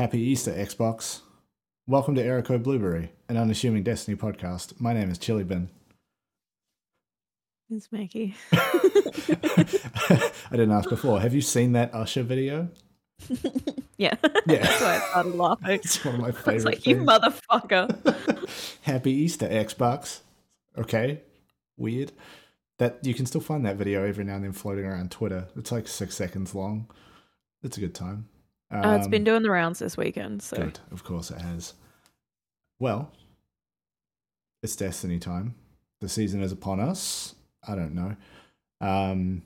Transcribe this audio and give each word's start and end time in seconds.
Happy 0.00 0.18
Easter, 0.18 0.50
Xbox. 0.50 1.20
Welcome 1.86 2.14
to 2.14 2.24
Erico 2.24 2.62
Blueberry, 2.62 3.12
an 3.28 3.36
unassuming 3.36 3.82
Destiny 3.82 4.16
podcast. 4.16 4.80
My 4.80 4.94
name 4.94 5.10
is 5.10 5.18
chillybin. 5.18 5.68
It's 7.68 7.88
Meckii. 7.88 8.32
I 10.50 10.52
didn't 10.52 10.72
ask 10.72 10.88
before. 10.88 11.20
Have 11.20 11.34
you 11.34 11.42
seen 11.42 11.72
that 11.72 11.94
Usher 11.94 12.22
video? 12.22 12.70
yeah. 13.98 14.14
Yeah. 14.46 14.48
That's 14.62 14.80
why 14.80 14.96
I 14.96 15.08
started 15.10 15.34
laughing. 15.34 15.80
It's 15.84 16.02
one 16.02 16.14
of 16.14 16.20
my 16.22 16.28
It's 16.30 16.38
favorite 16.38 16.64
like, 16.64 16.86
you 16.86 16.96
motherfucker. 16.96 18.78
Happy 18.80 19.12
Easter, 19.12 19.48
Xbox. 19.48 20.20
Okay, 20.78 21.20
weird. 21.76 22.12
That 22.78 23.00
you 23.02 23.12
can 23.12 23.26
still 23.26 23.42
find 23.42 23.66
that 23.66 23.76
video 23.76 24.06
every 24.06 24.24
now 24.24 24.36
and 24.36 24.44
then 24.44 24.52
floating 24.52 24.86
around 24.86 25.10
Twitter. 25.10 25.48
It's 25.56 25.70
like 25.70 25.88
six 25.88 26.14
seconds 26.14 26.54
long. 26.54 26.90
It's 27.62 27.76
a 27.76 27.80
good 27.80 27.94
time. 27.94 28.30
Uh, 28.72 28.96
it's 28.98 29.08
been 29.08 29.22
Um, 29.22 29.24
doing 29.24 29.42
the 29.42 29.50
rounds 29.50 29.78
this 29.80 29.96
weekend, 29.96 30.42
so 30.42 30.56
good. 30.56 30.78
Of 30.92 31.02
course, 31.04 31.30
it 31.30 31.40
has. 31.40 31.74
Well, 32.78 33.10
it's 34.62 34.76
Destiny 34.76 35.18
time. 35.18 35.54
The 36.00 36.08
season 36.08 36.42
is 36.42 36.52
upon 36.52 36.80
us. 36.80 37.34
I 37.66 37.74
don't 37.74 37.94
know. 37.94 38.16
Um, 38.80 39.42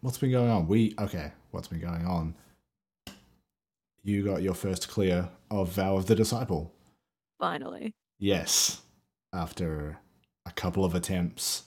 what's 0.00 0.18
been 0.18 0.30
going 0.32 0.50
on? 0.50 0.66
We 0.68 0.94
okay. 0.98 1.32
What's 1.52 1.68
been 1.68 1.80
going 1.80 2.04
on? 2.04 2.34
You 4.02 4.24
got 4.24 4.42
your 4.42 4.54
first 4.54 4.88
clear 4.88 5.28
of 5.50 5.70
Vow 5.72 5.96
of 5.96 6.06
the 6.06 6.14
Disciple. 6.14 6.72
finally. 7.38 7.94
Yes. 8.18 8.82
After 9.32 9.98
a 10.44 10.50
couple 10.50 10.84
of 10.84 10.94
attempts, 10.94 11.64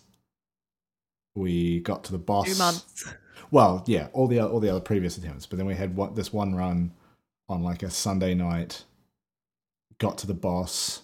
we 1.36 1.80
got 1.80 2.04
to 2.06 2.12
the 2.12 2.18
boss. 2.18 2.48
Two 2.48 2.58
months. 2.58 3.06
Well, 3.50 3.84
yeah, 3.88 4.08
all 4.13 4.27
the 4.27 4.40
all 4.41 4.59
the 4.59 4.70
other 4.70 4.80
previous 4.80 5.18
attempts, 5.18 5.45
but 5.45 5.58
then 5.58 5.66
we 5.66 5.76
had 5.76 5.95
one, 5.95 6.13
this 6.13 6.31
one 6.31 6.55
run 6.55 6.91
on 7.50 7.64
like 7.64 7.84
a 7.84 7.90
Sunday 7.90 8.34
night. 8.34 8.84
Got 9.98 10.17
to 10.20 10.27
the 10.27 10.34
boss, 10.34 11.02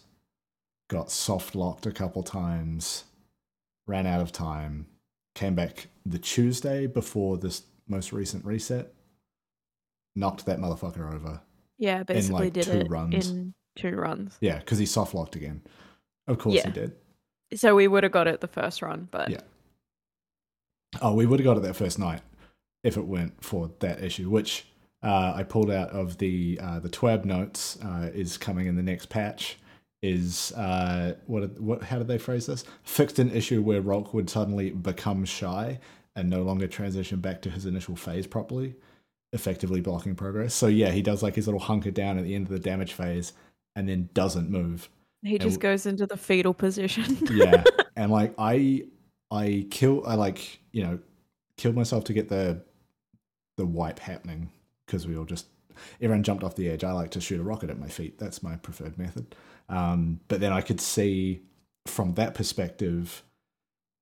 got 0.89 1.11
soft 1.11 1.53
locked 1.55 1.85
a 1.85 1.91
couple 1.91 2.23
times, 2.23 3.03
ran 3.85 4.07
out 4.07 4.21
of 4.21 4.31
time, 4.31 4.87
came 5.35 5.53
back 5.55 5.87
the 6.05 6.17
Tuesday 6.17 6.87
before 6.87 7.37
this 7.37 7.63
most 7.87 8.11
recent 8.11 8.43
reset, 8.43 8.91
knocked 10.15 10.45
that 10.47 10.59
motherfucker 10.59 11.13
over. 11.13 11.41
Yeah, 11.77 12.01
basically 12.03 12.45
like, 12.45 12.53
did 12.53 12.63
two 12.63 12.71
it 12.79 12.89
runs. 12.89 13.29
in 13.29 13.53
two 13.75 13.95
runs. 13.95 14.35
Yeah, 14.41 14.57
because 14.57 14.79
he 14.79 14.87
soft 14.87 15.13
locked 15.13 15.35
again. 15.35 15.61
Of 16.25 16.39
course 16.39 16.55
Yeah. 16.55 16.65
he 16.65 16.71
did. 16.71 16.95
So 17.53 17.75
we 17.75 17.87
would 17.87 18.03
have 18.03 18.11
got 18.11 18.27
it 18.27 18.41
the 18.41 18.47
first 18.47 18.81
run, 18.81 19.07
but 19.11 19.29
Yeah. 19.29 19.41
Oh, 21.01 21.13
we 21.13 21.25
would 21.25 21.39
have 21.39 21.45
got 21.45 21.57
it 21.57 21.63
that 21.63 21.75
first 21.75 21.99
night 21.99 22.21
if 22.83 22.97
it 22.97 23.05
weren't 23.05 23.43
for 23.43 23.71
that 23.79 24.03
issue, 24.03 24.29
which 24.29 24.67
uh, 25.03 25.33
I 25.35 25.43
pulled 25.43 25.71
out 25.71 25.89
of 25.89 26.17
the 26.17 26.59
uh, 26.61 26.79
the 26.79 26.89
TWAB 26.89 27.25
notes. 27.25 27.77
Uh, 27.83 28.09
is 28.13 28.37
coming 28.37 28.67
in 28.67 28.75
the 28.75 28.83
next 28.83 29.07
patch. 29.09 29.57
Is 30.01 30.51
uh, 30.53 31.15
what 31.25 31.59
what? 31.59 31.83
How 31.83 31.97
did 31.97 32.07
they 32.07 32.17
phrase 32.17 32.45
this? 32.45 32.63
Fixed 32.83 33.19
an 33.19 33.31
issue 33.31 33.61
where 33.61 33.81
Rhulk 33.81 34.13
would 34.13 34.29
suddenly 34.29 34.71
become 34.71 35.25
shy 35.25 35.79
and 36.15 36.29
no 36.29 36.41
longer 36.43 36.67
transition 36.67 37.19
back 37.19 37.41
to 37.43 37.49
his 37.49 37.65
initial 37.65 37.95
phase 37.95 38.25
properly, 38.25 38.75
effectively 39.33 39.81
blocking 39.81 40.15
progress. 40.15 40.53
So 40.53 40.67
yeah, 40.67 40.91
he 40.91 41.01
does 41.01 41.21
like 41.21 41.35
his 41.35 41.47
little 41.47 41.59
hunker 41.59 41.91
down 41.91 42.17
at 42.17 42.23
the 42.23 42.35
end 42.35 42.47
of 42.47 42.51
the 42.51 42.59
damage 42.59 42.93
phase 42.93 43.33
and 43.75 43.87
then 43.87 44.09
doesn't 44.13 44.49
move. 44.49 44.89
he 45.21 45.37
just 45.37 45.59
goes 45.59 45.85
into 45.85 46.05
the 46.07 46.17
fetal 46.17 46.53
position. 46.53 47.17
yeah 47.31 47.63
and 47.95 48.11
like 48.11 48.33
i 48.37 48.83
i 49.31 49.65
kill 49.69 50.03
i 50.07 50.15
like 50.15 50.59
you 50.71 50.83
know 50.83 50.99
killed 51.57 51.75
myself 51.75 52.03
to 52.03 52.13
get 52.13 52.29
the 52.29 52.61
the 53.57 53.65
wipe 53.65 53.99
happening 53.99 54.49
because 54.85 55.07
we 55.07 55.17
all 55.17 55.25
just 55.25 55.47
everyone 56.01 56.23
jumped 56.23 56.43
off 56.43 56.55
the 56.55 56.69
edge. 56.69 56.83
I 56.83 56.91
like 56.91 57.11
to 57.11 57.21
shoot 57.21 57.39
a 57.39 57.43
rocket 57.43 57.69
at 57.69 57.79
my 57.79 57.87
feet. 57.87 58.17
That's 58.17 58.41
my 58.41 58.55
preferred 58.55 58.97
method. 58.97 59.35
Um 59.69 60.21
but 60.27 60.39
then 60.39 60.53
i 60.53 60.61
could 60.61 60.79
see 60.79 61.41
from 61.85 62.13
that 62.13 62.33
perspective 62.33 63.23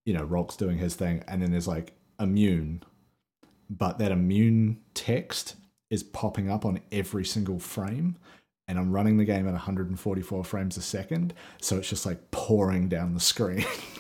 you 0.06 0.14
know 0.14 0.24
Rhulk's 0.24 0.56
doing 0.56 0.78
his 0.78 0.96
thing 0.96 1.24
and 1.28 1.42
then 1.42 1.52
there's 1.52 1.68
like 1.68 1.94
immune 2.20 2.84
but 3.70 3.98
that 3.98 4.12
immune 4.12 4.80
text 4.94 5.56
is 5.90 6.04
popping 6.04 6.50
up 6.50 6.66
on 6.66 6.82
every 6.92 7.26
single 7.26 7.60
frame 7.60 8.18
and 8.68 8.80
I'm 8.80 8.92
running 8.92 9.18
the 9.18 9.26
game 9.26 9.48
at 9.48 9.54
144 9.54 10.44
frames 10.44 10.78
a 10.78 10.82
second, 10.82 11.34
so 11.62 11.78
it's 11.78 11.90
just 11.90 12.06
like 12.06 12.32
pouring 12.32 12.90
down 12.90 13.14
the 13.14 13.20
screen. 13.20 13.64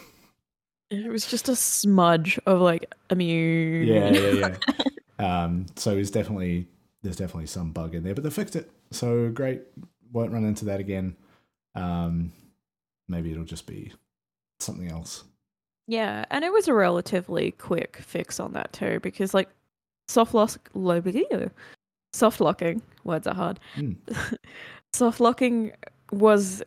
it 0.89 1.09
was 1.09 1.25
just 1.25 1.49
a 1.49 1.55
smudge 1.55 2.39
of 2.45 2.61
like 2.61 2.93
immune. 3.09 3.87
yeah, 3.87 4.09
yeah, 4.09 4.55
yeah. 5.19 5.43
um, 5.43 5.65
so 5.75 5.97
it's 5.97 6.11
definitely 6.11 6.67
there's 7.03 7.17
definitely 7.17 7.47
some 7.47 7.71
bug 7.71 7.95
in 7.95 8.03
there, 8.03 8.15
but 8.15 8.23
they 8.23 8.29
fixed 8.29 8.55
it. 8.55 8.69
So 8.91 9.29
great. 9.29 9.61
Won't 10.11 10.31
run 10.31 10.45
into 10.45 10.65
that 10.65 10.79
again. 10.79 11.15
Um, 11.75 12.31
maybe 13.07 13.31
it'll 13.31 13.43
just 13.43 13.67
be 13.67 13.93
something 14.59 14.89
else. 14.89 15.23
Yeah, 15.87 16.25
and 16.31 16.43
it 16.43 16.51
was 16.51 16.67
a 16.67 16.73
relatively 16.73 17.51
quick 17.51 17.97
fix 17.97 18.39
on 18.39 18.53
that 18.53 18.73
too, 18.73 18.99
because 19.01 19.33
like 19.33 19.49
soft 20.07 20.33
lock, 20.33 20.69
lo- 20.73 21.01
soft 22.13 22.41
locking 22.41 22.81
words 23.03 23.27
are 23.27 23.35
hard. 23.35 23.59
Hmm. 23.75 23.93
soft 24.93 25.19
locking 25.19 25.73
was 26.11 26.63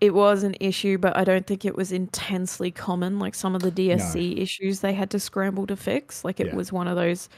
it 0.00 0.12
was 0.14 0.42
an 0.42 0.54
issue, 0.60 0.98
but 0.98 1.16
I 1.16 1.24
don't 1.24 1.46
think 1.46 1.64
it 1.64 1.74
was 1.76 1.90
intensely 1.92 2.70
common. 2.70 3.18
Like 3.18 3.34
some 3.34 3.54
of 3.54 3.62
the 3.62 3.70
DSC 3.72 4.38
issues 4.38 4.80
they 4.80 4.92
had 4.94 5.10
to 5.10 5.20
scramble 5.20 5.66
to 5.68 5.76
fix. 5.76 6.24
Like 6.24 6.38
it 6.40 6.48
Yeah. 6.48 6.54
was 6.56 6.72
one 6.72 6.86
of 6.88 6.96
those 6.96 7.28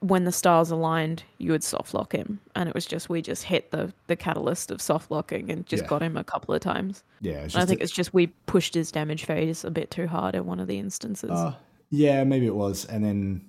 when 0.00 0.24
the 0.24 0.32
stars 0.32 0.70
aligned, 0.70 1.22
you 1.38 1.50
would 1.50 1.64
soft 1.64 1.94
lock 1.94 2.12
him, 2.12 2.38
and 2.54 2.68
it 2.68 2.74
was 2.74 2.84
just 2.84 3.08
we 3.08 3.22
just 3.22 3.44
hit 3.44 3.70
the 3.70 3.92
the 4.06 4.14
catalyst 4.16 4.70
of 4.70 4.82
soft 4.82 5.10
locking 5.10 5.50
and 5.50 5.64
just 5.66 5.84
Yeah. 5.84 5.88
got 5.88 6.02
him 6.02 6.16
a 6.18 6.24
couple 6.24 6.54
of 6.54 6.60
times. 6.60 7.02
Yeah, 7.22 7.48
I 7.54 7.64
think 7.64 7.80
a- 7.80 7.82
it's 7.84 7.92
just 7.92 8.12
we 8.12 8.26
pushed 8.46 8.74
his 8.74 8.92
damage 8.92 9.24
phase 9.24 9.64
a 9.64 9.70
bit 9.70 9.90
too 9.90 10.06
hard 10.06 10.34
in 10.34 10.44
one 10.46 10.60
of 10.60 10.66
the 10.68 10.78
instances. 10.78 11.30
Uh, 11.30 11.54
yeah, 11.90 12.22
maybe 12.24 12.46
it 12.46 12.54
was. 12.54 12.84
And 12.84 13.02
then 13.04 13.48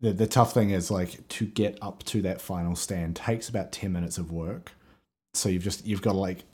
the 0.00 0.12
the 0.12 0.26
tough 0.26 0.52
thing 0.52 0.70
is 0.70 0.90
like 0.90 1.26
to 1.28 1.46
get 1.46 1.78
up 1.80 2.02
to 2.04 2.20
that 2.22 2.40
final 2.40 2.74
stand 2.74 3.14
takes 3.16 3.48
about 3.48 3.70
ten 3.72 3.92
minutes 3.92 4.18
of 4.18 4.32
work. 4.32 4.72
So 5.34 5.48
you've 5.48 5.62
just 5.62 5.86
you've 5.86 6.02
got 6.02 6.12
to 6.12 6.18
like 6.18 6.44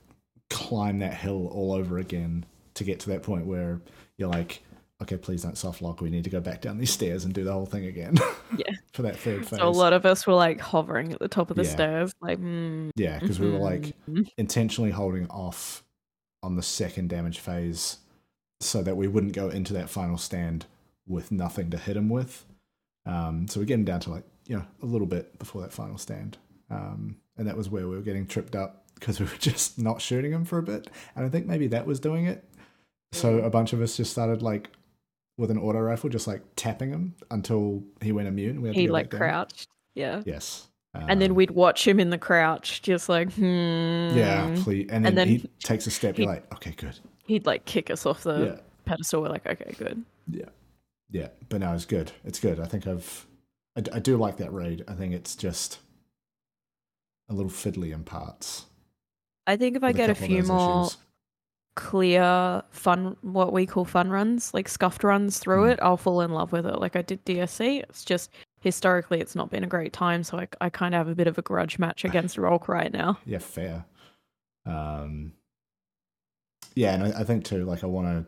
climb 0.52 0.98
that 1.00 1.14
hill 1.14 1.48
all 1.48 1.72
over 1.72 1.98
again 1.98 2.44
to 2.74 2.84
get 2.84 3.00
to 3.00 3.10
that 3.10 3.22
point 3.22 3.46
where 3.46 3.80
you're 4.16 4.28
like, 4.28 4.62
okay, 5.02 5.16
please 5.16 5.42
don't 5.42 5.58
soft 5.58 5.82
lock. 5.82 6.00
We 6.00 6.10
need 6.10 6.24
to 6.24 6.30
go 6.30 6.40
back 6.40 6.60
down 6.60 6.78
these 6.78 6.90
stairs 6.92 7.24
and 7.24 7.34
do 7.34 7.44
the 7.44 7.52
whole 7.52 7.66
thing 7.66 7.86
again. 7.86 8.16
Yeah. 8.54 8.74
for 8.92 9.00
that 9.00 9.16
third 9.16 9.46
phase. 9.48 9.60
so 9.60 9.66
a 9.66 9.70
lot 9.70 9.94
of 9.94 10.04
us 10.04 10.26
were 10.26 10.34
like 10.34 10.60
hovering 10.60 11.10
at 11.14 11.20
the 11.20 11.26
top 11.26 11.48
of 11.50 11.56
the 11.56 11.64
Yeah. 11.64 11.70
stairs, 11.70 12.12
like, 12.20 12.38
mm, 12.38 12.90
yeah, 12.96 13.18
because 13.18 13.40
we 13.40 13.50
were 13.50 13.56
like 13.58 13.94
mhm. 14.06 14.28
intentionally 14.36 14.90
holding 14.90 15.26
off 15.28 15.82
on 16.42 16.56
the 16.56 16.62
second 16.62 17.08
damage 17.08 17.38
phase 17.38 17.96
so 18.60 18.82
that 18.82 18.94
we 18.94 19.08
wouldn't 19.08 19.32
go 19.32 19.48
into 19.48 19.72
that 19.72 19.88
final 19.88 20.18
stand 20.18 20.66
with 21.06 21.32
nothing 21.32 21.70
to 21.70 21.78
hit 21.78 21.96
him 21.96 22.10
with. 22.10 22.44
Um, 23.06 23.48
so 23.48 23.58
we're 23.58 23.64
getting 23.64 23.86
down 23.86 24.00
to 24.00 24.10
like, 24.10 24.24
you 24.46 24.56
know, 24.58 24.66
a 24.82 24.86
little 24.86 25.06
bit 25.06 25.38
before 25.38 25.62
that 25.62 25.72
final 25.72 25.96
stand. 25.96 26.36
Um, 26.68 27.16
and 27.38 27.48
that 27.48 27.56
was 27.56 27.70
where 27.70 27.88
we 27.88 27.96
were 27.96 28.02
getting 28.02 28.26
tripped 28.26 28.54
up 28.54 28.81
because 29.02 29.18
we 29.18 29.26
were 29.26 29.32
just 29.40 29.78
not 29.80 30.00
shooting 30.00 30.30
him 30.32 30.44
for 30.44 30.58
a 30.58 30.62
bit. 30.62 30.88
And 31.16 31.26
I 31.26 31.28
think 31.28 31.46
maybe 31.46 31.66
that 31.68 31.86
was 31.86 31.98
doing 31.98 32.26
it. 32.26 32.44
So 33.10 33.40
a 33.40 33.50
bunch 33.50 33.72
of 33.72 33.82
us 33.82 33.96
just 33.96 34.12
started 34.12 34.42
like 34.42 34.70
with 35.36 35.50
an 35.50 35.58
auto 35.58 35.80
rifle, 35.80 36.08
just 36.08 36.28
like 36.28 36.40
tapping 36.54 36.90
him 36.90 37.14
until 37.32 37.82
he 38.00 38.12
went 38.12 38.28
immune. 38.28 38.62
We 38.62 38.68
had 38.68 38.76
he 38.76 38.88
like 38.88 39.10
crouched, 39.10 39.66
yeah. 39.94 40.22
Yes. 40.24 40.68
and 40.94 41.20
then 41.20 41.30
Um, 41.30 41.36
we'd 41.36 41.50
watch 41.50 41.86
him 41.86 41.98
in 41.98 42.10
the 42.10 42.18
crouch, 42.18 42.80
just 42.82 43.08
like, 43.08 43.32
hmm. 43.32 44.10
Yeah, 44.14 44.54
please. 44.62 44.86
And 44.88 45.04
then, 45.04 45.06
And 45.06 45.18
then 45.18 45.28
he 45.28 45.50
takes 45.64 45.86
a 45.86 45.90
step. 45.90 46.16
You're 46.16 46.28
like, 46.28 46.50
okay, 46.54 46.70
good. 46.76 46.98
He'd 47.26 47.44
like 47.44 47.64
kick 47.64 47.90
us 47.90 48.06
off 48.06 48.22
the 48.22 48.54
Yeah, 48.56 48.60
pedestal. 48.84 49.22
We're 49.22 49.30
like, 49.30 49.46
okay, 49.46 49.74
good. 49.76 50.04
yeah, 50.28 50.48
yeah. 51.10 51.28
But 51.48 51.60
no, 51.60 51.72
it's 51.74 51.86
good. 51.86 52.12
It's 52.24 52.38
good. 52.40 52.60
I 52.60 52.66
think 52.66 52.86
I've, 52.86 53.26
I, 53.76 53.82
I 53.96 53.98
do 53.98 54.16
like 54.16 54.36
that 54.38 54.52
raid. 54.52 54.84
I 54.86 54.94
think 54.94 55.12
it's 55.12 55.34
just 55.34 55.80
a 57.28 57.34
little 57.34 57.50
fiddly 57.50 57.92
in 57.92 58.04
parts. 58.04 58.66
I 59.46 59.56
think 59.56 59.76
if 59.76 59.82
I 59.84 59.92
get 59.92 60.10
a 60.10 60.14
few 60.14 60.42
more 60.44 60.86
issues. 60.86 60.96
clear 61.74 62.62
fun, 62.70 63.16
what 63.22 63.52
we 63.52 63.66
call 63.66 63.84
fun 63.84 64.10
runs, 64.10 64.52
like 64.54 64.68
scuffed 64.68 65.02
runs 65.04 65.38
through 65.38 65.64
Mm. 65.64 65.72
it, 65.72 65.78
I'll 65.82 65.96
fall 65.96 66.20
in 66.20 66.30
love 66.32 66.52
with 66.52 66.66
it. 66.66 66.78
Like 66.78 66.96
I 66.96 67.02
did 67.02 67.24
DSC. 67.24 67.82
It's 67.82 68.04
just 68.04 68.30
historically, 68.60 69.20
it's 69.20 69.34
not 69.34 69.50
been 69.50 69.64
a 69.64 69.68
great 69.68 69.92
time, 69.92 70.22
so 70.22 70.38
I, 70.38 70.48
I 70.60 70.70
kind 70.70 70.94
of 70.94 70.98
have 70.98 71.08
a 71.08 71.14
bit 71.14 71.26
of 71.26 71.38
a 71.38 71.42
grudge 71.42 71.78
match 71.78 72.04
against 72.04 72.38
Rhulk 72.38 72.68
right 72.68 72.92
now. 72.92 73.18
yeah, 73.26 73.38
fair. 73.38 73.84
Um, 74.64 75.32
yeah, 76.74 76.94
and 76.94 77.02
I, 77.04 77.20
I 77.20 77.24
think 77.24 77.44
too. 77.44 77.64
Like, 77.64 77.82
I 77.82 77.88
want 77.88 78.06
to. 78.06 78.26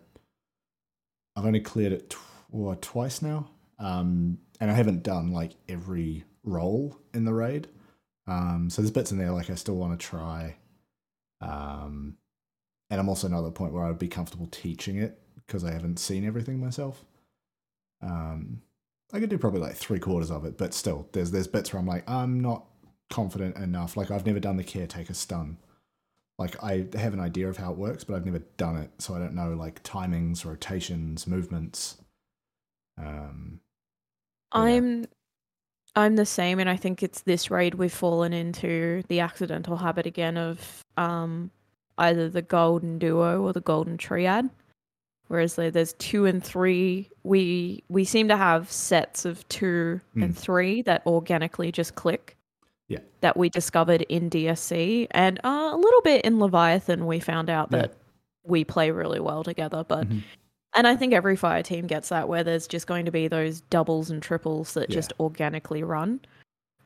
I've 1.37 1.47
only 1.47 1.61
cleared 1.61 1.93
it 1.93 2.11
tw- 2.11 2.19
what, 2.51 2.83
twice 2.83 3.23
now, 3.23 3.51
um, 3.79 4.39
and 4.61 4.71
I 4.71 4.75
haven't 4.75 5.03
done 5.03 5.33
like 5.33 5.53
every 5.69 6.25
role 6.45 6.97
in 7.13 7.25
the 7.25 7.33
raid. 7.35 7.69
Um, 8.27 8.69
so 8.71 8.83
there's 8.83 8.91
bits 8.93 9.13
in 9.13 9.19
there 9.19 9.31
like 9.33 9.51
I 9.51 9.55
still 9.55 9.77
want 9.77 9.99
to 9.99 10.07
try. 10.07 10.57
Um, 11.41 12.17
and 12.91 13.01
I'm 13.01 13.09
also 13.09 13.29
not 13.29 13.39
at 13.39 13.45
the 13.45 13.51
point 13.51 13.73
where 13.73 13.85
I'd 13.85 13.99
be 13.99 14.09
comfortable 14.09 14.47
teaching 14.47 14.99
it 14.99 15.19
because 15.47 15.65
I 15.65 15.73
haven't 15.73 15.99
seen 15.99 16.25
everything 16.25 16.61
myself. 16.61 17.05
Um, 18.03 18.63
I 19.13 19.21
could 19.21 19.31
do 19.31 19.39
probably 19.39 19.61
like 19.61 19.77
three 19.77 19.99
quarters 19.99 20.31
of 20.31 20.45
it, 20.45 20.59
but 20.59 20.75
still, 20.75 21.09
there's 21.13 21.31
there's 21.31 21.47
bits 21.47 21.73
where 21.73 21.81
I'm 21.81 21.87
like, 21.87 22.09
I'm 22.09 22.41
not 22.41 22.67
confident 23.11 23.57
enough. 23.57 23.97
Like 23.97 24.11
I've 24.11 24.27
never 24.27 24.41
done 24.41 24.57
the 24.57 24.65
caretaker 24.65 25.15
stun. 25.15 25.59
Like 26.39 26.63
I 26.63 26.87
have 26.95 27.15
an 27.15 27.21
idea 27.21 27.49
of 27.49 27.57
how 27.57 27.71
it 27.73 27.79
works, 27.79 28.05
but 28.05 28.15
I've 28.17 28.27
never 28.27 28.41
done 28.57 28.77
it, 28.77 28.91
so 28.99 29.15
I 29.15 29.19
don't 29.19 29.35
know 29.35 29.51
like 29.51 29.83
timings, 29.83 30.45
rotations, 30.45 31.27
movements. 31.27 31.99
Um, 32.99 33.61
I'm. 34.53 35.07
I'm 35.97 36.17
the 36.17 36.27
same, 36.27 36.59
and 36.59 36.69
I 36.69 36.77
think 36.77 37.03
it's 37.03 37.23
this 37.23 37.51
raid 37.51 37.75
we've 37.75 37.93
fallen 37.93 38.33
into 38.33 39.03
the 39.09 39.21
accidental 39.21 39.77
habit 39.77 40.07
again 40.07 40.37
of 40.37 40.85
um 40.97 41.51
either 41.99 42.29
the 42.29 42.43
golden 42.43 42.99
duo 42.99 43.41
or 43.43 43.53
the 43.53 43.61
golden 43.61 43.97
triad. 43.97 44.51
Whereas 45.29 45.55
there's 45.55 45.95
two 45.95 46.27
and 46.27 46.43
three, 46.45 47.09
we 47.23 47.83
we 47.89 48.05
seem 48.05 48.29
to 48.29 48.37
have 48.37 48.71
sets 48.71 49.25
of 49.25 49.47
two 49.49 50.01
and 50.15 50.35
Mm. 50.35 50.37
three 50.37 50.83
that 50.83 51.03
organically 51.07 51.73
just 51.73 51.95
click. 51.95 52.37
Yeah. 52.89 52.99
That 53.23 53.37
we 53.37 53.49
discovered 53.49 54.03
in 54.03 54.29
DSC 54.29 55.07
and 55.13 55.39
uh, 55.45 55.71
a 55.73 55.77
little 55.77 56.03
bit 56.03 56.25
in 56.27 56.39
Leviathan. 56.39 57.07
We 57.07 57.21
found 57.21 57.49
out 57.49 57.69
Yeah. 57.73 57.79
that 57.79 57.95
we 58.45 58.65
play 58.65 58.91
really 58.91 59.21
well 59.21 59.43
together, 59.43 59.83
but 59.89 60.07
Mhm. 60.09 60.23
And 60.75 60.87
I 60.87 60.97
think 60.97 61.13
every 61.13 61.37
fire 61.37 61.63
team 61.63 61.87
gets 61.87 62.09
that 62.09 62.29
where 62.29 62.43
there's 62.45 62.67
just 62.67 62.87
going 62.87 63.05
to 63.05 63.13
be 63.13 63.29
those 63.29 63.61
doubles 63.63 64.11
and 64.11 64.23
triples 64.23 64.75
that 64.75 64.91
Yeah. 64.91 64.95
just 64.95 65.13
organically 65.21 65.83
run. 65.83 66.21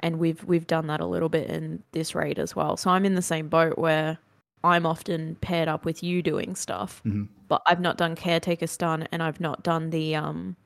And 0.01 0.19
we've 0.19 0.43
we've 0.45 0.67
done 0.67 0.87
that 0.89 1.01
a 1.01 1.07
little 1.07 1.29
bit 1.29 1.49
in 1.51 1.83
this 1.93 2.15
raid 2.15 2.39
as 2.39 2.55
well. 2.55 2.77
So 2.77 2.91
I'm 2.91 3.05
in 3.05 3.15
the 3.15 3.23
same 3.23 3.49
boat 3.49 3.79
where 3.79 4.19
I'm 4.63 4.87
often 4.87 5.37
paired 5.41 5.69
up 5.69 5.85
with 5.85 6.03
you 6.03 6.23
doing 6.23 6.55
stuff. 6.55 7.01
Mhm. 7.05 7.29
But 7.49 7.63
I've 7.67 7.81
not 7.81 7.97
done 7.97 8.15
caretaker 8.15 8.67
stun 8.67 9.09
and 9.11 9.23
I've 9.23 9.41
not 9.41 9.63
done 9.63 9.91
the 9.91 10.15
um 10.17 10.57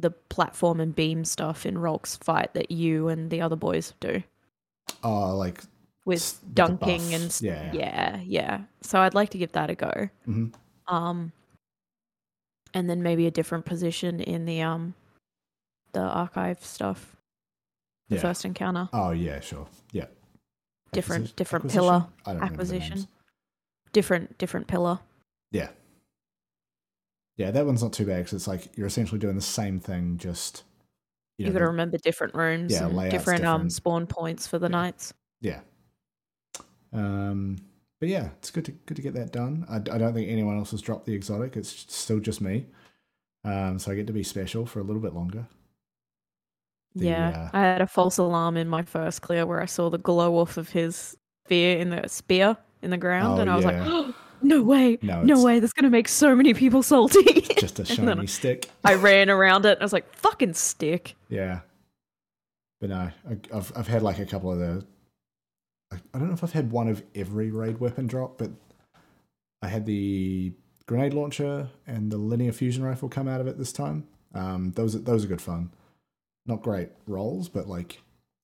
the 0.00 0.10
platform 0.10 0.78
and 0.80 0.94
beam 0.94 1.24
stuff 1.24 1.66
in 1.66 1.76
Rhulk's 1.78 2.16
fight 2.16 2.54
that 2.54 2.70
you 2.70 3.08
and 3.08 3.30
the 3.30 3.40
other 3.40 3.56
boys 3.56 3.94
do 3.98 4.22
Oh, 5.02 5.34
like 5.36 5.62
with 6.04 6.38
dunking 6.54 7.12
and 7.14 7.36
yeah, 7.40 7.72
yeah, 7.72 8.20
yeah. 8.24 8.60
So 8.82 9.00
I'd 9.00 9.14
like 9.14 9.30
to 9.30 9.38
give 9.38 9.52
that 9.52 9.70
a 9.70 9.74
go. 9.74 10.08
Mhm. 10.28 10.54
Um, 10.86 11.32
and 12.78 12.88
then 12.88 13.02
maybe 13.02 13.26
a 13.26 13.30
different 13.32 13.64
position 13.64 14.20
in 14.20 14.44
the 14.44 14.62
um, 14.62 14.94
the 15.92 16.00
archive 16.00 16.64
stuff. 16.64 17.16
The 18.08 18.14
Yeah. 18.16 18.22
first 18.22 18.44
encounter, 18.44 18.88
Oh 18.92 19.10
yeah, 19.10 19.40
sure. 19.40 19.66
Yeah. 19.92 20.06
different 20.92 21.24
Acquisition- 21.24 21.36
different 21.36 21.64
acquisition? 21.66 22.06
pillar, 22.24 22.42
acquisition. 22.44 23.08
different 23.92 24.38
different 24.38 24.66
pillar. 24.68 25.00
Yeah. 25.50 25.70
Yeah, 27.36 27.50
that 27.50 27.66
one's 27.66 27.82
not 27.82 27.92
too 27.92 28.06
bad 28.06 28.18
because 28.18 28.32
it's 28.34 28.46
like 28.48 28.76
you're 28.76 28.86
essentially 28.86 29.18
doing 29.18 29.34
the 29.36 29.42
same 29.42 29.78
thing, 29.80 30.16
just 30.18 30.62
you 31.36 31.46
know, 31.46 31.52
got 31.52 31.58
to 31.58 31.66
remember 31.66 31.98
different 31.98 32.34
rooms, 32.34 32.72
Yeah, 32.72 32.86
and 32.86 32.96
layout's 32.96 33.12
different, 33.16 33.44
um 33.44 33.68
spawn 33.70 34.06
points 34.06 34.46
for 34.46 34.58
the 34.58 34.66
Yeah. 34.66 34.70
knights. 34.78 35.12
Yeah. 35.40 35.60
Um, 36.92 37.58
but 38.00 38.08
yeah, 38.08 38.30
it's 38.38 38.50
good 38.50 38.64
to 38.66 38.72
good 38.72 38.96
to 38.96 39.02
get 39.02 39.14
that 39.14 39.32
done. 39.32 39.66
I, 39.68 39.76
I 39.76 39.98
don't 39.98 40.14
think 40.14 40.28
anyone 40.30 40.56
else 40.56 40.70
has 40.72 40.80
dropped 40.82 41.06
the 41.06 41.14
exotic. 41.14 41.56
It's 41.56 41.86
still 41.92 42.20
just 42.20 42.40
me. 42.40 42.66
Um, 43.44 43.78
so 43.78 43.92
I 43.92 43.94
get 43.94 44.06
to 44.08 44.12
be 44.12 44.22
special 44.22 44.66
for 44.66 44.80
a 44.80 44.82
little 44.82 45.02
bit 45.02 45.14
longer. 45.14 45.46
The, 46.94 47.06
yeah, 47.06 47.50
uh, 47.52 47.56
I 47.56 47.60
had 47.60 47.80
a 47.80 47.86
false 47.86 48.18
alarm 48.18 48.56
in 48.56 48.68
my 48.68 48.82
first 48.82 49.22
clear 49.22 49.46
where 49.46 49.60
I 49.60 49.66
saw 49.66 49.90
the 49.90 49.98
glow 49.98 50.38
off 50.38 50.56
of 50.56 50.70
his 50.70 51.16
spear 51.46 51.78
in 51.78 51.90
the 51.90 52.08
spear 52.08 52.56
in 52.82 52.90
the 52.90 52.96
ground, 52.96 53.38
Oh, 53.38 53.42
and 53.42 53.50
I 53.50 53.56
was 53.56 53.64
yeah. 53.64 53.86
like, 53.86 54.14
"No 54.42 54.62
way, 54.62 54.98
No, 55.02 55.22
no 55.22 55.42
way! 55.42 55.60
That's 55.60 55.72
gonna 55.72 55.90
make 55.90 56.08
so 56.08 56.34
many 56.34 56.54
people 56.54 56.82
salty." 56.82 57.40
Just 57.58 57.78
a 57.78 57.84
shiny 57.84 58.26
stick. 58.26 58.68
I 58.84 58.94
ran 58.94 59.30
around 59.30 59.66
it, 59.66 59.72
and 59.72 59.80
I 59.80 59.84
was 59.84 59.92
like, 59.92 60.12
"Fucking 60.14 60.54
stick!" 60.54 61.14
Yeah. 61.28 61.60
But 62.80 62.90
no, 62.90 62.96
I, 62.96 63.12
I've 63.54 63.72
I've 63.76 63.88
had 63.88 64.02
like 64.02 64.18
a 64.18 64.26
couple 64.26 64.52
of 64.52 64.58
the. 64.58 64.84
I, 65.92 65.96
I 66.14 66.18
don't 66.18 66.28
know 66.28 66.34
if 66.34 66.44
I've 66.44 66.52
had 66.52 66.70
one 66.70 66.88
of 66.88 67.02
every 67.14 67.50
raid 67.50 67.80
weapon 67.80 68.06
drop, 68.06 68.38
but 68.38 68.50
I 69.62 69.68
had 69.68 69.86
the 69.86 70.52
grenade 70.86 71.14
launcher 71.14 71.68
and 71.86 72.10
the 72.10 72.18
linear 72.18 72.52
fusion 72.52 72.82
rifle 72.84 73.08
come 73.08 73.28
out 73.28 73.40
of 73.40 73.46
it 73.46 73.58
this 73.58 73.72
time. 73.72 74.06
Um, 74.34 74.72
those 74.72 74.94
are, 74.94 75.00
those 75.00 75.24
are 75.24 75.28
good 75.28 75.42
fun. 75.42 75.70
Not 76.46 76.62
great 76.62 76.90
rolls, 77.06 77.48
but 77.48 77.68
like 77.68 78.00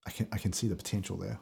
I 0.06 0.10
can 0.10 0.28
I 0.32 0.38
can 0.38 0.52
see 0.52 0.68
the 0.68 0.76
potential 0.76 1.16
there. 1.16 1.38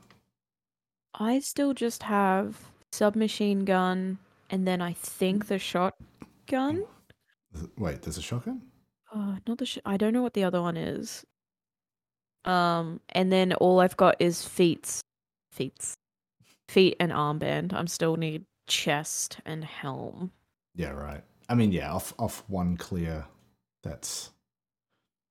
I 1.15 1.41
still 1.41 1.75
just 1.75 2.05
have 2.05 2.57
submachine 2.93 3.65
gun, 3.65 4.19
and 4.51 4.67
then 4.67 4.81
I 4.81 4.93
think 4.93 5.47
the 5.47 5.59
shotgun. 5.59 6.85
Wait, 7.77 8.03
there's 8.03 8.19
a 8.19 8.23
shotgun. 8.23 8.63
Oh, 9.15 9.37
not 9.47 9.59
the. 9.59 9.67
Sh- 9.67 9.79
I 9.85 9.97
don't 9.97 10.13
know 10.13 10.23
what 10.23 10.35
the 10.35 10.45
other 10.45 10.63
one 10.63 10.77
is. 10.77 11.25
Um, 12.45 13.01
and 13.11 13.31
then 13.33 13.53
all 13.55 13.81
I've 13.81 13.97
got 13.97 14.17
is 14.21 14.45
feet, 14.45 15.01
feet, 15.53 15.95
feet, 16.69 16.97
and 16.99 17.13
armband. 17.13 17.73
I'm 17.73 17.87
still 17.87 18.17
need 18.17 18.45
chest 18.67 19.39
and 19.45 19.65
helm. 19.65 20.33
Yeah, 20.75 20.91
right. 20.91 21.23
I 21.49 21.55
mean, 21.55 21.73
yeah, 21.73 21.93
off 21.93 22.15
off 22.19 22.43
one 22.49 22.77
clear. 22.77 23.27
That's 23.83 24.31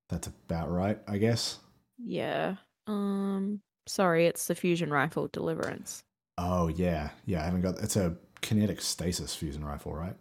that's 0.09 0.27
about 0.27 0.71
right, 0.71 0.99
I 1.07 1.17
guess. 1.17 1.59
Yeah. 1.97 2.55
Um. 2.87 3.61
Sorry, 3.87 4.27
it's 4.27 4.47
the 4.47 4.55
fusion 4.55 4.91
rifle 4.91 5.27
deliverance. 5.31 6.03
Oh 6.37 6.67
yeah, 6.67 7.09
yeah. 7.25 7.41
I 7.41 7.45
haven't 7.45 7.61
got. 7.61 7.79
It's 7.79 7.95
a 7.95 8.15
kinetic 8.41 8.81
stasis 8.81 9.35
fusion 9.35 9.65
rifle, 9.65 9.93
right? 9.93 10.15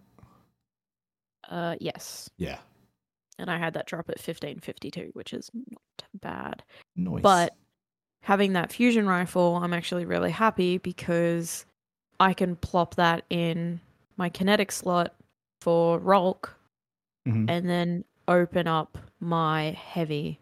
Uh, 1.49 1.76
yes. 1.81 2.31
Yeah. 2.38 2.58
And 3.38 3.50
I 3.50 3.58
had 3.58 3.75
that 3.75 3.87
drop 3.87 4.08
at 4.11 4.19
1552, 4.19 5.11
which 5.14 5.32
is 5.32 5.50
not 5.55 6.08
bad. 6.20 6.62
Noise. 6.94 7.23
But 7.23 7.55
having 8.22 8.52
that 8.52 8.72
fusion 8.72 9.06
rifle, 9.06 9.56
I'm 9.56 9.72
actually 9.72 10.05
really 10.05 10.31
happy 10.31 10.78
because 10.78 11.64
I 12.19 12.34
can 12.34 12.56
plop 12.56 12.96
that 12.96 13.25
in 13.31 13.81
my 14.17 14.28
kinetic 14.28 14.70
slot 14.72 15.14
for 15.61 15.99
Rhulk 15.99 16.55
Mhm. 17.26 17.49
and 17.50 17.69
then 17.69 18.05
open 18.28 18.67
up 18.67 18.99
my 19.20 19.70
heavy 19.72 20.38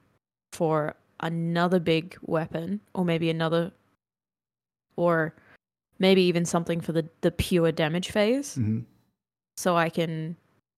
for 0.52 0.94
another 1.20 1.80
big 1.80 2.16
weapon 2.22 2.80
or 2.94 3.04
maybe 3.04 3.30
another 3.30 3.72
or 4.96 5.34
maybe 5.98 6.22
even 6.22 6.44
something 6.44 6.80
for 6.80 6.92
the, 6.92 7.08
the 7.22 7.30
pure 7.30 7.72
damage 7.72 8.10
phase 8.10 8.56
Mhm. 8.56 8.84
so 9.56 9.76
I 9.76 9.88
can 9.88 10.36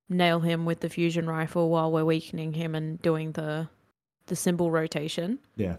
nail 0.08 0.40
him 0.40 0.64
with 0.64 0.80
the 0.80 0.88
fusion 0.88 1.26
rifle 1.26 1.68
while 1.70 1.90
we're 1.92 2.04
weakening 2.04 2.54
him 2.54 2.74
and 2.74 3.00
doing 3.02 3.32
the 3.32 3.68
the 4.26 4.36
symbol 4.36 4.70
rotation 4.70 5.38
yeah, 5.56 5.76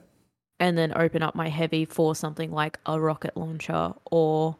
and 0.61 0.77
then 0.77 0.93
open 0.95 1.21
up 1.23 1.35
my 1.35 1.49
heavy 1.49 1.83
for 1.83 2.15
something 2.15 2.51
like 2.51 2.77
a 2.85 3.01
rocket 3.01 3.35
launcher 3.35 3.93
or 4.11 4.55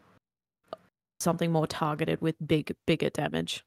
something 1.21 1.51
more 1.51 1.67
targeted 1.67 2.19
with 2.21 2.35
big 2.45 2.75
bigger 2.87 3.09
damage. 3.11 3.63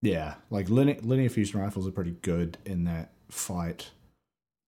yeah. 0.00 0.36
Like 0.50 0.70
linear, 0.70 0.98
linear 1.02 1.28
fusion 1.28 1.60
rifles 1.60 1.86
are 1.88 1.90
pretty 1.90 2.12
good 2.22 2.56
in 2.64 2.84
that 2.84 3.12
fight 3.28 3.90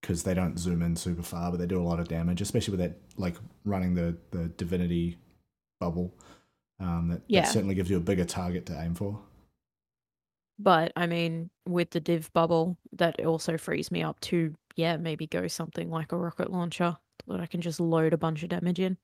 because 0.03 0.25
they 0.25 0.35
don't 0.35 0.59
zoom 0.59 0.83
in 0.83 0.97
super 0.97 1.23
far, 1.23 1.51
but 1.53 1.59
they 1.61 1.67
do 1.67 1.81
a 1.81 1.85
lot 1.87 2.01
of 2.01 2.09
damage, 2.09 2.41
especially 2.41 2.73
with 2.77 2.81
that 2.81 2.97
like 3.17 3.37
running 3.65 3.95
the 3.95 4.17
the 4.33 4.49
divinity 4.57 5.17
bubble. 5.81 6.13
Um, 6.81 7.09
that, 7.09 7.23
Yeah. 7.29 7.43
that 7.43 7.53
certainly 7.53 7.75
gives 7.77 7.89
you 7.89 7.97
a 7.97 8.01
bigger 8.01 8.25
target 8.25 8.67
to 8.67 8.81
aim 8.83 8.95
for. 8.95 9.21
But 10.59 10.93
I 10.97 11.07
mean, 11.07 11.51
with 11.69 11.91
the 11.91 12.01
div 12.01 12.33
bubble, 12.33 12.77
that 12.93 13.25
also 13.25 13.57
frees 13.59 13.91
me 13.93 14.03
up 14.03 14.19
to 14.21 14.55
yeah, 14.77 14.97
maybe 14.97 15.27
go 15.27 15.47
something 15.49 15.91
like 15.91 16.13
a 16.13 16.17
rocket 16.17 16.53
launcher 16.53 16.97
that 17.27 17.41
I 17.41 17.47
can 17.47 17.61
just 17.61 17.81
load 17.81 18.13
a 18.13 18.19
bunch 18.19 18.43
of 18.43 18.51
damage 18.51 18.79
in. 18.79 18.97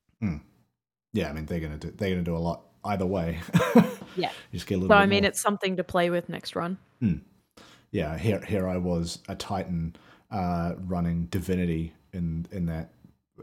Yeah, 1.13 1.29
I 1.29 1.33
mean 1.33 1.47
they're 1.47 1.61
gonna 1.61 1.79
do 1.79 1.91
they're 1.91 2.11
gonna 2.11 2.23
do 2.23 2.37
a 2.37 2.39
lot 2.39 2.63
either 2.85 3.07
way. 3.07 3.41
Yeah. 4.17 4.31
you 4.51 4.59
just 4.59 4.67
get 4.67 4.75
a 4.75 4.79
little. 4.79 4.95
So 4.95 5.01
I 5.01 5.07
mean, 5.07 5.23
more. 5.23 5.31
it's 5.31 5.41
something 5.41 5.77
to 5.77 5.85
play 5.85 6.11
with 6.11 6.29
next 6.29 6.55
run. 6.55 6.77
yeah, 7.91 8.19
here 8.19 8.45
here 8.45 8.69
I 8.69 8.77
was 8.77 9.21
a 9.29 9.35
Titan 9.35 9.97
uh, 10.31 10.75
running 10.87 11.27
divinity 11.31 11.95
in 12.13 12.47
in 12.53 12.67
that 12.67 12.91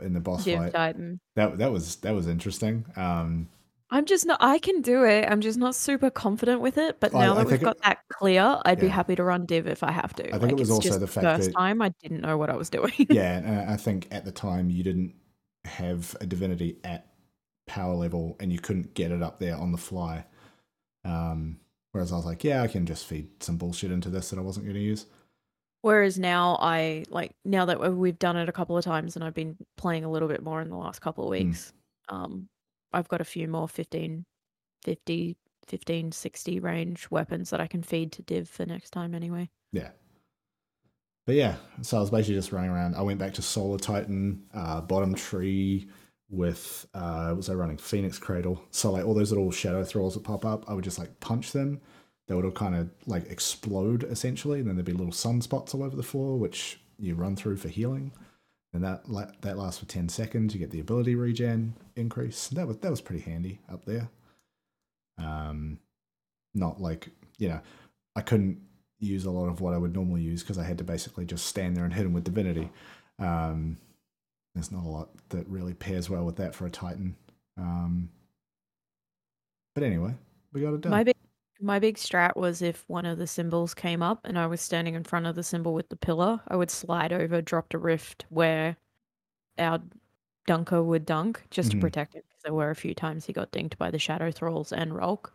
in 0.01 0.13
the 0.13 0.19
boss 0.19 0.43
Div 0.43 0.59
fight. 0.59 0.73
Titan. 0.73 1.19
That 1.35 1.57
that 1.57 1.71
was 1.71 1.95
that 1.97 2.13
was 2.13 2.27
interesting. 2.27 2.85
Um, 2.95 3.49
I'm 3.91 4.05
just 4.05 4.25
not. 4.25 4.37
I 4.41 4.59
can 4.59 4.81
do 4.81 5.03
it. 5.03 5.25
I'm 5.29 5.41
just 5.41 5.57
not 5.57 5.73
super 5.75 6.09
confident 6.11 6.61
with 6.61 6.77
it. 6.77 6.99
But 6.99 7.13
I- 7.15 7.25
now 7.25 7.31
I 7.33 7.35
that 7.37 7.45
we've 7.45 7.49
think 7.51 7.61
it- 7.63 7.65
got 7.65 7.81
that 7.83 7.99
clear, 8.09 8.59
I'd 8.65 8.79
be 8.79 8.85
Yeah. 8.87 8.93
happy 8.93 9.15
to 9.15 9.23
run 9.23 9.45
div 9.45 9.67
if 9.67 9.81
I 9.83 9.91
have 9.91 10.13
to. 10.15 10.27
I 10.35 10.37
think 10.39 10.51
it 10.51 10.59
was 10.59 10.69
it's 10.69 10.75
also 10.75 10.87
just 10.89 10.99
the 10.99 11.07
fact 11.07 11.23
first 11.25 11.47
that- 11.47 11.55
time 11.57 11.81
I 11.81 11.89
didn't 12.01 12.21
know 12.21 12.37
what 12.37 12.49
I 12.49 12.55
was 12.55 12.69
doing. 12.77 12.93
yeah, 13.09 13.37
and 13.39 13.69
I 13.69 13.77
think 13.77 14.07
at 14.11 14.25
the 14.25 14.31
time 14.31 14.69
you 14.69 14.83
didn't 14.83 15.15
have 15.65 16.15
a 16.21 16.25
divinity 16.25 16.77
at 16.83 17.07
power 17.67 17.95
level, 17.95 18.35
and 18.39 18.51
you 18.53 18.59
couldn't 18.59 18.93
get 18.93 19.11
it 19.11 19.21
up 19.21 19.39
there 19.39 19.55
on 19.55 19.71
the 19.71 19.77
fly. 19.77 20.25
Um, 21.05 21.59
whereas 21.91 22.11
I 22.11 22.15
was 22.15 22.25
like, 22.25 22.43
yeah, 22.43 22.61
I 22.61 22.67
can 22.67 22.85
just 22.85 23.05
feed 23.05 23.43
some 23.43 23.57
bullshit 23.57 23.91
into 23.91 24.09
this 24.09 24.29
that 24.29 24.39
I 24.39 24.41
wasn't 24.41 24.65
going 24.65 24.75
to 24.75 24.81
use. 24.81 25.05
Whereas 25.81 26.19
now 26.19 26.57
I 26.59 27.05
like 27.09 27.31
now 27.45 27.65
that 27.65 27.79
we've 27.95 28.19
done 28.19 28.35
it 28.37 28.49
a 28.49 28.51
couple 28.51 28.77
of 28.77 28.83
times 28.83 29.15
and 29.15 29.23
I've 29.23 29.33
been 29.33 29.55
playing 29.77 30.03
a 30.03 30.11
little 30.11 30.27
bit 30.27 30.43
more 30.43 30.61
in 30.61 30.69
the 30.69 30.75
last 30.75 30.99
couple 30.99 31.23
of 31.23 31.27
Hmm. 31.39 31.47
weeks. 31.47 31.71
Um, 32.09 32.49
I've 32.91 33.07
got 33.07 33.21
a 33.21 33.25
few 33.25 33.47
more 33.47 33.67
15, 33.67 34.25
50, 34.83 35.37
15, 35.67 36.11
60 36.11 36.59
range 36.59 37.11
weapons 37.11 37.49
that 37.49 37.61
I 37.61 37.67
can 37.67 37.83
feed 37.83 38.11
to 38.13 38.21
div 38.21 38.49
for 38.49 38.65
next 38.65 38.91
time 38.91 39.13
anyway. 39.13 39.49
Yeah. 39.71 39.89
But 41.25 41.35
yeah, 41.35 41.55
so 41.81 41.97
I 41.97 41.99
was 41.99 42.09
basically 42.09 42.35
just 42.35 42.51
running 42.51 42.71
around. 42.71 42.95
I 42.95 43.01
went 43.01 43.19
back 43.19 43.35
to 43.35 43.41
Solar 43.41 43.77
Titan, 43.77 44.43
uh, 44.53 44.81
bottom 44.81 45.13
tree, 45.13 45.87
with 46.29 46.85
uh 46.93 47.33
was 47.35 47.49
I 47.49 47.53
running 47.53 47.77
Phoenix 47.77 48.17
Cradle. 48.17 48.63
So 48.71 48.91
like 48.91 49.05
all 49.05 49.13
those 49.13 49.31
little 49.31 49.51
shadow 49.51 49.83
thralls 49.83 50.13
that 50.13 50.23
pop 50.23 50.45
up, 50.45 50.69
I 50.69 50.73
would 50.73 50.83
just 50.83 50.99
like 50.99 51.19
punch 51.19 51.51
them. 51.51 51.81
They 52.27 52.35
would 52.35 52.45
all 52.45 52.51
kind 52.51 52.75
of 52.75 52.89
like 53.07 53.29
explode 53.29 54.03
essentially, 54.03 54.59
and 54.59 54.67
then 54.67 54.75
there'd 54.75 54.85
be 54.85 54.93
little 54.93 55.13
sunspots 55.13 55.73
all 55.73 55.83
over 55.83 55.95
the 55.95 56.03
floor, 56.03 56.37
which 56.37 56.79
you 56.99 57.15
run 57.15 57.35
through 57.35 57.57
for 57.57 57.69
healing. 57.69 58.11
And 58.73 58.83
that 58.83 59.01
that 59.41 59.57
lasts 59.57 59.79
for 59.79 59.85
ten 59.85 60.09
seconds. 60.09 60.53
You 60.53 60.59
get 60.59 60.71
the 60.71 60.79
ability 60.79 61.15
regen 61.15 61.75
increase. 61.95 62.49
That 62.49 62.67
was 62.67 62.77
that 62.77 62.91
was 62.91 63.01
pretty 63.01 63.23
handy 63.23 63.59
up 63.71 63.85
there. 63.85 64.09
Um, 65.17 65.79
not 66.53 66.79
like 66.79 67.09
you 67.39 67.49
know, 67.49 67.61
I 68.15 68.21
couldn't 68.21 68.61
use 68.99 69.25
a 69.25 69.31
lot 69.31 69.47
of 69.47 69.61
what 69.61 69.73
I 69.73 69.77
would 69.77 69.93
normally 69.93 70.21
use 70.21 70.43
because 70.43 70.57
I 70.57 70.63
had 70.63 70.77
to 70.79 70.83
basically 70.83 71.25
just 71.25 71.45
stand 71.45 71.75
there 71.75 71.85
and 71.85 71.93
hit 71.93 72.05
him 72.05 72.13
with 72.13 72.25
divinity. 72.25 72.69
Um, 73.17 73.77
there's 74.53 74.71
not 74.71 74.83
a 74.83 74.89
lot 74.89 75.09
that 75.29 75.47
really 75.47 75.73
pairs 75.73 76.09
well 76.09 76.25
with 76.25 76.35
that 76.37 76.53
for 76.53 76.65
a 76.65 76.69
Titan. 76.69 77.15
Um, 77.57 78.09
but 79.73 79.83
anyway, 79.83 80.13
we 80.53 80.61
got 80.61 80.73
it 80.73 80.81
done. 80.81 80.91
My 80.91 81.03
big 81.03 81.15
my 81.61 81.79
big 81.79 81.95
strat 81.97 82.35
was 82.35 82.61
if 82.61 82.83
one 82.87 83.05
of 83.05 83.17
the 83.17 83.27
symbols 83.27 83.73
came 83.73 84.01
up 84.01 84.21
and 84.25 84.37
I 84.39 84.47
was 84.47 84.61
standing 84.61 84.95
in 84.95 85.03
front 85.03 85.25
of 85.27 85.35
the 85.35 85.43
symbol 85.43 85.73
with 85.73 85.89
the 85.89 85.95
pillar, 85.97 86.39
I 86.47 86.55
would 86.55 86.71
slide 86.71 87.11
over, 87.13 87.41
drop 87.41 87.73
a 87.73 87.77
rift 87.77 88.25
where 88.29 88.77
our 89.57 89.81
dunker 90.47 90.81
would 90.81 91.05
dunk 91.05 91.43
just 91.51 91.69
Mhm. 91.69 91.73
to 91.73 91.79
protect 91.81 92.13
him. 92.15 92.23
Because 92.27 92.43
there 92.43 92.53
were 92.53 92.69
a 92.69 92.75
few 92.75 92.93
times 92.95 93.25
he 93.25 93.33
got 93.33 93.51
dinked 93.51 93.77
by 93.77 93.91
the 93.91 93.99
shadow 93.99 94.31
thralls 94.31 94.71
and 94.71 94.95
Rhulk. 94.95 95.33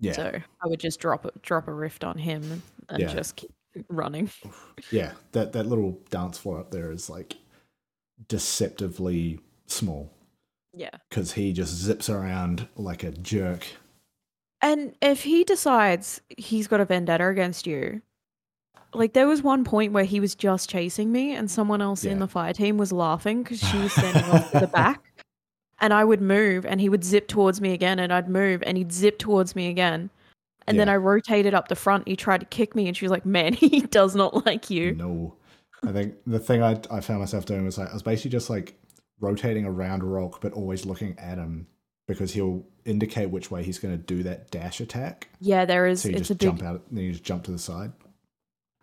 yeah, 0.00 0.12
So 0.12 0.40
I 0.62 0.66
would 0.66 0.80
just 0.80 0.98
drop 1.00 1.24
a, 1.26 1.30
drop 1.42 1.68
a 1.68 1.72
rift 1.74 2.02
on 2.04 2.18
him 2.18 2.62
and 2.88 3.00
Yeah. 3.00 3.12
just 3.12 3.36
keep 3.36 3.52
running. 3.88 4.30
yeah. 4.90 5.14
That 5.32 5.52
that 5.52 5.66
little 5.66 6.00
dance 6.10 6.38
floor 6.38 6.58
up 6.58 6.70
there 6.72 6.90
is 6.90 7.08
like 7.08 7.36
deceptively 8.28 9.40
small 9.66 10.10
Yeah. 10.72 10.90
because 11.08 11.32
he 11.32 11.52
just 11.52 11.74
zips 11.74 12.08
around 12.10 12.66
like 12.76 13.04
a 13.04 13.12
jerk. 13.12 13.66
And 14.62 14.94
if 15.00 15.22
he 15.22 15.44
decides 15.44 16.20
he's 16.28 16.68
got 16.68 16.80
a 16.80 16.84
vendetta 16.84 17.26
against 17.26 17.66
you, 17.66 18.02
like 18.92 19.12
there 19.12 19.28
was 19.28 19.42
one 19.42 19.64
point 19.64 19.92
where 19.92 20.04
he 20.04 20.20
was 20.20 20.34
just 20.34 20.68
chasing 20.68 21.12
me, 21.12 21.34
and 21.34 21.50
someone 21.50 21.80
else 21.80 22.04
in 22.04 22.18
the 22.18 22.28
fire 22.28 22.52
team 22.52 22.76
was 22.76 22.92
laughing 22.92 23.42
because 23.42 23.60
she 23.60 23.78
was 23.78 23.92
standing 23.92 24.24
off 24.32 24.50
the 24.52 24.66
back, 24.66 25.22
and 25.80 25.94
I 25.94 26.04
would 26.04 26.20
move, 26.20 26.66
and 26.66 26.80
he 26.80 26.88
would 26.88 27.04
zip 27.04 27.28
towards 27.28 27.60
me 27.60 27.72
again, 27.72 27.98
and 27.98 28.12
I'd 28.12 28.28
move, 28.28 28.62
and 28.66 28.76
he'd 28.76 28.92
zip 28.92 29.18
towards 29.18 29.54
me 29.54 29.68
again, 29.68 30.10
and 30.66 30.78
then 30.78 30.88
I 30.88 30.96
rotated 30.96 31.54
up 31.54 31.68
the 31.68 31.76
front. 31.76 32.06
He 32.06 32.16
tried 32.16 32.40
to 32.40 32.46
kick 32.46 32.74
me, 32.74 32.86
and 32.86 32.96
she 32.96 33.04
was 33.04 33.10
like, 33.10 33.26
"Man, 33.26 33.52
he 33.54 33.80
does 33.80 34.14
not 34.14 34.44
like 34.46 34.70
you." 34.70 34.94
No, 34.94 35.36
I 35.86 35.92
think 35.92 36.14
the 36.26 36.38
thing 36.38 36.62
I 36.62 36.80
I 36.90 37.00
found 37.00 37.20
myself 37.20 37.46
doing 37.46 37.64
was 37.64 37.78
like 37.78 37.90
I 37.90 37.92
was 37.92 38.02
basically 38.02 38.30
just 38.30 38.50
like 38.50 38.74
rotating 39.20 39.64
around 39.64 40.02
Rhulk, 40.02 40.40
but 40.40 40.52
always 40.52 40.84
looking 40.86 41.18
at 41.18 41.38
him 41.38 41.66
because 42.06 42.32
he'll 42.32 42.64
indicate 42.90 43.30
which 43.30 43.50
way 43.50 43.62
he's 43.62 43.78
going 43.78 43.96
to 43.96 44.02
do 44.02 44.22
that 44.24 44.50
dash 44.50 44.80
attack. 44.80 45.28
Yeah, 45.40 45.64
there 45.64 45.86
is. 45.86 46.02
So 46.02 46.08
you 46.08 46.16
it's 46.16 46.28
just 46.28 46.30
a 46.32 46.34
big, 46.34 46.48
jump 46.58 46.62
out, 46.62 46.82
then 46.90 47.04
you 47.04 47.12
just 47.12 47.24
jump 47.24 47.44
to 47.44 47.50
the 47.52 47.58
side. 47.58 47.92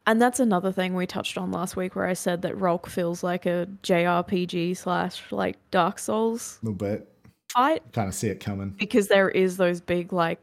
and 0.08 0.22
that's 0.22 0.40
another 0.40 0.72
thing 0.72 0.94
we 0.96 1.06
touched 1.06 1.38
on 1.38 1.52
last 1.52 1.76
week, 1.76 1.96
where 1.96 2.08
I 2.08 2.14
said 2.14 2.42
that 2.44 2.58
Rhulk 2.58 2.88
feels 2.88 3.24
like 3.24 3.46
a 3.46 3.68
JRPG 3.84 4.78
slash 4.78 5.22
like 5.32 5.58
Dark 5.72 6.00
Souls 6.00 6.60
A 6.62 6.66
little 6.66 6.78
bit, 6.78 7.08
fight 7.52 7.84
kind 7.94 8.08
of 8.08 8.16
see 8.16 8.28
it 8.30 8.40
coming. 8.40 8.70
because 8.80 9.08
there 9.10 9.30
is 9.30 9.58
those 9.58 9.82
big 9.82 10.14
like 10.14 10.40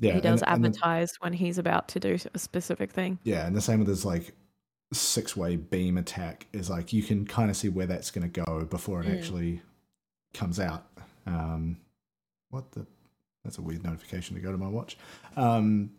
Yeah, 0.00 0.14
he 0.14 0.20
does 0.20 0.42
and, 0.42 0.50
and 0.52 0.66
advertise 0.66 1.10
when 1.20 1.32
he's 1.32 1.58
about 1.58 1.88
to 1.88 2.00
do 2.00 2.16
a 2.34 2.38
specific 2.38 2.90
thing. 2.92 3.18
yeah, 3.24 3.46
and 3.46 3.54
the 3.56 3.60
same 3.60 3.78
with 3.78 3.88
his 3.88 4.04
like 4.04 4.34
six 4.92 5.36
way 5.36 5.54
beam 5.56 5.98
attack 5.98 6.46
is 6.52 6.70
like 6.70 6.92
you 6.92 7.02
can 7.02 7.26
kind 7.26 7.50
of 7.50 7.56
see 7.56 7.68
where 7.68 7.86
that's 7.86 8.10
going 8.10 8.28
to 8.30 8.40
go 8.44 8.64
before 8.64 9.02
it 9.02 9.06
Mm. 9.06 9.18
actually 9.18 9.62
comes 10.34 10.58
out. 10.58 10.86
Um, 11.26 11.76
what 12.50 12.72
the? 12.72 12.86
That's 13.44 13.58
a 13.58 13.62
weird 13.62 13.84
notification 13.84 14.34
to 14.36 14.42
go 14.42 14.52
to 14.52 14.58
my 14.58 14.68
watch. 14.68 14.98
Um, 15.36 15.90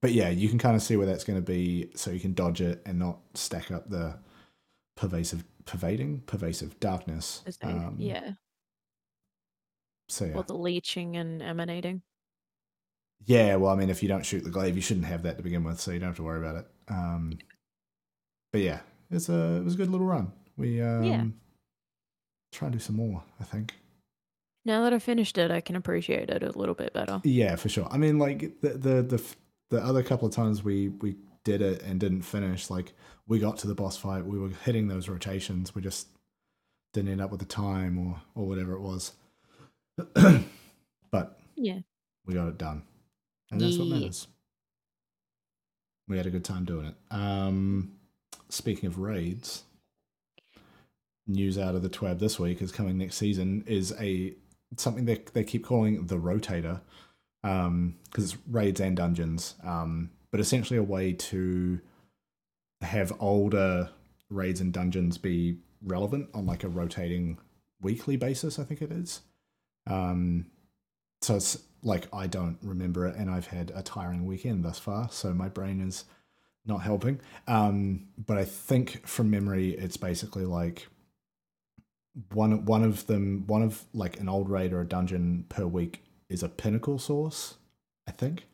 but 0.00 0.12
yeah, 0.12 0.28
you 0.28 0.48
can 0.48 0.58
kind 0.58 0.76
of 0.76 0.82
see 0.82 0.96
where 0.96 1.06
that's 1.06 1.24
going 1.24 1.38
to 1.38 1.44
be, 1.44 1.90
so 1.94 2.10
you 2.10 2.20
can 2.20 2.34
dodge 2.34 2.60
it 2.60 2.82
and 2.84 2.98
not 2.98 3.18
stack 3.34 3.70
up 3.70 3.88
the 3.88 4.18
pervasive, 4.96 5.44
pervading, 5.64 6.22
pervasive 6.26 6.78
darkness. 6.80 7.42
Um, 7.62 7.96
yeah, 7.98 8.32
So 10.08 10.26
yeah, 10.26 10.34
or 10.34 10.42
the 10.42 10.54
leeching 10.54 11.16
and 11.16 11.42
emanating. 11.42 12.02
Yeah, 13.24 13.56
well, 13.56 13.72
I 13.72 13.76
mean, 13.76 13.88
if 13.88 14.02
you 14.02 14.08
don't 14.08 14.24
shoot 14.26 14.44
the 14.44 14.50
glaive, 14.50 14.76
you 14.76 14.82
shouldn't 14.82 15.06
have 15.06 15.22
that 15.22 15.38
to 15.38 15.42
begin 15.42 15.64
with, 15.64 15.80
so 15.80 15.90
you 15.90 15.98
don't 15.98 16.10
have 16.10 16.16
to 16.16 16.22
worry 16.22 16.38
about 16.38 16.56
it. 16.56 16.66
Um, 16.88 17.38
but 18.52 18.60
yeah, 18.60 18.80
it's 19.10 19.28
a 19.30 19.56
it 19.56 19.64
was 19.64 19.74
a 19.74 19.78
good 19.78 19.90
little 19.90 20.06
run. 20.06 20.30
We 20.56 20.82
um, 20.82 21.02
try 22.52 22.66
and 22.66 22.74
do 22.74 22.78
some 22.78 22.96
more. 22.96 23.22
I 23.40 23.44
think. 23.44 23.74
Now 24.64 24.82
that 24.84 24.92
I 24.94 24.98
finished 24.98 25.36
it, 25.38 25.50
I 25.50 25.60
can 25.60 25.76
appreciate 25.76 26.30
it 26.30 26.42
a 26.42 26.58
little 26.58 26.74
bit 26.74 26.92
better. 26.94 27.20
Yeah, 27.24 27.56
for 27.56 27.68
sure. 27.68 27.86
I 27.90 27.98
mean, 27.98 28.18
like 28.18 28.60
the 28.60 28.70
the 28.70 29.02
the 29.02 29.22
the 29.70 29.84
other 29.84 30.02
couple 30.02 30.26
of 30.28 30.34
times 30.34 30.62
we 30.64 30.88
we 30.88 31.16
did 31.44 31.60
it 31.60 31.82
and 31.82 32.00
didn't 32.00 32.22
finish, 32.22 32.70
like 32.70 32.94
we 33.26 33.38
got 33.38 33.58
to 33.58 33.66
the 33.66 33.74
boss 33.74 33.96
fight, 33.96 34.24
we 34.24 34.38
were 34.38 34.48
hitting 34.64 34.88
those 34.88 35.08
rotations, 35.08 35.74
we 35.74 35.82
just 35.82 36.08
didn't 36.94 37.10
end 37.10 37.20
up 37.20 37.30
with 37.30 37.40
the 37.40 37.46
time 37.46 37.98
or 37.98 38.22
or 38.34 38.48
whatever 38.48 38.72
it 38.74 38.80
was. 38.80 39.12
but 41.10 41.38
Yeah. 41.56 41.80
we 42.26 42.34
got 42.34 42.48
it 42.48 42.58
done, 42.58 42.82
and 43.50 43.60
that's 43.60 43.78
what 43.78 43.88
matters. 43.88 44.26
We 46.08 46.16
had 46.16 46.26
a 46.26 46.30
good 46.30 46.44
time 46.44 46.64
doing 46.64 46.86
it. 46.86 46.94
Um, 47.10 47.92
speaking 48.50 48.86
of 48.86 48.98
raids, 48.98 49.64
news 51.26 51.58
out 51.58 51.74
of 51.74 51.82
the 51.82 51.88
TWAB 51.88 52.18
this 52.18 52.38
week 52.38 52.60
is 52.60 52.70
coming 52.72 52.98
next 52.98 53.16
season 53.16 53.64
is 53.66 53.94
a 53.98 54.34
something 54.76 55.04
they 55.04 55.22
they 55.32 55.44
keep 55.44 55.64
calling 55.64 56.06
the 56.06 56.16
rotator 56.16 56.80
um 57.42 57.96
because 58.04 58.32
it's 58.32 58.42
raids 58.48 58.80
and 58.80 58.96
dungeons 58.96 59.54
um 59.62 60.10
but 60.30 60.40
essentially 60.40 60.78
a 60.78 60.82
way 60.82 61.12
to 61.12 61.80
have 62.80 63.12
older 63.20 63.90
raids 64.30 64.60
and 64.60 64.72
dungeons 64.72 65.18
be 65.18 65.58
relevant 65.82 66.28
on 66.34 66.46
like 66.46 66.64
a 66.64 66.68
rotating 66.68 67.38
weekly 67.80 68.16
basis 68.16 68.58
i 68.58 68.64
think 68.64 68.82
it 68.82 68.90
is. 68.90 69.20
Um 69.86 70.46
so 71.20 71.36
it's 71.36 71.58
like 71.82 72.06
i 72.12 72.26
don't 72.26 72.58
remember 72.62 73.06
it 73.06 73.16
and 73.16 73.30
i've 73.30 73.46
had 73.46 73.70
a 73.74 73.82
tiring 73.82 74.24
weekend 74.26 74.64
thus 74.64 74.78
far 74.78 75.08
so 75.10 75.34
my 75.34 75.48
brain 75.48 75.80
is 75.80 76.04
not 76.66 76.78
helping. 76.78 77.20
Um 77.46 78.08
but 78.26 78.38
i 78.38 78.44
think 78.44 79.06
from 79.06 79.30
memory 79.30 79.70
it's 79.70 79.98
basically 79.98 80.46
like 80.46 80.88
one 82.32 82.64
one 82.64 82.82
of 82.84 83.06
them 83.06 83.44
one 83.46 83.62
of 83.62 83.84
like 83.92 84.20
an 84.20 84.28
old 84.28 84.48
raid 84.48 84.72
or 84.72 84.80
a 84.80 84.86
dungeon 84.86 85.44
per 85.48 85.66
week 85.66 86.02
is 86.28 86.42
a 86.42 86.48
pinnacle 86.48 86.98
source 86.98 87.54
i 88.06 88.10
think 88.12 88.46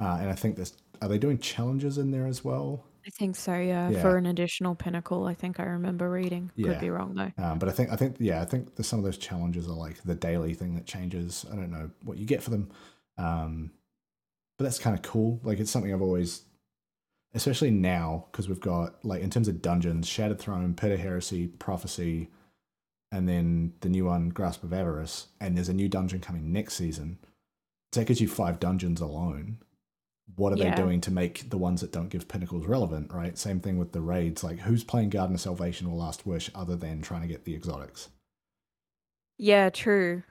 uh, 0.00 0.18
and 0.20 0.28
i 0.28 0.34
think 0.34 0.56
there's 0.56 0.76
are 1.00 1.08
they 1.08 1.18
doing 1.18 1.38
challenges 1.38 1.98
in 1.98 2.10
there 2.10 2.26
as 2.26 2.44
well 2.44 2.84
I 3.04 3.10
think 3.10 3.34
so, 3.34 3.56
yeah, 3.56 3.90
Yeah. 3.90 4.00
For 4.00 4.16
an 4.16 4.26
additional 4.26 4.76
pinnacle, 4.76 5.26
I 5.26 5.34
think 5.34 5.58
I 5.58 5.64
remember 5.64 6.08
reading. 6.08 6.52
Yeah. 6.54 6.68
Could 6.68 6.80
be 6.80 6.90
wrong 6.90 7.14
though. 7.16 7.32
um, 7.44 7.58
but 7.58 7.68
i 7.68 7.72
think 7.72 7.90
i 7.90 7.96
think 7.96 8.14
yeah 8.20 8.40
i 8.40 8.44
think 8.44 8.76
that 8.76 8.84
some 8.84 9.00
of 9.00 9.04
those 9.04 9.18
challenges 9.18 9.66
are 9.68 9.74
like 9.74 10.00
the 10.04 10.14
daily 10.14 10.54
thing 10.54 10.76
that 10.76 10.86
changes 10.86 11.44
i 11.52 11.56
don't 11.56 11.72
know 11.72 11.90
what 12.04 12.16
you 12.18 12.24
get 12.26 12.42
for 12.42 12.50
them 12.50 12.70
um, 13.18 13.72
but 14.56 14.64
that's 14.64 14.78
kind 14.78 14.94
of 14.96 15.02
cool 15.02 15.40
like 15.42 15.58
it's 15.58 15.70
something 15.70 15.92
i've 15.92 16.00
always 16.02 16.44
especially 17.34 17.70
now 17.72 18.26
because 18.30 18.48
we've 18.48 18.60
got 18.60 19.04
like 19.04 19.20
in 19.22 19.30
terms 19.30 19.48
of 19.48 19.60
dungeons 19.60 20.06
shattered 20.06 20.38
throne 20.38 20.72
pit 20.74 20.92
of 20.92 21.00
heresy 21.00 21.48
prophecy 21.48 22.28
and 23.12 23.28
then 23.28 23.74
the 23.80 23.88
new 23.88 24.06
one 24.06 24.30
grasp 24.30 24.64
of 24.64 24.72
avarice 24.72 25.28
and 25.40 25.56
there's 25.56 25.68
a 25.68 25.74
new 25.74 25.88
dungeon 25.88 26.18
coming 26.20 26.50
next 26.52 26.74
season 26.74 27.18
so 27.92 28.00
that 28.00 28.06
gives 28.06 28.20
you 28.20 28.26
five 28.28 28.58
dungeons 28.58 29.00
alone 29.00 29.58
what 30.36 30.52
are 30.52 30.56
Yeah. 30.56 30.74
they 30.74 30.82
doing 30.82 31.00
to 31.02 31.10
make 31.10 31.50
the 31.50 31.58
ones 31.58 31.82
that 31.82 31.92
don't 31.92 32.08
give 32.08 32.26
pinnacles 32.26 32.66
relevant 32.66 33.12
right 33.12 33.36
same 33.38 33.60
thing 33.60 33.76
with 33.78 33.92
the 33.92 34.00
raids 34.00 34.42
like 34.42 34.60
who's 34.60 34.82
playing 34.82 35.10
garden 35.10 35.34
of 35.34 35.40
salvation 35.40 35.86
or 35.86 35.94
last 35.94 36.26
wish 36.26 36.50
other 36.54 36.74
than 36.74 37.02
trying 37.02 37.22
to 37.22 37.28
get 37.28 37.44
the 37.44 37.54
exotics 37.54 38.08
Yeah, 39.38 39.70
true. 39.70 40.22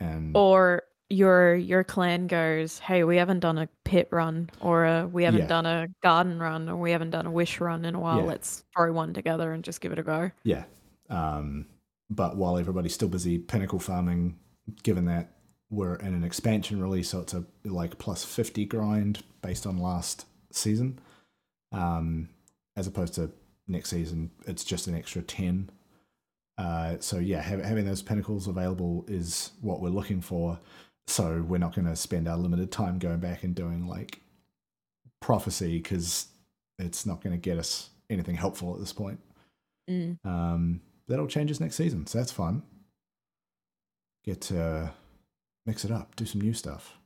and 0.00 0.36
Or 0.36 0.82
your 1.08 1.54
your 1.54 1.84
clan 1.84 2.26
goes, 2.26 2.80
"Hey, 2.80 3.04
we 3.04 3.16
haven't 3.16 3.38
done 3.40 3.56
a 3.58 3.68
pit 3.84 4.08
run, 4.10 4.50
or 4.60 4.84
a, 4.84 5.06
we 5.06 5.22
haven't 5.24 5.42
Yeah. 5.42 5.46
done 5.46 5.64
a 5.66 5.86
garden 6.02 6.38
run, 6.38 6.68
or 6.68 6.76
we 6.76 6.90
haven't 6.90 7.10
done 7.10 7.26
a 7.26 7.30
wish 7.30 7.60
run 7.60 7.84
in 7.84 7.94
a 7.94 8.00
while. 8.00 8.18
Yeah. 8.18 8.24
Let's 8.24 8.64
throw 8.76 8.92
one 8.92 9.14
together 9.14 9.52
and 9.52 9.62
just 9.64 9.80
give 9.80 9.92
it 9.92 9.98
a 9.98 10.02
go." 10.02 10.32
Yeah. 10.42 10.64
Um, 11.08 11.66
but 12.10 12.36
while 12.36 12.58
everybody's 12.58 12.94
still 12.94 13.08
busy 13.08 13.38
pinnacle 13.38 13.78
farming, 13.78 14.38
given 14.82 15.06
that 15.06 15.32
we're 15.70 15.96
in 15.96 16.14
an 16.14 16.24
expansion 16.24 16.80
release, 16.80 17.10
so 17.10 17.20
it's 17.20 17.34
a 17.34 17.44
like 17.64 17.98
plus 17.98 18.24
50 18.24 18.64
grind 18.66 19.22
based 19.42 19.66
on 19.66 19.78
last 19.78 20.26
season, 20.52 20.98
um, 21.72 22.28
as 22.76 22.86
opposed 22.86 23.14
to 23.14 23.30
next 23.66 23.90
season, 23.90 24.30
it's 24.46 24.64
just 24.64 24.86
an 24.86 24.94
extra 24.94 25.22
10. 25.22 25.70
Uh, 26.58 26.96
so 27.00 27.18
yeah, 27.18 27.42
ha- 27.42 27.62
having 27.62 27.84
those 27.84 28.02
pinnacles 28.02 28.46
available 28.46 29.04
is 29.08 29.50
what 29.60 29.80
we're 29.80 29.88
looking 29.88 30.20
for. 30.20 30.58
So 31.08 31.44
we're 31.46 31.58
not 31.58 31.74
going 31.74 31.86
to 31.86 31.96
spend 31.96 32.28
our 32.28 32.36
limited 32.36 32.72
time 32.72 32.98
going 32.98 33.20
back 33.20 33.44
and 33.44 33.54
doing 33.54 33.86
like 33.86 34.20
prophecy 35.20 35.78
because 35.78 36.28
it's 36.78 37.06
not 37.06 37.22
going 37.22 37.32
to 37.32 37.40
get 37.40 37.58
us 37.58 37.90
anything 38.10 38.36
helpful 38.36 38.72
at 38.74 38.80
this 38.80 38.92
point. 38.92 39.20
Mm. 39.88 40.18
Um, 40.24 40.80
that 41.08 41.18
all 41.20 41.26
changes 41.26 41.60
next 41.60 41.76
season, 41.76 42.06
so 42.06 42.18
that's 42.18 42.32
fun. 42.32 42.62
Get 44.24 44.40
to 44.42 44.92
mix 45.64 45.84
it 45.84 45.90
up, 45.90 46.16
do 46.16 46.24
some 46.26 46.40
new 46.40 46.52
stuff. 46.52 46.98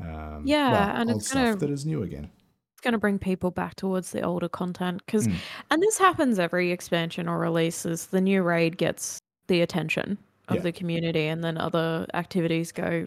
Um, 0.00 0.42
Yeah, 0.44 0.72
well, 0.72 0.96
and 1.00 1.10
it's 1.10 1.28
stuff 1.28 1.44
gonna- 1.44 1.56
that 1.56 1.70
is 1.70 1.86
new 1.86 2.02
again. 2.02 2.30
It's 2.72 2.80
going 2.80 2.92
to 2.92 2.98
bring 2.98 3.18
people 3.18 3.50
back 3.50 3.76
towards 3.76 4.10
the 4.10 4.22
older 4.22 4.48
content 4.48 5.02
because, 5.06 5.28
Mm. 5.28 5.36
and 5.70 5.82
this 5.82 5.98
happens 5.98 6.38
every 6.38 6.70
expansion 6.72 7.28
or 7.28 7.38
release. 7.38 7.86
Is 7.86 8.06
the 8.08 8.20
new 8.20 8.42
raid 8.42 8.76
gets 8.76 9.20
the 9.46 9.60
attention 9.60 10.18
of 10.48 10.56
Yeah. 10.56 10.62
the 10.62 10.72
community, 10.72 11.26
and 11.28 11.42
then 11.44 11.56
other 11.56 12.06
activities 12.14 12.72
go 12.72 13.06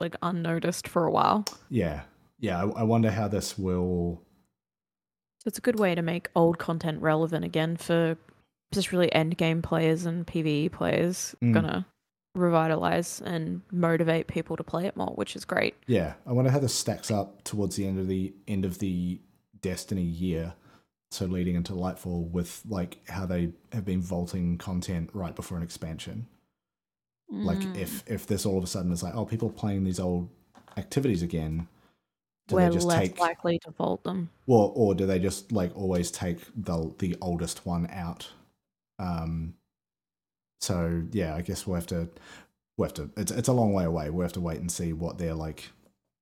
like 0.00 0.16
unnoticed 0.22 0.88
for 0.88 1.04
a 1.04 1.10
while. 1.10 1.44
Yeah, 1.68 2.02
yeah. 2.38 2.62
I, 2.62 2.68
I 2.80 2.82
wonder 2.82 3.10
how 3.10 3.28
this 3.28 3.56
will. 3.58 4.20
So 5.40 5.48
it's 5.48 5.58
a 5.58 5.62
good 5.62 5.78
way 5.78 5.94
to 5.94 6.02
make 6.02 6.28
old 6.36 6.58
content 6.58 7.00
relevant 7.00 7.44
again 7.44 7.76
for 7.76 8.16
just 8.72 8.92
really 8.92 9.12
end 9.12 9.36
game 9.38 9.62
players 9.62 10.04
and 10.04 10.26
PVE 10.26 10.70
players. 10.70 11.34
Mm. 11.42 11.54
Gonna 11.54 11.86
revitalize 12.34 13.20
and 13.22 13.62
motivate 13.72 14.28
people 14.28 14.56
to 14.56 14.62
play 14.62 14.86
it 14.86 14.96
more, 14.96 15.12
which 15.14 15.34
is 15.34 15.44
great. 15.44 15.74
Yeah, 15.86 16.14
I 16.26 16.32
wonder 16.32 16.50
how 16.50 16.58
this 16.58 16.74
stacks 16.74 17.10
up 17.10 17.42
towards 17.42 17.76
the 17.76 17.86
end 17.86 17.98
of 17.98 18.06
the 18.06 18.32
end 18.46 18.64
of 18.64 18.78
the 18.78 19.20
Destiny 19.62 20.02
year. 20.02 20.54
So 21.10 21.26
leading 21.26 21.54
into 21.56 21.72
Lightfall 21.72 22.30
with 22.30 22.62
like 22.68 22.98
how 23.08 23.26
they 23.26 23.52
have 23.72 23.84
been 23.84 24.00
vaulting 24.00 24.56
content 24.58 25.10
right 25.12 25.34
before 25.34 25.56
an 25.58 25.62
expansion. 25.62 26.26
Like 27.30 27.58
Mm. 27.58 27.76
if 27.76 28.08
if 28.08 28.26
this 28.26 28.46
all 28.46 28.58
of 28.58 28.64
a 28.64 28.66
sudden 28.66 28.92
is 28.92 29.02
like, 29.02 29.14
oh, 29.14 29.24
people 29.24 29.48
are 29.48 29.52
playing 29.52 29.84
these 29.84 30.00
old 30.00 30.28
activities 30.76 31.22
again. 31.22 31.68
Do 32.50 32.56
we're 32.56 32.70
less 32.70 33.12
take 33.12 33.18
likely 33.18 33.58
to 33.60 33.70
vault 33.72 34.02
them. 34.04 34.30
well, 34.46 34.72
or 34.74 34.94
do 34.94 35.06
they 35.06 35.18
just 35.18 35.52
like 35.52 35.74
always 35.76 36.10
take 36.10 36.38
the 36.56 36.92
the 36.98 37.16
oldest 37.20 37.66
one 37.66 37.88
out? 37.90 38.28
Um. 38.98 39.54
So 40.60 41.02
yeah, 41.12 41.34
I 41.34 41.42
guess 41.42 41.66
we'll 41.66 41.76
have 41.76 41.86
to 41.88 42.08
we'll 42.76 42.88
have 42.88 42.94
to. 42.94 43.10
It's 43.16 43.32
it's 43.32 43.48
a 43.48 43.52
long 43.52 43.72
way 43.72 43.84
away. 43.84 44.10
We'll 44.10 44.22
have 44.24 44.32
to 44.34 44.40
wait 44.40 44.60
and 44.60 44.70
see 44.70 44.92
what 44.92 45.18
their 45.18 45.34
like 45.34 45.70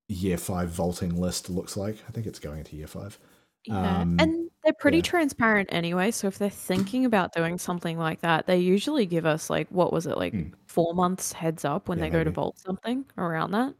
year 0.08 0.38
five 0.38 0.70
vaulting 0.70 1.16
list 1.20 1.50
looks 1.50 1.76
like. 1.76 1.96
I 2.08 2.12
think 2.12 2.26
it's 2.26 2.38
going 2.38 2.58
into 2.60 2.76
year 2.76 2.86
five. 2.86 3.18
Yeah. 3.66 4.00
Um, 4.00 4.16
and 4.20 4.50
they're 4.64 4.72
pretty 4.72 4.98
yeah. 4.98 5.02
transparent 5.02 5.68
anyway. 5.72 6.10
So 6.12 6.28
if 6.28 6.38
they're 6.38 6.48
thinking 6.50 7.04
about 7.04 7.34
doing 7.34 7.58
something 7.58 7.98
like 7.98 8.20
that, 8.20 8.46
they 8.46 8.58
usually 8.58 9.06
give 9.06 9.26
us 9.26 9.50
like 9.50 9.68
what 9.70 9.92
was 9.92 10.06
it 10.06 10.16
like 10.16 10.32
Mm. 10.34 10.52
four 10.66 10.94
months 10.94 11.32
heads 11.32 11.64
up 11.64 11.88
when 11.88 11.98
Yeah, 11.98 12.04
they 12.06 12.10
go 12.10 12.24
to 12.24 12.30
vault 12.30 12.58
something 12.58 13.04
around 13.18 13.50
that. 13.52 13.74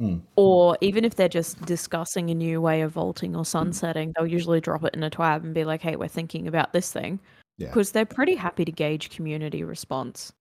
Mm. 0.00 0.20
Or 0.36 0.76
even 0.82 1.04
if 1.04 1.14
they're 1.14 1.28
just 1.28 1.60
discussing 1.64 2.28
a 2.30 2.34
new 2.34 2.60
way 2.60 2.82
of 2.82 2.92
vaulting 2.92 3.34
or 3.34 3.44
sunsetting, 3.46 4.12
they'll 4.14 4.26
usually 4.26 4.60
drop 4.60 4.84
it 4.84 4.94
in 4.94 5.02
a 5.02 5.10
twab 5.10 5.42
and 5.42 5.54
be 5.54 5.64
like, 5.64 5.80
"Hey, 5.80 5.96
we're 5.96 6.08
thinking 6.08 6.46
about 6.46 6.72
this 6.74 6.92
thing," 6.92 7.18
Yeah. 7.56 7.68
because 7.68 7.92
they're 7.92 8.04
pretty 8.04 8.34
happy 8.34 8.64
to 8.66 8.72
gauge 8.72 9.08
community 9.08 9.64
response. 9.64 10.32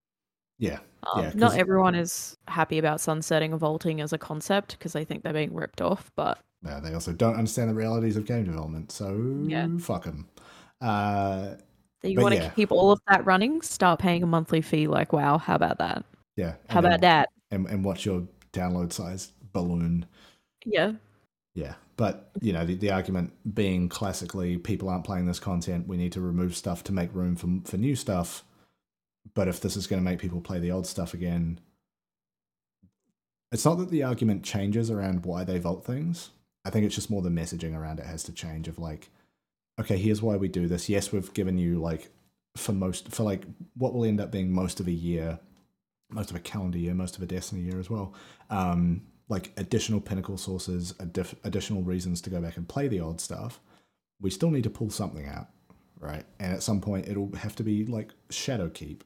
Yeah. 0.60 0.80
Um, 1.14 1.24
Yeah, 1.24 1.32
not 1.36 1.58
everyone 1.58 1.96
is 1.96 2.36
happy 2.48 2.78
about 2.80 3.00
sunsetting 3.00 3.54
or 3.54 3.58
vaulting 3.58 4.02
as 4.02 4.12
a 4.14 4.18
concept 4.18 4.78
because 4.78 4.92
they 4.94 5.06
think 5.06 5.24
they're 5.24 5.32
being 5.34 5.54
ripped 5.54 5.82
off, 5.82 6.12
but 6.16 6.40
Uh, 6.66 6.80
they 6.80 6.94
also 6.94 7.14
don't 7.14 7.36
understand 7.36 7.70
the 7.70 7.74
realities 7.76 8.18
of 8.18 8.26
game 8.26 8.44
development, 8.44 8.92
so 8.92 9.44
Yeah. 9.48 9.68
fuck 9.80 10.04
them. 10.06 10.28
Uh, 10.82 11.56
you 12.04 12.20
want 12.20 12.36
to 12.36 12.42
yeah. 12.42 12.50
keep 12.50 12.72
all 12.72 12.92
of 12.92 13.00
that 13.08 13.26
running, 13.26 13.62
start 13.62 14.00
paying 14.00 14.22
a 14.24 14.26
monthly 14.28 14.62
fee. 14.62 14.88
Like, 14.88 15.14
wow, 15.14 15.38
how 15.38 15.56
about 15.56 15.78
that? 15.78 16.04
yeah. 16.36 16.56
How 16.70 16.80
about 16.80 17.02
then- 17.02 17.02
that? 17.02 17.30
And, 17.52 17.68
and 17.68 17.86
watch 17.86 18.06
your 18.06 18.28
download 18.52 18.92
size 18.94 19.32
balloon. 19.56 20.06
Yeah. 20.66 20.92
Yeah, 21.56 21.76
but 21.96 22.30
you 22.42 22.52
know 22.52 22.66
the, 22.66 22.76
the 22.76 22.92
argument 22.92 23.32
being 23.56 23.88
classically 23.88 24.58
people 24.58 24.90
aren't 24.90 25.06
playing 25.06 25.26
this 25.26 25.40
content. 25.40 25.88
We 25.88 25.96
need 25.96 26.12
to 26.12 26.22
remove 26.22 26.56
stuff 26.56 26.84
to 26.84 26.92
make 26.92 27.16
room 27.16 27.36
for 27.38 27.48
for 27.70 27.78
new 27.78 27.96
stuff. 27.96 28.44
But 29.34 29.48
if 29.48 29.62
this 29.62 29.78
is 29.78 29.88
going 29.88 30.02
to 30.02 30.10
make 30.10 30.20
people 30.20 30.42
play 30.42 30.60
the 30.60 30.72
old 30.72 30.86
stuff 30.86 31.14
again, 31.14 31.60
it's 33.52 33.66
not 33.66 33.78
that 33.80 33.90
the 33.90 34.04
argument 34.04 34.44
changes 34.44 34.92
around 34.92 35.26
why 35.26 35.46
they 35.46 35.58
vote 35.58 35.86
things. 35.86 36.30
I 36.66 36.70
think 36.70 36.86
it's 36.86 36.96
just 36.96 37.10
more 37.10 37.22
the 37.22 37.30
messaging 37.30 37.76
around 37.76 38.00
it 38.00 38.06
has 38.06 38.24
to 38.24 38.34
change. 38.34 38.68
Of 38.68 38.78
like, 38.78 39.10
okay, 39.80 39.98
here's 39.98 40.22
why 40.22 40.36
we 40.36 40.50
do 40.50 40.68
this. 40.68 40.90
Yes, 40.90 41.14
we've 41.14 41.34
given 41.34 41.58
you 41.58 41.80
like 41.80 42.10
for 42.58 42.74
most 42.74 43.14
for 43.14 43.24
like 43.24 43.44
what 43.78 43.94
will 43.94 44.04
end 44.04 44.20
up 44.20 44.30
being 44.30 44.52
most 44.52 44.82
of 44.82 44.88
a 44.88 44.92
year, 44.92 45.40
most 46.10 46.32
of 46.32 46.36
a 46.36 46.42
calendar 46.42 46.78
year, 46.78 46.94
most 46.94 47.16
of 47.16 47.24
a 47.24 47.26
Destiny 47.26 47.62
year 47.62 47.80
as 47.80 47.90
well. 47.90 48.14
Um, 48.50 49.04
like 49.28 49.52
additional 49.58 50.00
pinnacle 50.00 50.38
sources, 50.38 50.94
addif- 50.94 51.36
additional 51.44 51.82
reasons 51.84 52.22
to 52.22 52.30
go 52.30 52.40
back 52.42 52.58
and 52.58 52.68
play 52.68 52.88
the 52.88 53.00
old 53.00 53.20
stuff. 53.20 53.60
We 54.22 54.30
still 54.30 54.52
need 54.52 54.64
to 54.64 54.70
pull 54.70 54.90
something 54.90 55.28
out, 55.28 55.48
right? 56.00 56.26
And 56.40 56.54
at 56.54 56.64
some 56.64 56.80
point, 56.80 57.08
it'll 57.08 57.36
have 57.36 57.56
to 57.56 57.64
be 57.64 57.86
like 57.86 58.12
Shadow 58.30 58.70
Keep, 58.70 59.04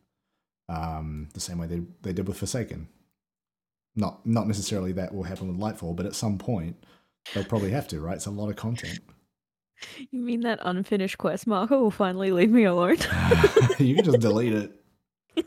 um, 0.67 1.29
the 1.34 1.39
same 1.39 1.58
way 1.58 1.67
they 1.67 1.82
they 2.01 2.13
did 2.13 2.27
with 2.27 2.38
Forsaken. 2.38 2.88
Not 3.95 4.25
not 4.25 4.47
necessarily 4.47 4.91
that 4.93 5.13
will 5.13 5.23
happen 5.23 5.47
with 5.47 5.58
Lightfall, 5.58 5.95
but 5.95 6.05
at 6.05 6.15
some 6.15 6.38
point 6.38 6.75
they'll 7.34 7.43
probably 7.45 7.71
have 7.71 7.88
to, 7.89 8.01
right? 8.01 8.15
It's 8.15 8.25
a 8.25 8.32
lot 8.32 8.49
of 8.49 8.55
content. 8.55 8.99
You 10.12 10.19
mean 10.19 10.41
that 10.41 10.60
unfinished 10.62 11.17
quest 11.17 11.47
marker 11.47 11.79
will 11.79 11.89
finally 11.89 12.34
leave 12.34 12.49
me 12.49 12.65
alone? 12.65 12.97
you 13.79 13.95
can 13.95 14.03
just 14.03 14.19
delete 14.19 14.51
it. 14.51 14.75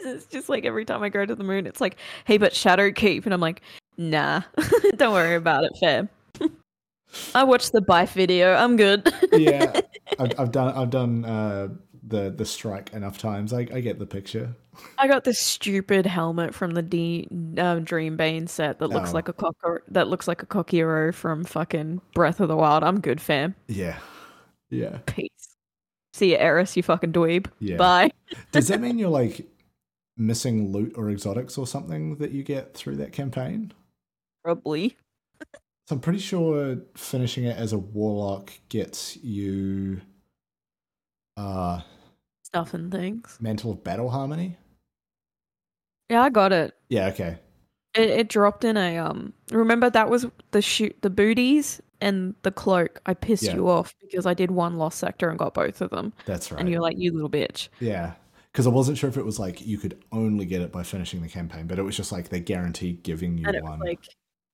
it's 0.04 0.26
just 0.26 0.48
like 0.48 0.64
every 0.64 0.84
time 0.84 1.02
I 1.02 1.08
go 1.08 1.24
to 1.26 1.34
the 1.34 1.44
moon, 1.44 1.66
it's 1.66 1.80
like, 1.80 1.96
hey, 2.24 2.38
but 2.38 2.54
Shadow 2.54 2.90
Keep. 2.92 3.24
And 3.24 3.34
I'm 3.34 3.40
like, 3.40 3.62
nah, 3.96 4.42
don't 4.96 5.12
worry 5.12 5.34
about 5.36 5.64
it, 5.64 5.72
fam. 5.80 6.08
I 7.34 7.42
watched 7.44 7.72
the 7.72 7.80
Byf 7.82 8.12
video. 8.12 8.54
I'm 8.54 8.76
good. 8.76 9.12
yeah, 9.32 9.80
I've, 10.18 10.38
I've 10.38 10.52
done 10.52 10.74
I've 10.76 10.90
done 10.90 11.24
uh, 11.24 11.68
the 12.06 12.30
the 12.30 12.44
strike 12.44 12.92
enough 12.92 13.18
times. 13.18 13.52
I, 13.52 13.60
I 13.72 13.80
get 13.80 13.98
the 13.98 14.06
picture. 14.06 14.54
I 14.96 15.08
got 15.08 15.24
this 15.24 15.40
stupid 15.40 16.06
helmet 16.06 16.54
from 16.54 16.70
the 16.72 16.82
D 16.82 17.26
uh, 17.58 17.80
Dreambane 17.80 18.48
set 18.48 18.78
that 18.78 18.86
looks 18.88 19.10
Oh. 19.10 19.14
like 19.14 19.28
a 19.28 19.32
cocker 19.32 19.82
that 19.88 20.06
looks 20.06 20.28
like 20.28 20.42
a 20.42 20.46
cockero 20.46 21.12
from 21.12 21.42
fucking 21.44 22.00
Breath 22.14 22.38
of 22.40 22.46
the 22.48 22.56
Wild. 22.56 22.84
I'm 22.84 23.00
good, 23.00 23.20
fam. 23.20 23.56
Yeah, 23.66 23.98
yeah, 24.70 24.98
Peace. 25.06 25.28
See 26.12 26.30
you, 26.30 26.36
Eris, 26.38 26.76
you 26.76 26.82
fucking 26.84 27.12
dweeb. 27.12 27.46
yeah. 27.58 27.76
Bye. 27.76 28.10
Does 28.52 28.68
that 28.68 28.80
mean 28.80 28.98
you're 28.98 29.10
like 29.10 29.46
missing 30.20 30.70
loot 30.70 30.92
or 30.96 31.10
exotics 31.10 31.56
or 31.58 31.66
something 31.66 32.16
that 32.18 32.30
you 32.30 32.42
get 32.44 32.74
through 32.74 32.96
that 32.96 33.12
campaign? 33.12 33.72
Probably. 34.44 34.96
So 35.88 35.96
I'm 35.96 36.00
pretty 36.00 36.20
sure 36.20 36.76
finishing 36.96 37.42
it 37.46 37.56
as 37.56 37.72
a 37.72 37.78
warlock 37.78 38.52
gets 38.68 39.16
you 39.16 40.00
uh 41.36 41.80
Stuff 42.44 42.74
and 42.74 42.92
things. 42.92 43.36
mantle 43.40 43.72
of 43.72 43.82
battle 43.82 44.08
harmony. 44.08 44.56
Yeah, 46.08 46.22
I 46.22 46.30
got 46.30 46.52
it. 46.52 46.76
Yeah, 46.90 47.06
okay. 47.08 47.38
It, 47.94 48.08
it 48.08 48.28
dropped 48.28 48.64
in 48.64 48.76
a 48.76 48.98
um. 48.98 49.32
Remember 49.50 49.90
that 49.90 50.08
was 50.08 50.26
the 50.52 50.62
shoot 50.62 50.96
the 51.02 51.10
booties 51.10 51.80
and 52.00 52.36
the 52.42 52.52
cloak. 52.52 53.00
I 53.06 53.14
pissed 53.14 53.42
Yeah. 53.42 53.54
you 53.56 53.68
off 53.68 53.92
because 54.00 54.26
I 54.26 54.34
did 54.34 54.52
one 54.52 54.76
lost 54.78 54.98
sector 54.98 55.28
and 55.28 55.38
got 55.40 55.54
both 55.54 55.80
of 55.80 55.90
them, 55.90 56.12
That's 56.24 56.52
right. 56.52 56.60
and 56.60 56.70
you're 56.70 56.80
like, 56.82 56.98
you 56.98 57.12
little 57.12 57.30
bitch. 57.30 57.68
Yeah. 57.80 58.12
Because 58.52 58.66
I 58.66 58.70
wasn't 58.70 58.98
sure 58.98 59.08
if 59.08 59.16
it 59.16 59.24
was 59.24 59.38
like 59.38 59.64
you 59.64 59.78
could 59.78 60.02
only 60.12 60.44
get 60.44 60.60
it 60.60 60.72
by 60.72 60.82
finishing 60.82 61.22
the 61.22 61.28
campaign, 61.28 61.66
but 61.66 61.78
it 61.78 61.82
was 61.82 61.96
just 61.96 62.10
like 62.12 62.28
they 62.30 62.40
guaranteed 62.40 63.02
giving 63.02 63.38
you 63.38 63.46
and 63.46 63.54
it 63.56 63.62
was 63.62 63.70
one. 63.70 63.80
like 63.80 64.00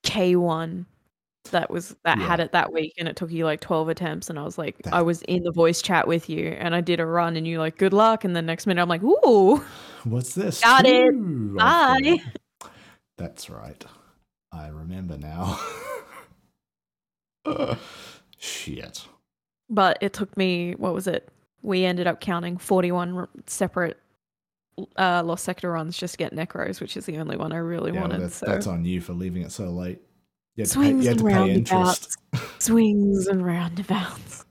K 0.02 0.36
one 0.36 0.86
that 1.52 1.70
was 1.70 1.94
that 2.04 2.18
had 2.18 2.40
it 2.40 2.52
that 2.52 2.72
week, 2.72 2.92
and 2.98 3.06
it 3.08 3.16
took 3.16 3.30
you 3.30 3.44
like 3.44 3.60
twelve 3.60 3.88
attempts, 3.88 4.28
and 4.28 4.38
I 4.38 4.42
was 4.42 4.58
like, 4.58 4.76
That- 4.82 4.92
I 4.94 5.02
was 5.02 5.22
in 5.22 5.42
the 5.44 5.52
voice 5.52 5.80
chat 5.80 6.06
with 6.08 6.28
you, 6.28 6.48
and 6.48 6.74
I 6.74 6.80
did 6.80 7.00
a 7.00 7.06
run, 7.06 7.36
and 7.36 7.46
you 7.46 7.58
like, 7.58 7.78
good 7.78 7.92
luck, 7.92 8.24
and 8.24 8.34
the 8.36 8.42
next 8.42 8.66
minute 8.66 8.82
I'm 8.82 8.88
like, 8.88 9.02
ooh, 9.02 9.64
What's 10.04 10.34
this? 10.34 10.60
Got 10.60 10.86
it. 10.86 11.12
Bye. 11.56 12.18
That's 13.16 13.48
right. 13.48 13.82
I 14.52 14.68
remember 14.68 15.16
now. 15.16 15.58
Shit. 18.38 19.06
but 19.70 19.98
it 20.00 20.12
took 20.12 20.36
me 20.36 20.74
what 20.76 20.92
was 20.94 21.06
it? 21.06 21.28
We 21.66 21.84
ended 21.84 22.06
up 22.06 22.20
counting 22.20 22.56
forty 22.58 22.92
one 22.92 23.26
separate 23.46 23.98
uh 24.96 25.22
lost 25.24 25.44
sector 25.44 25.72
runs 25.72 25.98
just 25.98 26.14
to 26.14 26.18
get 26.18 26.32
necros, 26.32 26.80
which 26.80 26.96
is 26.96 27.06
the 27.06 27.18
only 27.18 27.36
one 27.36 27.52
I 27.52 27.56
really 27.56 27.90
Yeah, 27.90 28.00
well, 28.00 28.08
wanted. 28.10 28.22
that's, 28.22 28.36
so 28.36 28.46
that's 28.46 28.66
on 28.68 28.84
you 28.84 29.00
for 29.00 29.14
leaving 29.14 29.42
it 29.42 29.50
so 29.50 29.64
late. 29.70 30.00
You 30.54 30.62
had 30.62 30.70
to 30.70 30.78
pay, 30.78 30.82
Swings 30.90 31.04
you 31.04 31.08
had 31.10 31.18
to 31.18 31.26
and 31.26 31.34
pay 31.48 31.54
interest. 31.54 32.16
swings 32.60 33.26
and 33.26 33.44
roundabouts. 33.44 34.44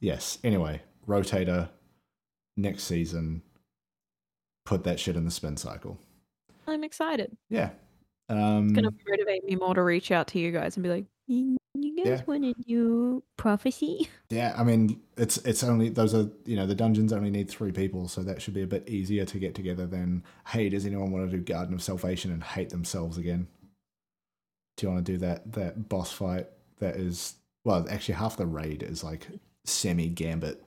yes. 0.00 0.38
Anyway, 0.44 0.82
Rotator 1.06 1.68
next 2.56 2.84
season. 2.84 3.42
Put 4.66 4.84
that 4.84 5.00
shit 5.00 5.16
in 5.16 5.24
the 5.24 5.30
spin 5.30 5.56
cycle. 5.56 5.98
I'm 6.66 6.84
excited. 6.84 7.34
Yeah. 7.48 7.70
Um, 8.28 8.64
It's 8.66 8.72
gonna 8.74 8.90
motivate 9.08 9.44
me 9.44 9.56
more 9.56 9.74
to 9.74 9.82
reach 9.82 10.10
out 10.10 10.28
to 10.28 10.38
you 10.38 10.52
guys 10.52 10.76
and 10.76 10.82
be 10.84 10.90
like, 10.90 11.06
you, 11.28 11.56
you 11.74 11.96
guys 11.96 12.06
Yeah. 12.06 12.24
want 12.26 12.44
a 12.44 12.54
new 12.66 13.22
prophecy? 13.36 14.08
Yeah, 14.30 14.54
I 14.58 14.62
mean, 14.64 15.00
it's 15.16 15.38
it's 15.38 15.64
only 15.64 15.88
those 15.88 16.14
are 16.14 16.28
you 16.44 16.54
know 16.56 16.66
the 16.66 16.74
dungeons 16.74 17.12
only 17.14 17.30
need 17.30 17.48
three 17.48 17.72
people, 17.72 18.08
so 18.08 18.22
that 18.22 18.42
should 18.42 18.52
be 18.52 18.60
a 18.62 18.66
bit 18.66 18.86
easier 18.88 19.24
to 19.24 19.38
get 19.38 19.54
together 19.54 19.86
than 19.86 20.22
hey, 20.48 20.68
does 20.68 20.84
anyone 20.84 21.10
want 21.12 21.30
to 21.30 21.36
do 21.36 21.42
Garden 21.42 21.72
of 21.74 21.82
Salvation 21.82 22.30
and 22.30 22.42
hate 22.44 22.68
themselves 22.70 23.16
again? 23.16 23.48
Do 24.76 24.86
you 24.86 24.92
want 24.92 25.06
to 25.06 25.12
do 25.12 25.18
that 25.18 25.52
that 25.52 25.88
boss 25.88 26.12
fight 26.12 26.46
that 26.78 26.96
is 26.96 27.36
well, 27.64 27.86
actually 27.90 28.14
half 28.14 28.36
the 28.36 28.46
raid 28.46 28.82
is 28.82 29.02
like 29.02 29.26
semi 29.64 30.08
gambit. 30.08 30.62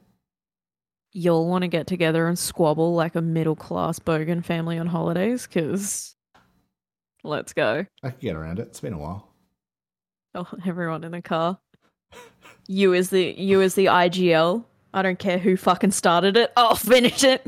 You'll 1.13 1.47
want 1.47 1.63
to 1.63 1.67
get 1.67 1.87
together 1.87 2.27
and 2.27 2.39
squabble 2.39 2.95
like 2.95 3.15
a 3.15 3.21
middle 3.21 3.55
class 3.55 3.99
bogan 3.99 4.43
family 4.43 4.79
on 4.79 4.87
holidays, 4.87 5.45
because 5.45 6.15
let's 7.23 7.53
go. 7.53 7.85
I 8.03 8.09
can 8.09 8.19
get 8.19 8.35
around 8.35 8.59
it. 8.59 8.67
It's 8.69 8.79
been 8.79 8.93
a 8.93 8.97
while. 8.97 9.30
Oh, 10.35 10.47
everyone 10.65 11.03
in 11.03 11.11
the 11.11 11.21
car. 11.21 11.59
You 12.67 12.93
as 12.93 13.09
the 13.09 13.33
you 13.37 13.61
as 13.61 13.75
the 13.75 13.87
IGL. 13.87 14.63
I 14.93 15.01
don't 15.01 15.19
care 15.19 15.37
who 15.37 15.57
fucking 15.57 15.91
started 15.91 16.37
it. 16.37 16.53
I'll 16.55 16.71
oh, 16.71 16.75
finish 16.75 17.23
it. 17.23 17.45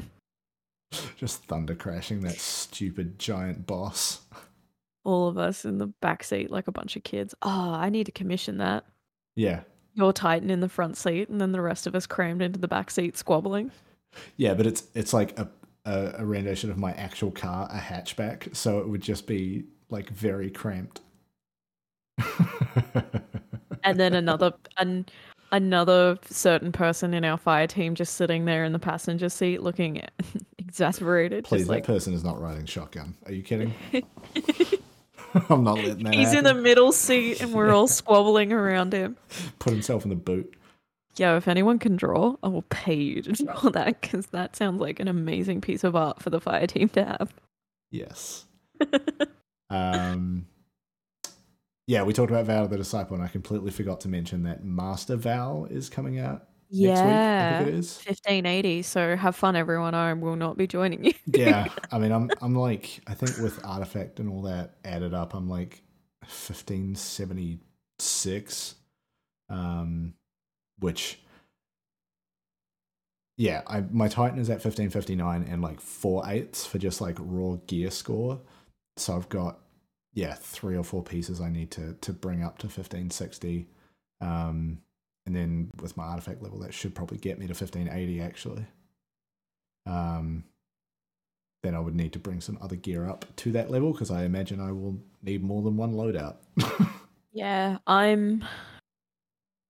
Just 1.18 1.46
thunder 1.46 1.76
crashing 1.76 2.22
that 2.22 2.40
stupid 2.40 3.20
giant 3.20 3.66
boss. 3.66 4.22
All 5.06 5.28
of 5.28 5.38
us 5.38 5.64
in 5.66 5.78
the 5.78 5.88
back 5.88 6.24
seat 6.24 6.52
like 6.52 6.68
a 6.68 6.74
bunch 6.74 6.96
of 6.96 7.04
kids. 7.04 7.34
Oh, 7.42 7.72
I 7.74 7.90
need 7.90 8.06
to 8.08 8.12
commission 8.12 8.58
that. 8.58 8.86
Yeah. 9.36 9.62
You're 9.96 10.14
Titan 10.14 10.50
in 10.50 10.60
the 10.60 10.70
front 10.70 10.98
seat, 10.98 11.30
and 11.30 11.40
then 11.40 11.52
the 11.52 11.62
rest 11.62 11.88
of 11.88 11.96
us 11.96 12.06
crammed 12.06 12.42
into 12.42 12.60
the 12.60 12.68
back 12.68 12.92
seat 12.92 13.16
squabbling. 13.16 13.72
Yeah, 14.38 14.56
but 14.56 14.68
it's 14.68 14.84
it's 14.94 15.14
like 15.14 15.38
a, 15.40 15.48
a 15.86 16.16
a 16.20 16.26
rendition 16.26 16.70
of 16.70 16.78
my 16.78 16.92
actual 16.94 17.32
car, 17.32 17.70
a 17.72 17.78
hatchback, 17.78 18.56
so 18.56 18.80
it 18.80 18.90
would 18.90 19.02
just 19.02 19.26
be 19.26 19.66
like 19.90 20.10
very 20.10 20.50
cramped. 20.50 21.02
And 23.84 24.00
then 24.00 24.14
another 24.14 24.54
an, 24.78 25.06
another 25.52 26.18
certain 26.30 26.72
person 26.72 27.14
in 27.14 27.26
our 27.26 27.38
fire 27.38 27.68
team 27.68 27.96
just 27.96 28.16
sitting 28.16 28.46
there 28.46 28.64
in 28.64 28.74
the 28.74 28.80
passenger 28.80 29.30
seat 29.30 29.62
looking 29.62 30.02
exasperated. 30.58 31.46
Please, 31.46 31.62
just 31.62 31.70
like 31.70 31.86
that 31.86 31.94
person 31.94 32.14
is 32.14 32.24
not 32.24 32.42
riding 32.42 32.66
shotgun. 32.66 33.16
Are 33.26 33.34
you 33.34 33.44
kidding? 33.44 33.74
I'm 35.50 35.64
not 35.64 35.78
letting 35.78 36.04
that 36.04 36.14
he's 36.14 36.34
in 36.34 36.44
the 36.44 36.54
middle 36.54 36.92
seat 36.92 37.42
and 37.42 37.54
we're 37.54 37.72
all 37.72 37.88
squabbling 37.88 38.54
around 38.54 38.94
him. 38.94 39.18
Put 39.60 39.74
himself 39.74 40.04
in 40.04 40.10
the 40.10 40.16
boot. 40.16 40.56
Yo, 41.18 41.38
if 41.38 41.48
anyone 41.48 41.78
can 41.78 41.96
draw, 41.96 42.36
I 42.42 42.48
will 42.48 42.64
pay 42.64 42.96
you 42.96 43.22
to 43.22 43.32
draw 43.34 43.70
that 43.72 44.02
because 44.02 44.28
that 44.28 44.56
sounds 44.56 44.80
like 44.80 45.00
an 45.00 45.08
amazing 45.08 45.62
piece 45.62 45.84
of 45.84 45.96
art 45.96 46.22
for 46.22 46.30
the 46.30 46.40
fire 46.40 46.66
team 46.68 46.90
to 46.90 47.04
have. 47.04 47.34
Yes. 47.92 48.46
um, 49.70 50.48
yeah, 51.88 52.04
we 52.04 52.14
talked 52.14 52.32
about 52.32 52.46
Vow 52.46 52.64
of 52.64 52.70
the 52.70 52.78
Disciple, 52.78 53.16
and 53.16 53.24
I 53.24 53.28
completely 53.28 53.72
forgot 53.72 54.02
to 54.02 54.10
mention 54.10 54.44
that 54.44 54.64
Master 54.64 55.16
Vow 55.16 55.66
is 55.70 55.90
coming 55.90 56.20
out 56.20 56.48
next 56.80 57.04
week. 57.04 57.30
I 57.40 57.44
Yeah, 57.44 57.46
think 57.46 57.62
it 57.62 57.68
is. 57.68 58.04
1580. 58.06 58.82
So 58.82 59.16
have 59.16 59.36
fun, 59.36 59.56
everyone. 59.56 59.94
I 59.94 60.14
will 60.14 60.36
not 60.36 60.58
be 60.58 60.68
joining 60.68 61.04
you. 61.06 61.14
Yeah, 61.26 61.70
I 61.92 62.00
mean, 62.00 62.12
I'm 62.12 62.32
I'm 62.42 62.56
like, 62.56 63.02
I 63.08 63.14
think 63.14 63.38
with 63.38 63.64
Artifact 63.64 64.20
and 64.20 64.30
all 64.30 64.42
that 64.44 64.76
added 64.84 65.14
up, 65.14 65.34
I'm 65.34 65.48
like 65.50 65.82
1576, 66.22 68.76
um, 69.50 70.14
which. 70.80 71.20
Yeah, 73.38 73.64
I 73.68 73.82
my 73.82 74.08
Titan 74.08 74.40
is 74.40 74.50
at 74.50 74.64
1559 74.64 75.44
and 75.44 75.62
like 75.62 75.80
four 75.82 76.24
eighths 76.28 76.66
for 76.66 76.78
just 76.78 77.02
like 77.02 77.18
raw 77.20 77.56
gear 77.68 77.90
score. 77.90 78.42
So 78.98 79.16
I've 79.16 79.30
got 79.30 79.60
yeah, 80.14 80.34
three 80.34 80.78
or 80.78 80.84
four 80.84 81.04
pieces 81.04 81.42
I 81.42 81.50
need 81.50 81.72
to 81.72 81.94
to 82.02 82.14
bring 82.14 82.44
up 82.44 82.58
to 82.60 82.68
1560. 82.68 83.68
Um 84.22 84.80
and 85.26 85.36
then 85.36 85.72
with 85.82 85.96
my 85.96 86.04
artifact 86.04 86.42
level 86.42 86.60
that 86.60 86.74
should 86.74 86.96
probably 86.96 87.18
get 87.18 87.40
me 87.40 87.48
to 87.48 87.54
1580 87.54 88.22
actually. 88.22 88.66
Um 89.86 90.44
then 91.64 91.76
I 91.76 91.80
would 91.80 91.96
need 91.96 92.12
to 92.14 92.20
bring 92.20 92.42
some 92.42 92.58
other 92.62 92.76
gear 92.76 93.08
up 93.08 93.26
to 93.38 93.52
that 93.54 93.72
level 93.72 93.94
because 93.94 94.12
I 94.12 94.26
imagine 94.26 94.60
I 94.60 94.72
will 94.74 95.00
need 95.22 95.44
more 95.44 95.62
than 95.62 95.78
one 95.78 95.94
loadout. 95.94 96.36
Yeah, 97.34 97.80
I'm 97.88 98.42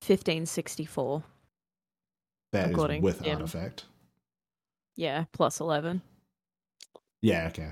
1564. 0.05 1.23
That 2.51 2.71
is 2.71 3.01
with 3.01 3.25
artifact. 3.25 3.85
Yeah, 4.95 5.23
plus 5.31 5.61
11. 5.61 6.01
Yeah, 7.21 7.47
okay. 7.47 7.71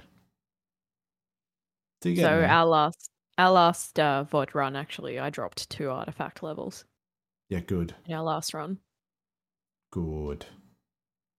So, 2.02 2.10
you 2.10 2.16
So 2.16 2.22
get 2.24 2.30
there. 2.42 2.48
our 2.50 2.66
last 2.66 3.10
our 3.38 3.52
last 3.52 4.00
uh, 4.00 4.26
VOD 4.32 4.54
run 4.54 4.76
actually, 4.76 5.18
I 5.20 5.30
dropped 5.30 5.70
two 5.70 5.90
artifact 5.90 6.44
levels 6.44 6.86
yeah, 7.50 7.60
good, 7.60 7.96
in 8.06 8.14
our 8.14 8.24
last 8.24 8.54
run. 8.54 8.78
good. 9.92 10.46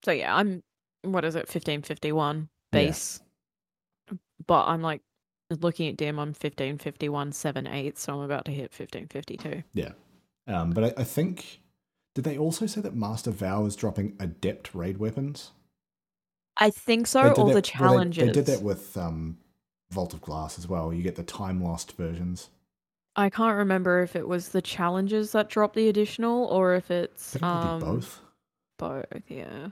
So 0.05 0.11
yeah, 0.12 0.35
I'm 0.35 0.62
what 1.03 1.25
is 1.25 1.35
it, 1.35 1.48
1551 1.48 2.48
Yeah. 2.72 2.79
base. 2.79 3.20
But 4.46 4.66
I'm 4.66 4.83
like 4.83 5.01
looking 5.51 5.88
at 5.88 5.96
dim, 5.96 6.18
I'm 6.18 6.29
1551 6.29 7.33
7 7.33 7.66
8, 7.66 7.98
so 7.98 8.14
I'm 8.14 8.20
about 8.20 8.44
to 8.46 8.53
hit 8.53 8.72
1552. 8.77 9.62
Yeah. 9.75 9.92
Um, 10.46 10.70
but 10.70 10.85
I, 10.98 11.03
I 11.03 11.05
think 11.05 11.61
did 12.14 12.25
they 12.25 12.37
also 12.38 12.66
say 12.66 12.81
that 12.81 12.94
Master 12.94 13.31
Vow 13.31 13.64
is 13.64 13.77
dropping 13.77 14.16
adept 14.18 14.75
raid 14.75 14.98
weapons? 14.98 15.53
I 16.57 16.70
think 16.70 17.07
so. 17.07 17.20
All 17.35 17.46
that- 17.46 17.51
the 17.51 17.53
well, 17.55 17.62
challenges. 17.62 18.20
they, 18.20 18.27
they 18.27 18.33
did 18.33 18.46
that 18.46 18.62
with 18.62 18.96
um, 18.96 19.38
Vault 19.92 20.14
of 20.14 20.20
Glass 20.20 20.59
as 20.59 20.66
well. 20.68 20.92
You 20.92 21.02
get 21.02 21.16
the 21.16 21.22
time 21.22 21.62
lost 21.62 21.92
versions. 21.96 22.48
I 23.14 23.28
can't 23.28 23.57
remember 23.59 24.00
if 24.02 24.16
it 24.16 24.26
was 24.26 24.48
the 24.48 24.62
challenges 24.62 25.33
that 25.33 25.50
dropped 25.50 25.76
the 25.76 25.88
additional 25.88 26.46
or 26.46 26.74
if 26.74 26.90
it's 26.90 27.40
um 27.42 27.81
both. 27.81 28.20
both, 28.78 29.05
yeah. 29.28 29.68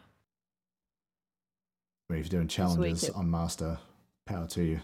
I 2.09 2.12
mean, 2.12 2.20
if 2.20 2.26
you're 2.33 2.40
doing 2.40 2.48
challenges 2.48 3.09
on 3.11 3.30
Master, 3.30 3.78
power 4.26 4.46
to 4.48 4.62
you. 4.64 4.80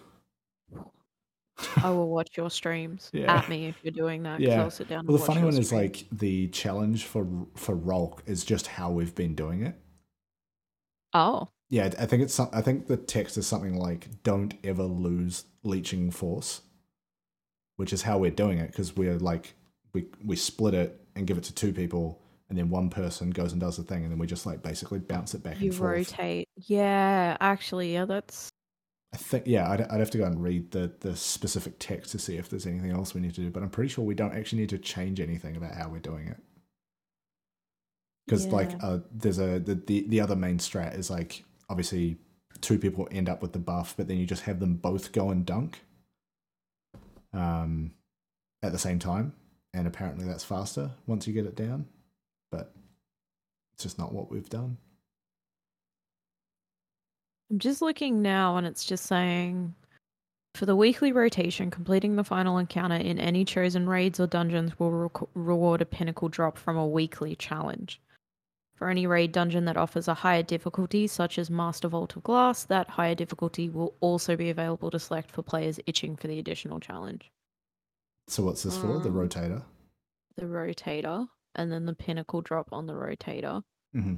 I 1.82 1.90
will 1.90 2.08
watch 2.10 2.36
your 2.36 2.50
streams 2.50 3.10
Yeah. 3.14 3.34
at 3.34 3.48
me 3.48 3.66
if 3.66 3.76
you're 3.82 3.90
doing 3.92 4.22
that. 4.24 4.40
Yeah. 4.40 4.62
I'll 4.62 4.70
sit 4.70 4.88
down. 4.88 5.06
Well, 5.06 5.16
the 5.18 5.24
funny 5.24 5.42
one 5.42 5.56
is 5.56 5.72
like 5.72 6.04
the 6.12 6.48
challenge 6.48 7.04
for 7.04 7.26
for 7.56 7.74
Rhulk 7.74 8.22
is 8.26 8.44
just 8.44 8.66
how 8.66 8.90
we've 8.90 9.14
been 9.14 9.34
doing 9.34 9.62
it. 9.66 9.74
oh, 11.14 11.48
Yeah, 11.68 11.90
I 11.98 12.06
think 12.06 12.22
it's 12.22 12.34
some, 12.34 12.48
I 12.52 12.60
think 12.62 12.86
the 12.86 12.96
text 12.96 13.36
is 13.36 13.46
something 13.46 13.76
like 13.76 14.22
"Don't 14.22 14.54
ever 14.62 14.84
lose 14.84 15.44
leeching 15.62 16.10
force," 16.10 16.62
which 17.76 17.92
is 17.92 18.02
how 18.02 18.18
we're 18.18 18.30
doing 18.30 18.58
it 18.58 18.68
because 18.68 18.96
we're 18.96 19.18
like 19.18 19.54
we 19.92 20.06
we 20.24 20.36
split 20.36 20.74
it 20.74 21.00
and 21.16 21.26
give 21.26 21.38
it 21.38 21.44
to 21.44 21.54
two 21.54 21.72
people, 21.72 22.22
and 22.48 22.56
then 22.56 22.70
one 22.70 22.90
person 22.90 23.30
goes 23.30 23.52
and 23.52 23.60
does 23.60 23.76
the 23.76 23.82
thing, 23.82 24.02
and 24.04 24.12
then 24.12 24.18
we 24.18 24.26
just 24.26 24.46
like 24.46 24.62
basically 24.62 25.00
bounce 25.00 25.34
it 25.34 25.42
back 25.42 25.60
you 25.60 25.70
and 25.70 25.74
forth. 25.74 26.10
rotate. 26.10 26.48
Yeah, 26.56 27.36
actually, 27.40 27.92
yeah, 27.94 28.04
that's 28.04 28.50
I 29.12 29.18
think 29.18 29.44
yeah, 29.46 29.70
I'd, 29.70 29.80
I'd 29.82 30.00
have 30.00 30.10
to 30.10 30.18
go 30.18 30.24
and 30.24 30.42
read 30.42 30.72
the 30.72 30.92
the 31.00 31.16
specific 31.16 31.78
text 31.78 32.12
to 32.12 32.18
see 32.18 32.36
if 32.36 32.50
there's 32.50 32.66
anything 32.66 32.90
else 32.90 33.14
we 33.14 33.20
need 33.20 33.34
to 33.34 33.40
do, 33.40 33.50
but 33.50 33.62
I'm 33.62 33.70
pretty 33.70 33.88
sure 33.88 34.04
we 34.04 34.14
don't 34.14 34.34
actually 34.34 34.60
need 34.60 34.68
to 34.70 34.78
change 34.78 35.20
anything 35.20 35.56
about 35.56 35.74
how 35.74 35.88
we're 35.88 36.00
doing 36.00 36.28
it. 36.28 36.36
Because 38.26 38.46
like 38.48 38.72
uh, 38.82 38.98
there's 39.10 39.38
a 39.38 39.58
the, 39.58 39.74
the 39.74 40.06
the 40.08 40.20
other 40.20 40.36
main 40.36 40.58
strat 40.58 40.98
is 40.98 41.08
like 41.08 41.44
obviously 41.68 42.18
two 42.60 42.78
people 42.78 43.08
end 43.10 43.28
up 43.28 43.42
with 43.42 43.52
the 43.52 43.58
buff, 43.58 43.94
but 43.96 44.08
then 44.08 44.18
you 44.18 44.26
just 44.26 44.42
have 44.42 44.60
them 44.60 44.74
both 44.74 45.12
go 45.12 45.30
and 45.30 45.44
dunk, 45.44 45.80
um, 47.32 47.92
at 48.62 48.72
the 48.72 48.78
same 48.78 48.98
time, 48.98 49.32
and 49.74 49.86
apparently 49.86 50.24
that's 50.24 50.44
faster 50.44 50.90
once 51.06 51.26
you 51.26 51.32
get 51.32 51.46
it 51.46 51.54
down, 51.54 51.86
but 52.50 52.72
it's 53.74 53.82
just 53.82 53.98
not 53.98 54.12
what 54.12 54.30
we've 54.30 54.48
done. 54.48 54.78
I'm 57.50 57.58
just 57.58 57.82
looking 57.82 58.22
now 58.22 58.56
and 58.56 58.66
it's 58.66 58.84
just 58.84 59.06
saying 59.06 59.74
for 60.56 60.66
the 60.66 60.74
weekly 60.74 61.12
rotation, 61.12 61.70
completing 61.70 62.16
the 62.16 62.24
final 62.24 62.58
encounter 62.58 62.96
in 62.96 63.20
any 63.20 63.44
chosen 63.44 63.88
raids 63.88 64.18
or 64.18 64.26
dungeons 64.26 64.78
will 64.78 64.90
rec- 64.90 65.28
reward 65.34 65.82
a 65.82 65.86
pinnacle 65.86 66.28
drop 66.28 66.58
from 66.58 66.76
a 66.76 66.86
weekly 66.86 67.36
challenge. 67.36 68.00
For 68.76 68.90
any 68.90 69.06
raid 69.06 69.32
dungeon 69.32 69.64
that 69.64 69.78
offers 69.78 70.06
a 70.06 70.12
higher 70.14 70.42
difficulty, 70.42 71.06
such 71.06 71.38
as 71.38 71.48
Master 71.50 71.88
Vault 71.88 72.14
of 72.14 72.22
Glass, 72.22 72.64
that 72.64 72.90
higher 72.90 73.14
difficulty 73.14 73.70
will 73.70 73.94
also 74.00 74.36
be 74.36 74.50
available 74.50 74.90
to 74.90 74.98
select 74.98 75.30
for 75.30 75.42
players 75.42 75.80
itching 75.86 76.14
for 76.14 76.28
the 76.28 76.38
additional 76.38 76.78
challenge. 76.78 77.32
So 78.28 78.42
what's 78.44 78.62
this 78.64 78.76
for? 78.76 78.98
The 78.98 79.08
Um, 79.08 79.14
rotator. 79.14 79.64
The 80.36 80.42
rotator, 80.44 81.28
and 81.54 81.72
then 81.72 81.86
the 81.86 81.94
pinnacle 81.94 82.42
drop 82.42 82.68
on 82.72 82.86
the 82.86 82.92
rotator. 82.92 83.62
hmm 83.92 84.16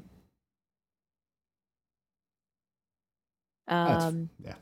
That's- 3.69 4.03
Um, 4.05 4.31
yeah. 4.43 4.55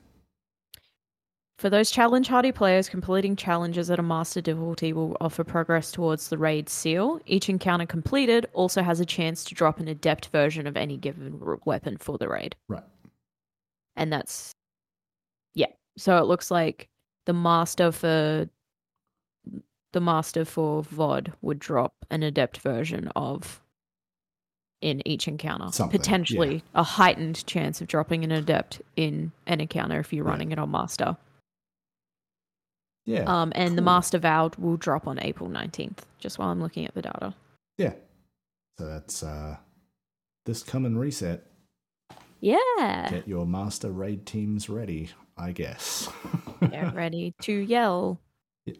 For 1.58 1.70
those 1.70 1.90
challenge 1.90 2.28
hardy 2.28 2.52
players, 2.52 2.88
completing 2.88 3.34
challenges 3.34 3.90
at 3.90 3.98
a 3.98 4.02
master 4.02 4.42
difficulty 4.42 4.92
will 4.92 5.16
offer 5.22 5.42
progress 5.42 5.90
towards 5.90 6.28
the 6.28 6.36
raid 6.36 6.68
seal. 6.68 7.18
Each 7.24 7.48
encounter 7.48 7.86
completed 7.86 8.46
also 8.52 8.82
has 8.82 9.00
a 9.00 9.06
chance 9.06 9.42
to 9.44 9.54
drop 9.54 9.80
an 9.80 9.88
adept 9.88 10.26
version 10.26 10.66
of 10.66 10.76
any 10.76 10.98
given 10.98 11.40
weapon 11.64 11.96
for 11.96 12.18
the 12.18 12.28
raid. 12.28 12.56
Right. 12.68 12.84
And 13.96 14.12
that's, 14.12 14.52
yeah. 15.54 15.68
So 15.96 16.18
it 16.18 16.26
looks 16.26 16.50
like 16.50 16.88
the 17.24 17.32
master 17.32 17.90
for 17.90 18.50
the 19.92 20.00
master 20.00 20.44
for 20.44 20.82
VOD 20.82 21.32
would 21.40 21.58
drop 21.58 21.94
an 22.10 22.22
adept 22.22 22.58
version 22.58 23.08
of 23.16 23.62
in 24.82 25.00
each 25.08 25.26
encounter. 25.26 25.72
Something, 25.72 25.98
yeah. 25.98 26.04
Potentially 26.04 26.62
a 26.74 26.82
heightened 26.82 27.46
chance 27.46 27.80
of 27.80 27.86
dropping 27.88 28.24
an 28.24 28.30
adept 28.30 28.82
in 28.96 29.32
an 29.46 29.62
encounter 29.62 29.98
if 30.00 30.12
you're 30.12 30.26
Yeah. 30.26 30.32
running 30.32 30.52
it 30.52 30.58
on 30.58 30.70
master. 30.70 31.16
Yeah. 33.06 33.22
Um, 33.26 33.52
and 33.54 33.78
the. 33.78 33.82
Master 33.82 34.18
Vowed 34.18 34.56
will 34.56 34.76
drop 34.76 35.06
on 35.06 35.18
April 35.22 35.48
19th, 35.48 35.98
just 36.18 36.38
while 36.38 36.50
I'm 36.50 36.60
looking 36.60 36.86
at 36.86 36.94
the 36.94 37.02
data. 37.02 37.34
Yeah. 37.78 37.94
So 38.78 38.86
that's 38.86 39.22
uh, 39.22 39.56
this 40.44 40.62
come 40.62 40.84
and 40.84 40.98
reset. 40.98 41.46
Yeah. 42.40 43.08
Get 43.10 43.26
your 43.28 43.46
master 43.46 43.90
raid 43.90 44.26
teams 44.26 44.68
ready, 44.68 45.10
I 45.38 45.52
guess. 45.52 46.08
Get 46.70 46.94
ready 46.94 47.34
to 47.42 47.52
yell. 47.52 48.20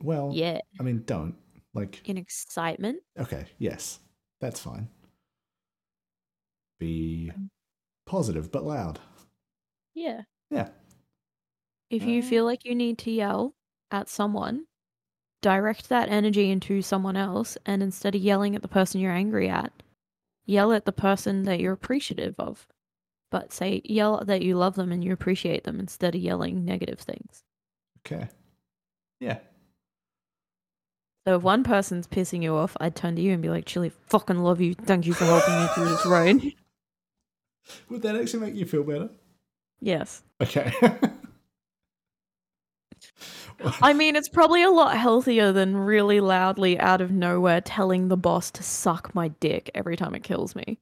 well, 0.03 0.31
Yeah. 0.35 0.61
I 0.79 0.83
mean, 0.83 1.05
don't. 1.07 1.35
Like, 1.73 2.01
In 2.07 2.17
excitement. 2.19 2.99
okay, 3.19 3.47
yes, 3.59 4.01
that's 4.41 4.59
fine. 4.61 4.89
Be 6.79 7.31
positive 8.07 8.51
but 8.53 8.65
loud. 8.65 8.99
Yeah. 9.95 10.23
Yeah. 10.51 10.69
If 11.91 12.03
you 12.05 12.21
Uh. 12.23 12.27
feel 12.27 12.45
like 12.45 12.65
you 12.65 12.75
need 12.75 12.99
to 12.99 13.11
yell 13.11 13.55
at 13.91 14.09
someone, 14.09 14.67
direct 15.43 15.89
that 15.89 16.09
energy 16.09 16.51
into 16.51 16.83
someone 16.83 17.17
else, 17.17 17.57
and 17.67 17.83
instead 17.83 18.15
of 18.15 18.21
yelling 18.21 18.55
at 18.55 18.63
the 18.63 18.69
person 18.69 19.01
you're 19.01 19.13
angry 19.13 19.49
at, 19.49 19.73
yell 20.45 20.73
at 20.73 20.85
the 20.85 20.93
person 20.93 21.45
that 21.45 21.61
you're 21.61 21.73
appreciative 21.73 22.35
of. 22.39 22.67
But 23.31 23.53
say, 23.53 23.83
yell 23.85 24.25
that 24.25 24.43
you 24.43 24.57
love 24.57 24.77
them 24.77 24.93
and 24.93 25.03
you 25.03 25.13
appreciate 25.13 25.65
them 25.65 25.81
instead 25.81 26.15
of 26.15 26.21
yelling 26.21 26.65
negative 26.65 27.01
things. 27.01 27.43
Okay. 28.07 28.29
Yeah. 29.21 29.39
So 31.27 31.37
if 31.37 31.43
one 31.43 31.65
person's 31.65 32.07
pissing 32.07 32.45
you 32.45 32.55
off, 32.55 32.77
I'd 32.79 32.95
turn 32.95 33.17
to 33.17 33.23
you 33.23 33.33
and 33.33 33.43
be 33.43 33.49
like, 33.49 33.67
Chili, 33.67 33.91
fucking 34.07 34.39
love 34.39 34.61
you. 34.61 34.75
Thank 34.75 35.07
you 35.07 35.13
for 35.13 35.25
helping 35.25 35.61
me 35.61 35.67
through 35.75 35.89
this 35.89 36.07
rain. 36.07 36.53
Would 37.89 38.03
that 38.03 38.15
actually 38.15 38.47
make 38.47 38.55
you 38.55 38.65
feel 38.65 38.85
better? 38.85 39.11
yes. 39.81 40.23
Okay. 40.41 40.73
I 43.83 43.93
mean, 43.93 44.17
it's 44.17 44.29
probably 44.29 44.63
a 44.63 44.71
lot 44.71 44.97
healthier 44.97 45.53
than 45.53 45.77
really 45.77 46.21
loudly 46.21 46.79
out 46.79 47.01
of 47.01 47.11
nowhere 47.11 47.61
telling 47.61 48.09
the 48.09 48.17
boss 48.17 48.51
to 48.53 48.63
suck 48.63 49.15
my 49.15 49.29
dick 49.29 49.71
every 49.75 49.97
time 49.97 50.15
it 50.15 50.23
kills 50.23 50.55
me. 50.55 50.79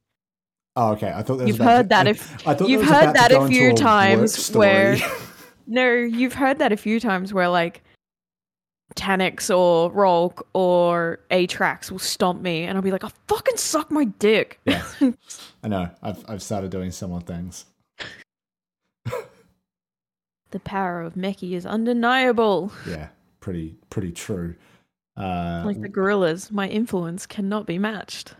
oh, 0.75 0.91
okay. 0.93 1.11
I 1.15 1.21
thought 1.23 1.37
that 1.37 1.47
You've 1.47 1.57
heard 1.57 1.83
to- 1.83 1.89
that 1.89 2.07
if 2.07 2.47
I 2.47 2.53
thought 2.53 2.67
you've 2.69 2.85
heard 2.85 3.15
that 3.15 3.31
a 3.31 3.47
few 3.47 3.73
times 3.73 4.53
where- 4.55 4.97
No, 5.67 5.91
you've 5.91 6.33
heard 6.35 6.59
that 6.59 6.71
a 6.71 6.77
few 6.77 6.99
times 6.99 7.33
where 7.33 7.49
like 7.49 7.81
Taniks 8.95 9.49
or 9.55 9.91
Rhulk 9.91 10.47
or 10.53 11.19
Atraks 11.31 11.89
will 11.89 11.97
stomp 11.99 12.41
me 12.41 12.63
and 12.65 12.77
I'll 12.77 12.83
be 12.83 12.91
like, 12.91 13.03
I 13.03 13.09
fucking 13.27 13.57
suck 13.57 13.89
my 13.89 14.05
dick. 14.05 14.59
Yeah. 14.65 14.83
I 15.63 15.67
know. 15.67 15.89
I've 16.03 16.23
I've 16.29 16.43
started 16.43 16.69
doing 16.69 16.91
similar 16.91 17.21
things. 17.21 17.65
The 20.55 20.61
power 20.61 21.01
of 21.01 21.15
Meckii 21.15 21.51
is 21.51 21.65
undeniable. 21.65 22.71
Yeah. 22.87 23.09
Pretty 23.41 23.75
pretty 23.89 24.13
true. 24.13 24.55
Uh, 25.17 25.63
Like 25.65 25.81
the 25.81 25.89
gorillas, 25.89 26.49
my 26.49 26.69
influence 26.69 27.25
cannot 27.25 27.67
be 27.67 27.77
matched. 27.77 28.35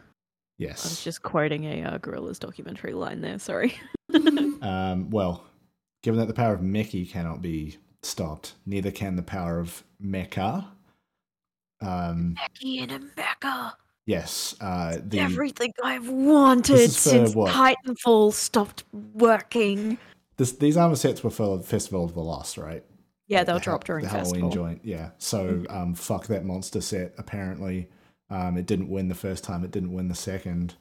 Yes. 0.57 0.85
I 0.85 0.87
was 0.87 1.03
just 1.03 1.23
quoting 1.23 1.65
a 1.65 1.83
uh, 1.83 1.97
gorillas 1.97 2.39
documentary 2.39 2.93
line 2.93 3.19
there, 3.19 3.37
sorry. 3.37 3.75
Um, 4.61 5.09
well, 5.09 5.43
given 6.03 6.19
that 6.21 6.27
the 6.27 6.33
power 6.33 6.53
of 6.53 6.61
Meckii 6.61 7.09
cannot 7.09 7.41
be 7.41 7.77
stopped, 8.01 8.53
neither 8.65 8.91
can 8.91 9.17
the 9.17 9.21
power 9.21 9.59
of 9.59 9.83
Mecha. 10.01 10.65
Um, 11.81 12.35
Meckii 12.39 12.79
in 12.81 12.91
a 12.91 12.99
mecha. 12.99 13.73
yes. 14.05 14.55
Uh, 14.61 14.99
the 15.05 15.19
Everything 15.19 15.73
I've 15.83 16.07
wanted 16.09 16.77
This 16.77 16.95
for 17.03 17.09
since 17.09 17.35
what? 17.35 17.51
Titanfall 17.53 18.31
stopped 18.31 18.85
working. 19.13 19.97
This, 20.37 20.53
these 20.53 20.77
armor 20.77 20.95
sets 20.95 21.23
were 21.23 21.29
for 21.29 21.61
Festival 21.61 22.05
of 22.05 22.13
the 22.13 22.21
Lost, 22.21 22.57
right? 22.57 22.83
Yeah, 23.27 23.39
Like 23.39 23.47
they'll 23.47 23.55
the 23.55 23.61
drop 23.61 23.83
Ha- 23.83 23.87
during 23.87 24.03
the 24.05 24.11
festival. 24.11 24.49
Halloween 24.49 24.51
joint. 24.51 24.81
Yeah. 24.83 25.09
So 25.17 25.63
um, 25.69 25.95
fuck 25.95 26.27
that 26.27 26.45
monster 26.45 26.81
set. 26.81 27.13
Apparently, 27.17 27.89
um, 28.29 28.57
it 28.57 28.65
didn't 28.65 28.89
win 28.89 29.07
the 29.07 29.15
first 29.15 29.43
time. 29.43 29.63
It 29.63 29.71
didn't 29.71 29.93
win 29.93 30.07
the 30.09 30.15
second. 30.15 30.75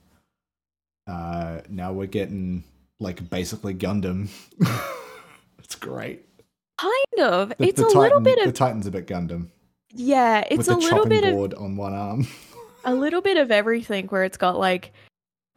Uh, 1.06 1.60
now 1.68 1.92
we're 1.92 2.06
getting 2.06 2.64
like 3.00 3.28
basically 3.30 3.74
Gundam. 3.74 4.28
it's 5.58 5.74
great. 5.74 6.26
Kind 6.78 7.20
of. 7.20 7.48
The, 7.50 7.64
it's 7.66 7.80
the 7.80 7.86
a 7.86 7.92
Titan, 7.92 8.00
little 8.00 8.20
bit 8.20 8.38
of 8.38 8.46
the 8.46 8.52
Titan's 8.52 8.86
a 8.86 8.90
bit 8.90 9.06
Gundam 9.06 9.48
yeah. 9.94 10.44
It's 10.50 10.68
a 10.68 10.76
little 10.76 11.06
bit 11.06 11.24
of 11.24 11.54
on 11.58 11.76
one 11.76 11.94
arm. 11.94 12.26
a 12.84 12.94
little 12.94 13.20
bit 13.20 13.36
of 13.36 13.50
everything. 13.50 14.06
Where 14.08 14.24
it's 14.24 14.36
got 14.36 14.58
like, 14.58 14.92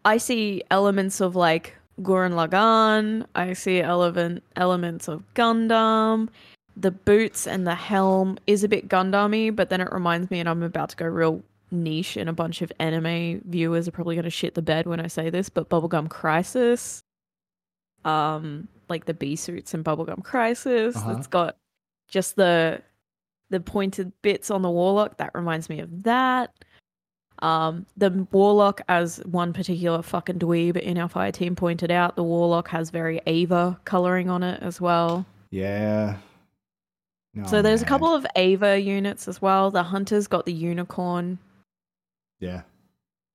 I 0.06 0.18
see 0.18 0.64
elements 0.72 1.22
of 1.22 1.36
like 1.36 1.76
Gurren 2.02 2.34
Lagann. 2.34 3.26
I 3.36 3.54
see 3.54 3.82
element 3.82 4.44
elements 4.56 5.08
of 5.08 5.24
Gundam. 5.34 6.30
The 6.76 6.92
boots 6.92 7.48
and 7.48 7.66
the 7.66 7.74
helm 7.76 8.38
is 8.46 8.64
a 8.64 8.68
bit 8.68 8.88
Gundam-y, 8.88 9.50
but 9.50 9.70
then 9.70 9.82
it 9.82 9.92
reminds 9.92 10.30
me, 10.30 10.40
and 10.40 10.48
I'm 10.48 10.62
about 10.62 10.90
to 10.90 10.96
go 10.96 11.06
real 11.08 11.42
niche, 11.72 12.16
and 12.18 12.30
a 12.30 12.34
bunch 12.34 12.62
of 12.62 12.72
anime 12.80 13.42
viewers 13.46 13.88
are 13.88 13.92
probably 13.92 14.16
going 14.16 14.26
to 14.26 14.30
shit 14.30 14.54
the 14.54 14.62
bed 14.62 14.86
when 14.86 15.00
I 15.00 15.08
say 15.08 15.30
this, 15.32 15.50
but 15.50 15.70
Bubblegum 15.70 16.08
Crisis, 16.10 17.02
um, 18.06 18.68
like 18.90 19.06
the 19.06 19.14
bee 19.14 19.36
suits 19.36 19.74
in 19.74 19.84
Bubblegum 19.84 20.24
Crisis, 20.24 20.96
Uh-huh. 20.96 21.16
it's 21.18 21.28
got 21.28 21.58
just 22.08 22.36
the 22.36 22.82
the 23.50 23.60
pointed 23.62 24.12
bits 24.22 24.52
on 24.52 24.62
the 24.62 24.70
warlock. 24.70 25.18
That 25.18 25.32
reminds 25.34 25.70
me 25.70 25.80
of 25.80 26.04
that. 26.04 26.54
Um, 27.40 27.86
the 27.96 28.28
warlock, 28.32 28.82
as 28.90 29.18
one 29.26 29.54
particular 29.54 30.02
fucking 30.02 30.40
dweeb 30.40 30.78
in 30.78 30.98
our 30.98 31.08
fire 31.10 31.32
team 31.32 31.56
pointed 31.56 31.92
out, 31.92 32.16
the 32.16 32.24
warlock 32.24 32.68
has 32.70 32.90
very 32.90 33.22
Eva 33.28 33.80
coloring 33.86 34.30
on 34.30 34.44
it 34.44 34.62
as 34.64 34.82
well. 34.82 35.26
yeah. 35.52 36.18
No, 37.34 37.46
so 37.46 37.62
there's 37.62 37.84
a 37.84 37.86
couple 37.86 38.08
of 38.08 38.26
Eva 38.36 38.80
units 38.82 39.28
as 39.28 39.40
well. 39.40 39.70
The 39.70 39.84
hunter's 39.84 40.26
got 40.26 40.48
the 40.48 40.54
unicorn. 40.54 41.38
Yeah. 42.40 42.64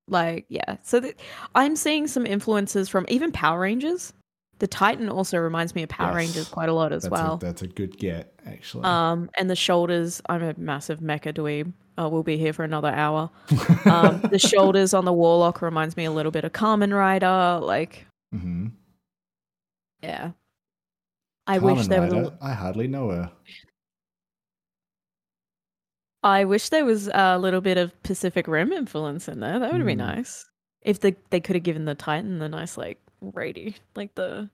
Like, 0.09 0.45
yeah. 0.49 0.79
So 0.83 0.99
th- 0.99 1.17
I'm 1.55 1.77
seeing 1.77 2.09
some 2.09 2.27
influences 2.27 2.89
from 2.89 3.07
even 3.09 3.31
Power 3.31 3.61
Rangers. 3.61 4.13
The 4.59 4.67
Titan 4.67 5.09
also 5.09 5.39
reminds 5.39 5.77
me 5.77 5.85
of 5.85 5.89
Power 5.89 6.09
Yes. 6.09 6.17
Rangers 6.17 6.49
quite 6.49 6.69
a 6.69 6.73
lot 6.73 6.93
as 6.93 7.03
That's 7.03 7.13
well. 7.13 7.35
A, 7.35 7.39
that's 7.39 7.63
a 7.63 7.69
good 7.69 7.97
get, 7.97 8.33
actually. 8.45 8.83
Um, 8.83 9.31
and 9.39 9.49
the 9.49 9.55
shoulders, 9.55 10.21
I'm 10.29 10.43
a 10.43 10.55
massive 10.57 10.99
mecha 10.99 11.33
dweeb. 11.33 11.73
Uh, 11.99 12.09
we'll 12.09 12.23
be 12.23 12.39
here 12.39 12.53
for 12.53 12.65
another 12.65 12.89
hour. 12.89 13.31
Um, 13.85 14.21
the 14.31 14.39
shoulders 14.39 14.95
on 14.95 15.05
the 15.05 15.13
warlock 15.13 15.61
reminds 15.61 15.97
me 15.97 16.05
a 16.07 16.11
little 16.11 16.33
bit 16.33 16.45
of 16.45 16.53
Kamen 16.53 16.97
Rider. 16.97 17.61
Like, 17.63 18.07
hmm 18.33 18.69
yeah. 20.03 20.33
I 21.47 21.59
wish 21.59 21.87
there 21.87 22.01
was. 22.03 22.13
A, 22.13 22.39
I 22.41 22.53
hardly 22.55 22.89
know 22.89 23.11
her. 23.11 23.31
I 26.23 26.45
wish 26.45 26.69
there 26.69 26.85
was 26.85 27.09
a 27.09 27.39
little 27.39 27.61
bit 27.61 27.79
of 27.79 28.01
Pacific 28.03 28.47
Rim 28.47 28.73
influence 28.73 29.29
in 29.29 29.41
there. 29.41 29.59
That 29.59 29.73
would 29.73 29.85
be 29.85 29.93
Hmm. 29.95 29.99
nice. 29.99 30.49
If 30.83 31.01
the, 31.01 31.15
they 31.31 31.41
could 31.41 31.57
have 31.57 31.63
given 31.63 31.85
the 31.85 31.95
Titan 31.95 32.39
the 32.39 32.49
nice 32.49 32.77
like 32.77 32.99
radio, 33.21 33.73
like 33.95 34.15
the 34.15 34.49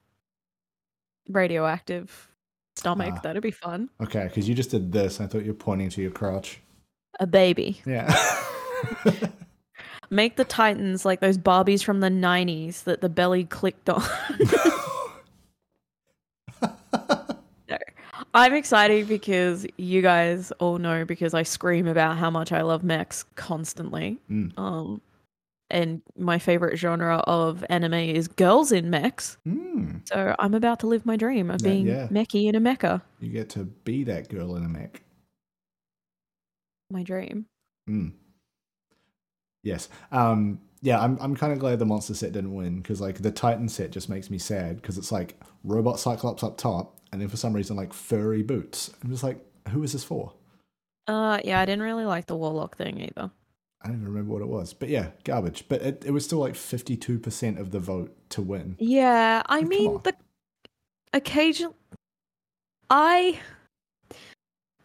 radioactive 1.28 2.28
stomach, 2.76 3.14
Ah. 3.16 3.20
that'd 3.22 3.42
be 3.42 3.50
fun. 3.50 3.88
Okay, 4.02 4.24
because 4.24 4.48
you 4.48 4.54
just 4.54 4.70
did 4.70 4.92
this. 4.92 5.20
I 5.20 5.26
thought 5.26 5.42
you 5.44 5.52
were 5.52 5.58
pointing 5.58 5.90
to 5.90 6.02
your 6.02 6.10
crotch. 6.10 6.60
A 7.18 7.26
baby. 7.26 7.80
Yeah. 7.86 8.14
Make 10.10 10.36
the 10.36 10.44
Titans 10.44 11.04
like 11.04 11.20
those 11.20 11.36
Barbies 11.36 11.82
from 11.84 12.00
the 12.00 12.08
'90s 12.08 12.84
that 12.84 13.00
the 13.00 13.08
belly 13.08 13.44
clicked 13.44 13.88
on. 13.90 14.02
No. 17.70 17.76
I'm 18.34 18.54
excited 18.54 19.08
because 19.08 19.66
you 19.76 20.00
guys 20.00 20.50
all 20.52 20.78
know 20.78 21.04
because 21.04 21.34
I 21.34 21.42
scream 21.42 21.86
about 21.86 22.16
how 22.16 22.30
much 22.30 22.50
I 22.52 22.62
love 22.62 22.82
mechs 22.82 23.24
constantly. 23.34 24.18
Mm. 24.30 24.58
Um, 24.58 25.00
and 25.70 26.00
my 26.16 26.38
favorite 26.38 26.78
genre 26.78 27.18
of 27.26 27.62
anime 27.68 27.92
is 27.94 28.26
girls 28.28 28.72
in 28.72 28.88
mechs. 28.88 29.36
Mm, 29.46 30.00
So 30.08 30.34
I'm 30.38 30.54
about 30.54 30.80
to 30.80 30.86
live 30.86 31.04
my 31.04 31.16
dream 31.16 31.50
of 31.50 31.60
Yeah, 31.60 31.68
being 31.68 31.86
yeah. 31.86 32.08
Meckii 32.08 32.46
in 32.48 32.54
a 32.54 32.60
mecha. 32.60 33.02
you 33.20 33.28
get 33.30 33.50
to 33.50 33.64
be 33.64 34.02
that 34.04 34.30
girl 34.30 34.56
in 34.56 34.64
a 34.64 34.68
mech. 34.68 35.02
My 36.90 37.02
dream. 37.02 37.46
Mm. 37.88 38.12
Yes. 39.62 39.88
Um, 40.12 40.60
yeah, 40.80 41.00
I'm 41.00 41.18
I'm 41.20 41.34
kind 41.34 41.52
of 41.52 41.58
glad 41.58 41.78
the 41.78 41.86
monster 41.86 42.14
set 42.14 42.32
didn't 42.32 42.54
win 42.54 42.76
because 42.76 43.00
like 43.00 43.20
the 43.20 43.30
Titan 43.30 43.68
set 43.68 43.90
just 43.90 44.08
makes 44.08 44.30
me 44.30 44.38
sad 44.38 44.76
because 44.76 44.96
it's 44.96 45.10
like 45.10 45.40
robot 45.64 45.98
Cyclops 45.98 46.42
up 46.42 46.56
top 46.56 46.98
and 47.12 47.20
then 47.20 47.28
for 47.28 47.36
some 47.36 47.52
reason 47.52 47.76
like 47.76 47.92
furry 47.92 48.42
boots. 48.42 48.90
I'm 49.02 49.10
just 49.10 49.22
like, 49.24 49.44
who 49.68 49.82
is 49.82 49.92
this 49.92 50.04
for? 50.04 50.32
Uh, 51.06 51.40
yeah, 51.44 51.60
I 51.60 51.64
didn't 51.64 51.82
really 51.82 52.04
like 52.04 52.26
the 52.26 52.36
warlock 52.36 52.76
thing 52.76 53.00
either. 53.00 53.30
I 53.80 53.86
don't 53.86 53.96
even 53.96 54.08
remember 54.08 54.32
what 54.32 54.42
it 54.42 54.48
was, 54.48 54.72
but 54.72 54.88
yeah, 54.88 55.10
garbage. 55.24 55.64
But 55.68 55.82
it, 55.82 56.04
it 56.04 56.10
was 56.10 56.24
still 56.24 56.38
like 56.38 56.54
52% 56.54 57.58
of 57.58 57.70
the 57.70 57.78
vote 57.78 58.14
to 58.30 58.42
win. 58.42 58.76
Yeah, 58.78 59.42
I 59.46 59.60
come 59.60 59.68
mean 59.68 60.00
the 60.02 60.14
occasion 61.12 61.72
I 62.90 63.38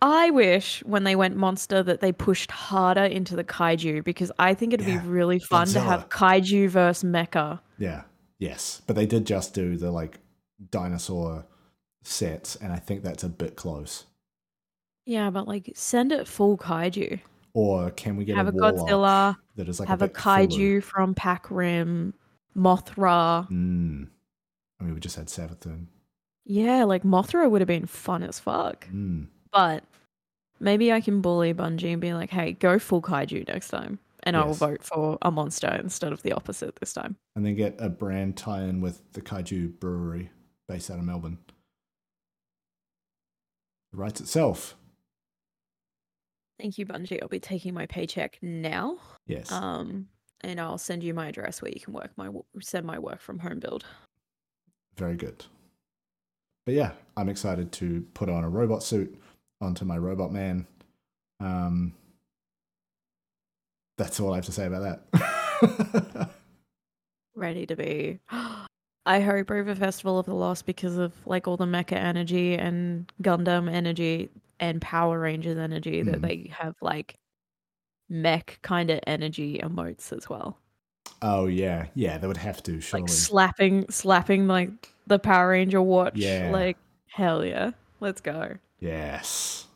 I 0.06 0.32
wish 0.32 0.84
when 0.84 1.06
they 1.06 1.16
went 1.16 1.38
monster 1.38 1.82
that 1.82 2.02
they 2.02 2.12
pushed 2.12 2.52
harder 2.52 3.06
into 3.06 3.38
the 3.38 3.44
kaiju 3.46 4.04
because 4.04 4.34
I 4.38 4.54
think 4.54 4.74
it'd 4.74 4.86
Yeah, 4.86 5.00
be 5.00 5.08
really 5.08 5.40
fun 5.40 5.66
to 5.68 5.80
have 5.80 6.10
kaiju 6.10 6.68
versus 6.68 7.10
mecha. 7.10 7.62
Yeah. 7.78 8.04
Yes. 8.38 8.82
But 8.86 8.98
they 8.98 9.06
did 9.06 9.26
just 9.26 9.54
do 9.54 9.78
the 9.78 9.92
like 9.92 10.20
dinosaur 10.72 11.46
sets, 12.02 12.58
and 12.58 12.74
I 12.74 12.80
think 12.80 13.02
that's 13.02 13.24
a 13.24 13.30
bit 13.30 13.56
close. 13.56 14.04
Yeah, 15.06 15.30
but 15.30 15.48
like 15.48 15.72
send 15.74 16.12
it 16.12 16.28
full 16.28 16.58
kaiju. 16.58 17.22
Or 17.54 17.90
can 17.92 18.18
we 18.18 18.26
get 18.26 18.36
have 18.36 18.48
a, 18.48 18.50
a 18.50 18.54
Godzilla, 18.54 19.38
that 19.56 19.70
is 19.70 19.80
like 19.80 19.88
have 19.88 20.02
a, 20.02 20.06
a, 20.06 20.10
kaiju 20.10 20.84
from 20.84 21.16
Pac 21.16 21.50
Rim, 21.50 22.14
Mothra. 22.58 23.50
Mm. 23.50 24.10
I 24.82 24.84
mean, 24.84 24.96
we 24.96 25.00
just 25.00 25.16
had 25.16 25.28
Savathun. 25.28 25.86
Yeah, 26.44 26.84
like 26.84 27.04
Mothra 27.04 27.50
would 27.50 27.62
have 27.62 27.70
been 27.70 27.86
fun 27.86 28.22
as 28.22 28.38
fuck. 28.38 28.86
Mm. 28.90 29.28
But 29.54 29.84
maybe 30.60 30.92
I 30.92 31.00
can 31.00 31.22
bully 31.22 31.54
Bungie 31.54 31.94
and 31.94 32.02
be 32.02 32.14
like, 32.14 32.32
hey, 32.32 32.54
go 32.54 32.80
full 32.80 33.02
kaiju 33.02 33.48
next 33.48 33.70
time. 33.70 34.00
And 34.24 34.38
I 34.38 34.46
will 34.46 34.54
vote 34.54 34.84
for 34.84 35.18
a 35.22 35.30
monster 35.32 35.68
instead 35.68 36.14
of 36.14 36.24
the 36.24 36.32
opposite 36.32 36.78
this 36.78 36.94
time. 36.94 37.18
And 37.36 37.46
then 37.46 37.56
get 37.56 37.76
a 37.78 37.90
brand 37.90 38.38
tie-in 38.38 38.80
with 38.80 39.02
the 39.12 39.22
Kaiju 39.22 39.80
Brewery 39.80 40.32
based 40.68 40.90
out 40.90 40.98
of 40.98 41.04
Melbourne. 41.04 41.40
It 43.92 43.98
writes 43.98 44.22
itself. 44.22 44.78
Thank 46.58 46.78
you, 46.78 46.86
Bungie. 46.86 47.22
I'll 47.22 47.28
be 47.28 47.42
taking 47.42 47.74
my 47.74 47.86
paycheck 47.86 48.40
now. 48.42 48.98
Yes. 49.28 49.52
Um, 49.52 50.08
and 50.40 50.60
I'll 50.60 50.78
send 50.78 51.04
you 51.04 51.14
my 51.14 51.28
address 51.28 51.62
where 51.62 51.72
you 51.72 51.82
can 51.82 51.94
work 51.94 52.12
my 52.16 52.30
send 52.62 52.86
my 52.86 53.00
work 53.00 53.20
from 53.20 53.40
home 53.40 53.60
build. 53.60 53.86
Very 54.98 55.18
good. 55.18 55.46
But 56.66 56.76
yeah, 56.76 56.92
I'm 57.18 57.28
excited 57.28 57.74
to 57.74 58.06
put 58.14 58.30
on 58.30 58.46
a 58.46 58.50
robot 58.50 58.84
suit 58.84 59.20
onto 59.64 59.86
my 59.86 59.98
robot 59.98 60.32
man. 60.32 60.68
Um, 61.40 61.94
that's 63.98 64.20
all 64.20 64.34
I 64.34 64.38
have 64.38 64.46
to 64.46 64.52
say 64.52 64.66
about 64.68 65.02
that. 65.12 66.30
Ready 67.36 67.66
to 67.66 67.76
be. 67.76 68.20
I 69.06 69.20
hope 69.20 69.52
over 69.52 69.76
Festival 69.76 70.18
of 70.18 70.26
the 70.28 70.34
Lost 70.34 70.66
because 70.66 70.98
of 70.98 71.12
like 71.26 71.46
all 71.48 71.58
the 71.58 71.66
mecha 71.66 71.94
energy 71.94 72.56
and 72.56 73.12
Gundam 73.22 73.70
energy 73.70 74.30
and 74.62 74.82
Power 74.82 75.20
Rangers 75.20 75.58
energy 75.58 76.04
that 76.04 76.22
Mm. 76.22 76.28
they 76.28 76.52
have 76.58 76.76
like 76.82 77.16
mech 78.10 78.60
kind 78.62 78.90
of 78.90 79.00
energy 79.06 79.60
emotes 79.62 80.16
as 80.16 80.30
well. 80.30 80.58
oh 81.22 81.48
yeah, 81.48 81.88
yeah, 81.96 82.18
they 82.18 82.28
would 82.28 82.38
have 82.38 82.64
to 82.64 82.80
surely. 82.80 83.02
Like 83.04 83.10
slapping 83.10 83.86
slapping 83.90 84.48
like 84.48 84.70
the 85.08 85.20
Power 85.20 85.50
Ranger 85.50 85.82
watch. 85.82 86.16
Yeah. 86.16 86.50
Like 86.54 86.78
hell 87.08 87.44
yeah. 87.44 87.72
Let's 88.00 88.22
go. 88.22 88.58
Yes. 88.88 89.68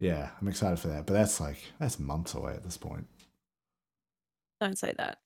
Yeah, 0.00 0.30
I'm 0.40 0.48
excited 0.48 0.78
for 0.78 0.88
that. 0.88 1.06
But 1.06 1.14
that's 1.14 1.40
like 1.40 1.58
that's 1.78 1.98
months 1.98 2.34
away 2.34 2.52
at 2.54 2.64
this 2.64 2.76
point. 2.76 3.06
Don't 4.60 4.78
say 4.78 4.92
that. 4.98 5.18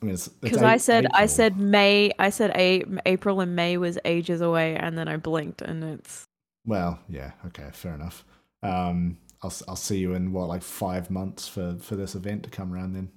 I 0.00 0.04
mean, 0.04 0.16
Because 0.40 0.62
I 0.62 0.76
said 0.76 1.06
I 1.12 1.26
said 1.26 1.58
May 1.58 2.12
I 2.18 2.30
said 2.30 2.52
a- 2.56 2.84
April 3.06 3.40
and 3.40 3.54
May 3.56 3.76
was 3.76 3.98
ages 4.04 4.40
away 4.40 4.76
and 4.76 4.96
then 4.96 5.08
I 5.08 5.16
blinked 5.16 5.60
and 5.62 5.82
it's 5.84 6.26
Well, 6.64 7.00
yeah, 7.08 7.32
okay, 7.46 7.68
fair 7.72 7.94
enough. 7.94 8.24
Um, 8.62 9.18
I'll 9.42 9.52
I'll 9.68 9.76
see 9.76 9.98
you 9.98 10.14
in 10.14 10.32
what 10.32 10.48
like 10.48 10.62
five 10.62 11.10
months 11.10 11.46
for 11.48 11.76
for 11.80 11.96
this 11.96 12.14
event 12.14 12.44
to 12.44 12.50
come 12.50 12.72
around 12.72 12.92
then. 12.94 13.10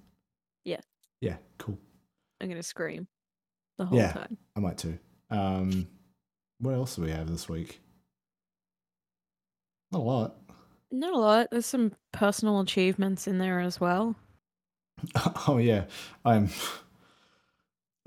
Yeah. 0.66 0.82
Yeah, 1.22 1.38
cool. 1.58 1.78
I'm 2.40 2.50
gonna 2.50 2.64
scream 2.64 3.08
the 3.78 3.86
whole 3.86 3.98
Yeah. 3.98 4.12
time. 4.14 4.38
I 4.56 4.60
might 4.60 4.78
too. 4.78 4.98
Um, 5.30 5.88
what 6.60 6.74
else 6.74 6.96
do 6.96 7.04
we 7.04 7.12
have 7.12 7.30
this 7.30 7.48
week? 7.48 7.80
Not 9.92 10.00
a 10.00 10.04
lot. 10.04 10.36
Not 10.92 11.14
a 11.14 11.18
lot. 11.18 11.48
There's 11.52 11.66
some 11.66 11.94
personal 12.12 12.60
achievements 12.60 13.28
in 13.28 13.38
there 13.38 13.60
as 13.60 13.80
well. 13.80 14.16
oh 15.48 15.58
yeah, 15.58 15.86
I'm. 16.26 16.50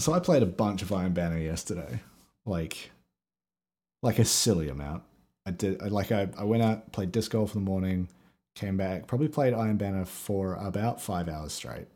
So 0.01 0.13
I 0.13 0.19
played 0.21 0.43
a 0.43 0.47
bunch 0.47 0.83
of 0.83 0.93
Iron 0.93 1.13
Banner 1.13 1.39
yesterday, 1.39 2.01
like, 2.47 2.91
like 4.03 4.19
a 4.19 4.25
silly 4.25 4.69
amount. 4.69 5.03
I 5.47 5.51
did 5.51 5.83
I- 5.83 5.89
like 5.89 6.13
I 6.13 6.29
I 6.37 6.45
went 6.45 6.63
out 6.63 6.93
played 6.93 7.13
disc 7.13 7.31
golf 7.33 7.55
in 7.55 7.65
the 7.65 7.71
morning, 7.71 8.09
came 8.55 8.77
back, 8.77 9.07
probably 9.07 9.29
played 9.29 9.55
Iron 9.55 9.77
Banner 9.77 10.05
for 10.05 10.55
about 10.55 11.01
five 11.01 11.29
hours 11.29 11.53
straight. 11.53 11.87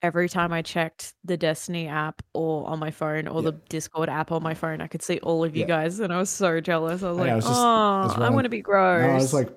Every 0.00 0.28
time 0.28 0.52
I 0.52 0.62
checked 0.62 1.14
the 1.24 1.36
Destiny 1.36 1.88
app 1.88 2.22
or 2.32 2.66
on 2.68 2.78
my 2.78 2.90
phone 2.92 3.26
or 3.26 3.42
Yeah. 3.42 3.50
the 3.50 3.52
Discord 3.68 4.08
app 4.08 4.30
on 4.30 4.42
my 4.44 4.54
phone, 4.54 4.80
I 4.80 4.86
could 4.86 5.02
see 5.02 5.18
all 5.20 5.42
of 5.44 5.56
you 5.56 5.62
Yeah. 5.62 5.66
guys, 5.66 5.98
and 5.98 6.12
I 6.12 6.18
was 6.18 6.30
so 6.30 6.60
jealous. 6.60 7.02
I 7.02 7.08
was 7.10 7.18
like, 7.18 7.30
I 7.30 7.36
was 7.36 7.44
just- 7.44 7.58
"Oh, 7.60 8.22
I 8.22 8.30
want 8.30 8.44
to 8.44 8.48
be 8.50 8.60
gross." 8.62 9.02
No, 9.02 9.10
I 9.10 9.14
was 9.14 9.34
like 9.34 9.50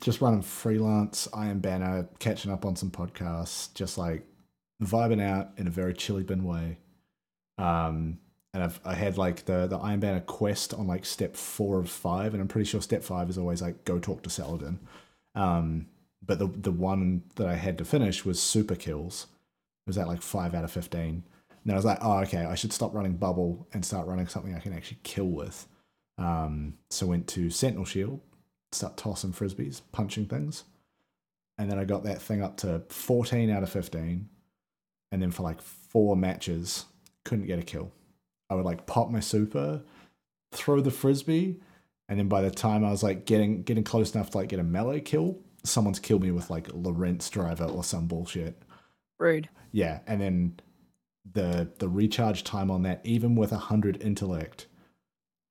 just 0.00 0.20
running 0.20 0.42
freelance 0.42 1.26
Iron 1.34 1.58
Banner, 1.58 2.08
catching 2.20 2.52
up 2.52 2.64
on 2.64 2.76
some 2.76 2.90
podcasts, 2.90 3.72
just 3.74 3.98
like 3.98 4.24
vibing 4.82 5.20
out 5.20 5.50
in 5.56 5.66
a 5.66 5.70
very 5.70 5.94
chillybin 5.94 6.42
way. 6.42 6.78
Um, 7.58 8.18
and 8.54 8.62
I've 8.62 8.80
I 8.84 8.94
had 8.94 9.18
like 9.18 9.46
the 9.46 9.66
the 9.66 9.78
Iron 9.78 9.98
Banner 10.00 10.20
quest 10.20 10.74
on 10.74 10.86
like 10.86 11.04
step 11.04 11.34
four 11.34 11.80
of 11.80 11.90
five, 11.90 12.34
and 12.34 12.40
I'm 12.40 12.48
pretty 12.48 12.66
sure 12.68 12.80
step 12.80 13.02
five 13.02 13.28
is 13.30 13.36
always 13.36 13.60
like 13.62 13.84
go 13.84 13.98
talk 13.98 14.22
to 14.22 14.30
Saladin. 14.30 14.78
Um, 15.34 15.86
but 16.24 16.38
the 16.38 16.46
the 16.46 16.70
one 16.72 17.24
that 17.34 17.48
I 17.48 17.54
had 17.56 17.78
to 17.78 17.84
finish 17.84 18.24
was 18.24 18.40
super 18.40 18.76
kills. 18.76 19.26
Was 19.88 19.98
at 19.98 20.06
like 20.06 20.22
five 20.22 20.54
out 20.54 20.64
of 20.64 20.70
fifteen. 20.70 21.24
And 21.64 21.72
I 21.72 21.76
was 21.76 21.84
like, 21.84 21.98
oh 22.00 22.18
okay, 22.20 22.44
I 22.44 22.54
should 22.54 22.72
stop 22.72 22.94
running 22.94 23.16
bubble 23.16 23.66
and 23.72 23.84
start 23.84 24.06
running 24.06 24.28
something 24.28 24.54
I 24.54 24.60
can 24.60 24.72
actually 24.72 24.98
kill 25.02 25.26
with. 25.26 25.66
Um, 26.16 26.74
so 26.90 27.06
went 27.06 27.26
to 27.28 27.50
Sentinel 27.50 27.84
Shield, 27.84 28.20
start 28.72 28.96
tossing 28.96 29.32
frisbees, 29.32 29.82
punching 29.92 30.26
things. 30.26 30.64
And 31.58 31.70
then 31.70 31.78
I 31.78 31.84
got 31.84 32.04
that 32.04 32.22
thing 32.22 32.42
up 32.42 32.56
to 32.58 32.82
14 32.88 33.50
out 33.50 33.64
of 33.64 33.70
15. 33.70 34.28
And 35.10 35.22
then 35.22 35.30
for 35.30 35.42
like 35.42 35.60
four 35.60 36.16
matches, 36.16 36.84
couldn't 37.24 37.46
get 37.46 37.58
a 37.58 37.62
kill. 37.62 37.92
I 38.48 38.54
would 38.54 38.64
like 38.64 38.86
pop 38.86 39.10
my 39.10 39.20
super, 39.20 39.82
throw 40.52 40.80
the 40.80 40.90
frisbee, 40.90 41.60
and 42.08 42.18
then 42.18 42.28
by 42.28 42.40
the 42.40 42.50
time 42.50 42.84
I 42.84 42.90
was 42.90 43.02
like 43.02 43.26
getting 43.26 43.62
getting 43.62 43.84
close 43.84 44.14
enough 44.14 44.30
to 44.30 44.38
like 44.38 44.48
get 44.48 44.60
a 44.60 44.64
melee 44.64 45.00
kill, 45.00 45.38
someone's 45.64 45.98
killed 45.98 46.22
me 46.22 46.30
with 46.30 46.48
like 46.50 46.68
Lorentz 46.72 47.28
driver 47.28 47.64
or 47.64 47.84
some 47.84 48.06
bullshit. 48.06 48.62
Rude. 49.18 49.48
Yeah, 49.72 50.00
and 50.06 50.20
then 50.20 50.60
the 51.32 51.68
the 51.78 51.88
recharge 51.88 52.44
time 52.44 52.70
on 52.70 52.82
that, 52.82 53.00
even 53.04 53.34
with 53.34 53.52
a 53.52 53.58
hundred 53.58 54.02
intellect, 54.02 54.66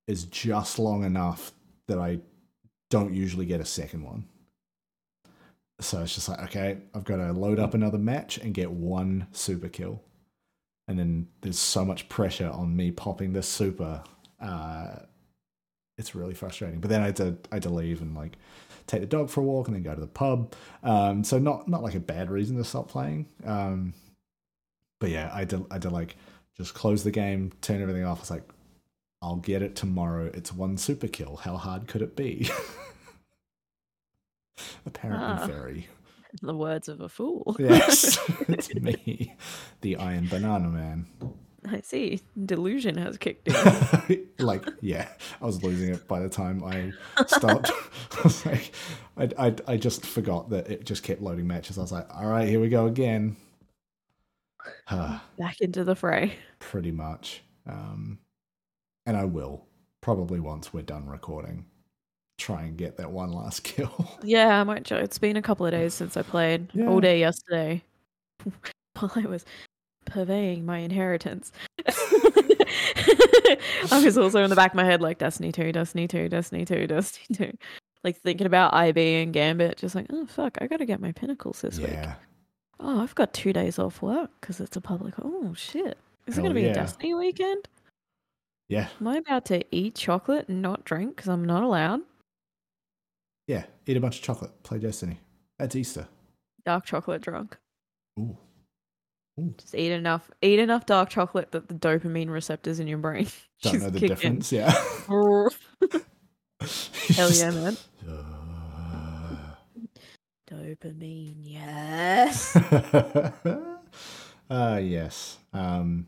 is 0.07 0.25
just 0.25 0.79
long 0.79 1.03
enough 1.03 1.51
that 1.87 1.99
I 1.99 2.19
don't 2.89 3.13
usually 3.13 3.45
get 3.45 3.61
a 3.61 3.65
second 3.65 4.03
one. 4.03 4.25
So 5.79 6.01
it's 6.01 6.15
just 6.15 6.27
like, 6.29 6.41
okay, 6.45 6.79
I've 6.95 7.03
got 7.03 7.17
to 7.17 7.31
load 7.33 7.59
up 7.59 7.73
another 7.73 7.99
match 7.99 8.37
and 8.37 8.53
get 8.53 8.71
one 8.71 9.27
super 9.31 9.69
kill. 9.69 10.01
And 10.87 10.97
then 10.97 11.27
there's 11.41 11.59
so 11.59 11.85
much 11.85 12.09
pressure 12.09 12.49
on 12.49 12.75
me 12.75 12.91
popping 12.91 13.33
this 13.33 13.47
super. 13.47 14.03
Uh, 14.41 14.99
it's 15.97 16.15
really 16.15 16.33
frustrating. 16.33 16.79
But 16.79 16.89
then 16.89 17.01
I 17.01 17.07
had 17.07 17.15
to 17.17 17.37
I 17.51 17.55
had 17.55 17.63
to 17.63 17.69
leave 17.69 18.01
and 18.01 18.15
like 18.15 18.37
take 18.87 19.01
the 19.01 19.07
dog 19.07 19.29
for 19.29 19.41
a 19.41 19.43
walk 19.43 19.67
and 19.67 19.75
then 19.75 19.83
go 19.83 19.93
to 19.93 20.01
the 20.01 20.07
pub. 20.07 20.53
Um, 20.83 21.23
so 21.23 21.37
not 21.37 21.67
not 21.67 21.83
like 21.83 21.95
a 21.95 21.99
bad 21.99 22.31
reason 22.31 22.57
to 22.57 22.63
stop 22.63 22.89
playing. 22.89 23.27
Um, 23.45 23.93
but 24.99 25.09
yeah, 25.11 25.29
I 25.33 25.43
did 25.45 25.65
I 25.69 25.77
to 25.79 25.89
like 25.89 26.15
just 26.57 26.73
close 26.73 27.03
the 27.03 27.11
game, 27.11 27.51
turn 27.61 27.81
everything 27.81 28.05
off. 28.05 28.21
It's 28.21 28.31
like 28.31 28.43
I'll 29.21 29.35
get 29.37 29.61
it 29.61 29.75
tomorrow. 29.75 30.31
It's 30.33 30.53
one 30.53 30.77
super 30.77 31.07
kill. 31.07 31.35
How 31.37 31.57
hard 31.57 31.87
could 31.87 32.01
it 32.01 32.15
be? 32.15 32.49
Apparently 34.85 35.25
Ah. 35.27 35.45
very. 35.47 35.87
The 36.41 36.55
words 36.55 36.87
of 36.87 37.01
a 37.01 37.09
fool. 37.09 37.55
Yes, 37.59 38.17
it's 38.47 38.73
me, 38.75 39.35
the 39.81 39.97
Iron 39.97 40.27
Banana 40.27 40.69
Man. 40.69 41.05
I 41.69 41.81
see. 41.81 42.21
Delusion 42.45 42.97
has 42.97 43.17
kicked 43.17 43.47
in. 43.47 44.27
like, 44.39 44.65
yeah, 44.81 45.07
I 45.41 45.45
was 45.45 45.63
losing 45.63 45.93
it 45.93 46.07
by 46.07 46.19
the 46.19 46.29
time 46.29 46.63
I 46.63 46.91
stopped. 47.25 47.71
I 48.17 48.21
was 48.23 48.45
like, 48.45 48.71
I, 49.17 49.29
I, 49.37 49.55
I 49.67 49.77
just 49.77 50.05
forgot 50.05 50.49
that 50.51 50.69
it 50.69 50.85
just 50.85 51.03
kept 51.03 51.21
loading 51.21 51.47
matches. 51.47 51.77
I 51.77 51.81
was 51.81 51.91
like, 51.91 52.07
all 52.13 52.27
right, 52.27 52.47
here 52.47 52.59
we 52.59 52.69
go 52.69 52.85
again. 52.85 53.35
Back 54.89 55.61
into 55.61 55.83
the 55.83 55.95
fray. 55.95 56.33
Pretty 56.59 56.91
much. 56.91 57.41
Um, 57.67 58.19
and 59.05 59.17
I 59.17 59.25
will 59.25 59.65
probably 60.01 60.39
once 60.39 60.73
we're 60.73 60.81
done 60.81 61.07
recording 61.07 61.65
try 62.37 62.61
and 62.63 62.77
get 62.77 62.97
that 62.97 63.11
one 63.11 63.31
last 63.31 63.63
kill. 63.63 64.19
Yeah, 64.23 64.59
I 64.59 64.63
might. 64.63 64.85
Try. 64.85 64.99
It's 64.99 65.17
been 65.17 65.37
a 65.37 65.41
couple 65.41 65.65
of 65.65 65.71
days 65.71 65.93
since 65.93 66.15
I 66.15 66.21
played. 66.21 66.69
Yeah. 66.73 66.87
All 66.87 66.99
day 66.99 67.19
yesterday, 67.19 67.83
while 68.93 69.11
I 69.15 69.21
was 69.21 69.43
purveying 70.07 70.65
my 70.65 70.79
inheritance. 70.79 71.51
I 73.91 74.01
was 74.03 74.17
also 74.17 74.43
in 74.43 74.49
the 74.49 74.55
back 74.55 74.71
of 74.71 74.75
my 74.75 74.83
head 74.83 75.01
like 75.01 75.19
Destiny 75.19 75.51
two, 75.51 75.71
Destiny 75.71 76.07
two, 76.07 76.27
Destiny 76.29 76.65
two, 76.65 76.87
Destiny 76.87 77.37
two, 77.37 77.57
like 78.03 78.17
thinking 78.17 78.47
about 78.47 78.73
IB 78.73 78.99
and 79.21 79.31
Gambit. 79.33 79.77
Just 79.77 79.95
like, 79.95 80.07
oh 80.11 80.25
fuck, 80.25 80.57
I 80.59 80.67
got 80.67 80.77
to 80.77 80.85
get 80.85 80.99
my 80.99 81.11
pinnacles 81.11 81.61
this 81.61 81.79
week. 81.79 81.97
Oh, 82.79 83.01
I've 83.01 83.15
got 83.15 83.33
two 83.33 83.53
days 83.53 83.79
off 83.79 84.01
work 84.01 84.31
because 84.41 84.59
it's 84.59 84.75
a 84.75 84.81
public. 84.81 85.13
Oh 85.21 85.53
shit, 85.55 85.97
is 86.25 86.35
Hell 86.35 86.45
it 86.45 86.47
gonna 86.47 86.55
be 86.55 86.63
yeah. 86.63 86.71
a 86.71 86.73
Destiny 86.73 87.13
weekend? 87.13 87.67
Yeah. 88.69 88.87
Am 88.99 89.07
I 89.07 89.17
about 89.17 89.45
to 89.45 89.63
eat 89.71 89.95
chocolate 89.95 90.49
and 90.49 90.61
not 90.61 90.83
drink 90.83 91.15
because 91.15 91.29
I'm 91.29 91.45
not 91.45 91.63
allowed? 91.63 92.01
Yeah. 93.47 93.63
Eat 93.85 93.95
a 93.95 94.01
bunch 94.01 94.17
of 94.17 94.23
chocolate. 94.23 94.51
Play 94.63 94.79
Destiny. 94.79 95.21
That's 95.57 95.75
Easter. 95.75 96.07
Dark 96.65 96.85
chocolate 96.85 97.21
drunk. 97.21 97.57
Ooh. 98.19 98.37
Just 99.57 99.75
eat 99.75 99.91
enough, 99.91 100.31
eat 100.41 100.57
enough 100.59 100.85
dark 100.87 101.09
chocolate 101.09 101.51
that 101.51 101.67
the 101.67 101.75
dopamine 101.75 102.29
receptors 102.29 102.79
in 102.79 102.87
your 102.87 102.97
brain 102.97 103.27
Don't 103.61 103.79
know 103.81 103.89
the 103.91 103.99
kick 103.99 104.09
in. 104.23 104.39
difference. 104.39 104.51
Yeah. 104.51 104.71
Hell 107.15 107.31
yeah, 107.31 107.51
man. 107.51 107.77
Uh, 108.07 109.35
Dopamine, 110.51 111.35
yes. 111.41 112.55
uh 114.49 114.79
yes. 114.81 115.37
Um 115.53 116.07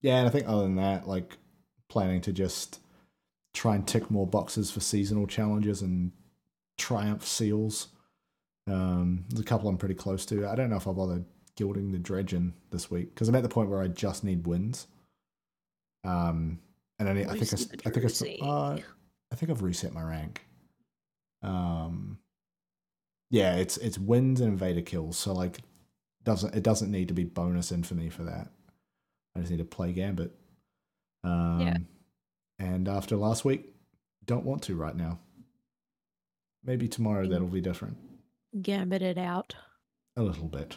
yeah, 0.00 0.18
and 0.18 0.26
I 0.26 0.30
think 0.30 0.48
other 0.48 0.62
than 0.62 0.76
that, 0.76 1.06
like 1.06 1.36
planning 1.88 2.20
to 2.22 2.32
just 2.32 2.80
try 3.52 3.74
and 3.74 3.86
tick 3.86 4.10
more 4.10 4.26
boxes 4.26 4.70
for 4.70 4.80
seasonal 4.80 5.26
challenges 5.26 5.82
and 5.82 6.12
triumph 6.78 7.26
seals. 7.26 7.88
Um 8.68 9.24
there's 9.28 9.40
a 9.40 9.44
couple 9.44 9.68
I'm 9.68 9.76
pretty 9.76 9.94
close 9.94 10.24
to. 10.26 10.46
I 10.46 10.54
don't 10.54 10.70
know 10.70 10.76
if 10.76 10.86
I'll 10.86 10.94
bother 10.94 11.24
gilding 11.62 11.92
the 11.92 11.98
dredgen 11.98 12.52
this 12.70 12.90
week 12.90 13.14
because 13.14 13.28
I'm 13.28 13.34
at 13.36 13.44
the 13.44 13.48
point 13.48 13.70
where 13.70 13.80
I 13.80 13.86
just 13.88 14.24
need 14.24 14.46
wins. 14.46 14.88
Um 16.04 16.58
and 16.98 17.08
I, 17.08 17.12
need, 17.14 17.26
I 17.26 17.36
think 17.38 17.52
I, 17.52 17.88
I 17.88 17.90
think 17.90 18.42
I, 18.42 18.46
uh, 18.46 18.78
I 19.32 19.34
think 19.34 19.50
I've 19.50 19.62
reset 19.62 19.92
my 19.92 20.02
rank. 20.02 20.42
Um, 21.42 22.18
yeah, 23.30 23.56
it's 23.56 23.76
it's 23.78 23.98
wins 23.98 24.40
and 24.40 24.52
invader 24.52 24.82
kills. 24.82 25.16
So 25.16 25.32
like, 25.32 25.58
doesn't 26.22 26.54
it 26.54 26.62
doesn't 26.62 26.90
need 26.92 27.08
to 27.08 27.14
be 27.14 27.24
bonus 27.24 27.72
infamy 27.72 28.08
for 28.08 28.22
that. 28.24 28.48
I 29.34 29.40
just 29.40 29.50
need 29.50 29.56
to 29.58 29.64
play 29.64 29.92
Gambit. 29.92 30.32
Um, 31.24 31.86
And 32.58 32.88
after 32.88 33.16
last 33.16 33.44
week, 33.44 33.68
don't 34.24 34.44
want 34.44 34.62
to 34.64 34.76
right 34.76 34.94
now. 34.94 35.18
Maybe 36.62 36.86
tomorrow 36.86 37.26
that'll 37.26 37.48
be 37.48 37.60
different 37.60 37.96
Gambit 38.60 39.02
it 39.02 39.18
out. 39.18 39.56
a 40.16 40.22
little 40.22 40.46
bit. 40.46 40.76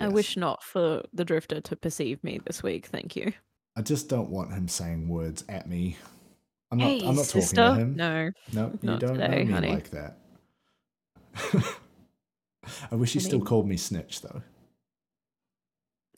I 0.00 0.04
Yes. 0.06 0.12
wish 0.12 0.36
not 0.36 0.62
for 0.62 1.02
the 1.12 1.24
drifter 1.24 1.60
to 1.60 1.76
perceive 1.76 2.22
me 2.24 2.40
this 2.46 2.62
week. 2.62 2.86
Thank 2.86 3.16
you. 3.16 3.32
I 3.76 3.82
just 3.82 4.08
don't 4.08 4.30
want 4.30 4.52
him 4.52 4.66
saying 4.68 5.08
words 5.08 5.44
at 5.48 5.68
me. 5.68 5.96
I'm 6.72 6.78
not. 6.78 6.84
hey, 6.86 7.00
I'm 7.06 7.16
not 7.16 7.24
sister. 7.26 7.56
talking 7.56 7.76
to 7.76 7.80
him. 7.82 7.96
No, 7.96 8.30
No, 8.52 8.72
you 8.82 8.98
don't 8.98 9.14
today, 9.14 9.28
know 9.28 9.44
me 9.44 9.52
honey. 9.52 9.68
like 9.74 9.90
that. 9.90 10.18
I 12.90 12.94
wish 12.94 13.12
he 13.12 13.18
I 13.20 13.22
still 13.22 13.38
mean- 13.40 13.46
called 13.46 13.68
me 13.68 13.76
snitch 13.76 14.20
though. 14.22 14.42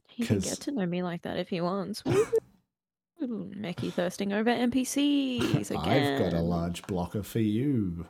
he 0.09 0.25
can 0.27 0.41
get 0.41 0.61
to 0.61 0.71
know 0.73 0.85
me 0.87 1.03
like 1.03 1.23
that 1.23 1.39
if 1.39 1.49
he 1.49 1.61
wants. 1.61 2.03
Meckii 3.23 3.93
thirsting 3.93 4.33
over 4.33 4.51
NPCs 4.51 5.71
again. 5.71 5.79
I've 6.15 6.19
got 6.19 6.33
a 6.39 6.43
large 6.43 6.83
blocker 6.87 7.23
for 7.23 7.39
you. 7.39 8.07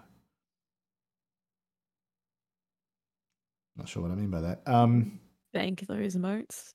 Not 3.77 3.89
sure 3.89 4.03
what 4.03 4.11
I 4.11 4.15
mean 4.15 4.31
by 4.31 4.41
that. 4.41 4.63
Um, 4.67 5.21
Bank 5.53 5.85
those 5.87 6.17
motes. 6.17 6.75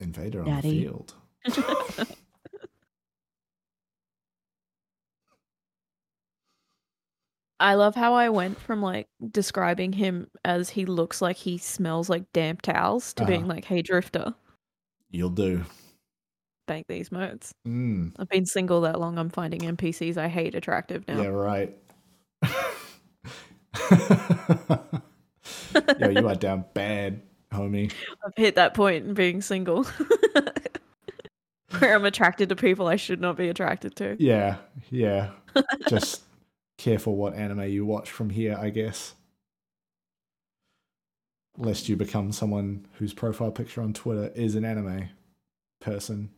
invader 0.00 0.40
on 0.42 0.46
Daddy. 0.46 0.70
the 0.70 0.82
field. 0.84 1.14
I 7.60 7.74
love 7.74 7.96
how 7.96 8.14
I 8.14 8.28
went 8.28 8.60
from 8.60 8.80
like 8.82 9.08
describing 9.32 9.92
him 9.92 10.28
as 10.44 10.70
he 10.70 10.86
looks 10.86 11.20
like 11.20 11.36
he 11.36 11.58
smells 11.58 12.08
like 12.08 12.32
damp 12.32 12.62
towels 12.62 13.12
to 13.14 13.24
being 13.24 13.40
Uh-huh. 13.42 13.54
like, 13.54 13.64
hey, 13.64 13.82
drifter, 13.82 14.32
You'll 15.10 15.30
do. 15.30 15.64
bank 16.68 16.86
these 16.88 17.10
motes. 17.10 17.50
Mm, 17.66 18.12
I've 18.18 18.28
been 18.28 18.46
single 18.46 18.82
that 18.82 19.00
long, 19.00 19.18
I'm 19.18 19.30
finding 19.30 19.60
NPCs 19.62 20.16
I 20.18 20.28
hate 20.28 20.54
attractive 20.54 21.08
now. 21.08 21.22
Yeah, 21.22 21.28
right. 21.28 21.74
Yo, 25.98 26.08
you 26.08 26.28
are 26.28 26.34
down 26.34 26.64
bad, 26.74 27.22
homie. 27.52 27.92
I've 28.24 28.32
hit 28.36 28.56
that 28.56 28.74
point 28.74 29.06
in 29.06 29.14
being 29.14 29.40
single 29.42 29.84
where 31.78 31.94
I'm 31.94 32.04
attracted 32.04 32.48
to 32.48 32.56
people 32.56 32.86
I 32.86 32.96
should 32.96 33.20
not 33.20 33.36
be 33.36 33.48
attracted 33.48 33.96
to. 33.96 34.16
Yeah, 34.18 34.56
yeah. 34.90 35.30
Just 35.88 36.22
careful 36.78 37.16
what 37.16 37.34
anime 37.34 37.68
you 37.68 37.84
watch 37.84 38.10
from 38.10 38.30
here, 38.30 38.56
I 38.58 38.70
guess. 38.70 39.14
Lest 41.56 41.88
you 41.88 41.96
become 41.96 42.30
someone 42.32 42.86
whose 42.94 43.12
profile 43.12 43.50
picture 43.50 43.82
on 43.82 43.92
Twitter 43.92 44.32
is 44.34 44.54
an 44.54 44.64
anime 44.64 45.08
person 45.80 46.30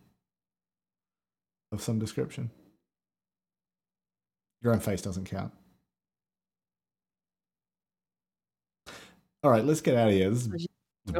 of 1.72 1.82
some 1.82 1.98
description. 1.98 2.50
Your 4.62 4.72
own 4.72 4.80
face 4.80 5.02
doesn't 5.02 5.26
count. 5.26 5.52
All 9.42 9.50
right, 9.50 9.64
let's 9.64 9.80
get 9.80 9.96
out 9.96 10.08
of 10.08 10.14
here. 10.14 10.30
This 10.30 10.46
is 10.46 10.66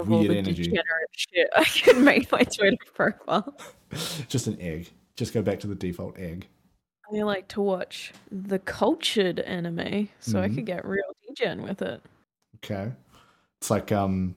weird 0.07 0.31
energy. 0.31 0.73
shit 1.13 1.49
I 1.57 1.65
can 1.65 2.05
make 2.05 2.31
my 2.31 2.43
Twitter 2.43 2.77
profile. 2.95 3.57
Just 4.29 4.47
an 4.47 4.61
egg. 4.61 4.91
Just 5.17 5.33
go 5.33 5.43
back 5.43 5.61
to 5.61 5.67
the 5.67 5.75
default 5.75 6.19
egg. 6.19 6.47
I 7.13 7.23
like 7.23 7.49
to 7.49 7.61
watch 7.61 8.13
the 8.31 8.59
cultured 8.61 9.41
anime, 9.41 10.09
so 10.21 10.41
I 10.41 10.49
Mhm. 10.49 10.55
could 10.55 10.67
get 10.67 10.85
real 10.85 11.03
degen 11.27 11.63
with 11.63 11.83
it. 11.83 12.01
Okay. 12.57 12.93
It's 13.61 13.71
like 13.71 13.91
um 13.91 14.37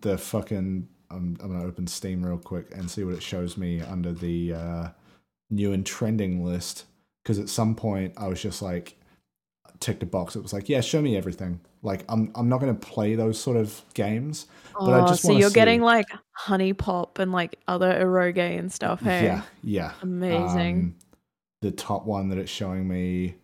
the 0.00 0.18
fucking 0.18 0.88
I'm 1.10 1.36
I'm 1.40 1.52
gonna 1.52 1.64
open 1.64 1.86
Steam 1.86 2.24
real 2.24 2.38
quick 2.38 2.66
and 2.72 2.90
see 2.90 3.04
what 3.04 3.14
it 3.14 3.22
shows 3.22 3.56
me 3.56 3.80
under 3.82 4.12
the 4.12 4.54
uh 4.54 4.88
new 5.50 5.72
and 5.72 5.84
trending 5.86 6.44
list. 6.44 6.86
Because 7.22 7.38
at 7.38 7.48
some 7.48 7.74
point 7.76 8.14
I 8.16 8.26
was 8.26 8.42
just 8.42 8.62
like 8.62 8.96
ticked 9.80 10.02
a 10.02 10.06
box. 10.06 10.36
It 10.36 10.42
was 10.42 10.52
like, 10.52 10.68
yeah, 10.68 10.80
show 10.80 11.00
me 11.00 11.16
everything. 11.16 11.60
Like 11.82 12.04
I'm 12.08 12.30
I'm 12.34 12.48
not 12.48 12.60
gonna 12.60 12.74
play 12.74 13.14
those 13.14 13.40
sort 13.40 13.56
of 13.56 13.82
games. 13.94 14.46
But 14.78 14.90
I 14.90 15.00
oh, 15.00 15.06
just 15.08 15.22
so 15.22 15.28
wanna 15.28 15.38
see 15.38 15.40
you're 15.40 15.50
getting 15.50 15.80
like 15.82 16.06
HuniePop 16.38 17.18
and 17.18 17.32
like 17.32 17.58
other 17.66 17.92
eroge 17.92 18.58
and 18.58 18.70
stuff. 18.72 19.00
Hey, 19.00 19.24
Yeah, 19.24 19.42
yeah. 19.62 19.92
amazing. 20.02 20.76
Um, 20.76 20.96
the 21.62 21.70
top 21.70 22.06
one 22.06 22.28
that 22.28 22.38
it's 22.38 22.50
showing 22.50 22.86
me. 22.86 23.34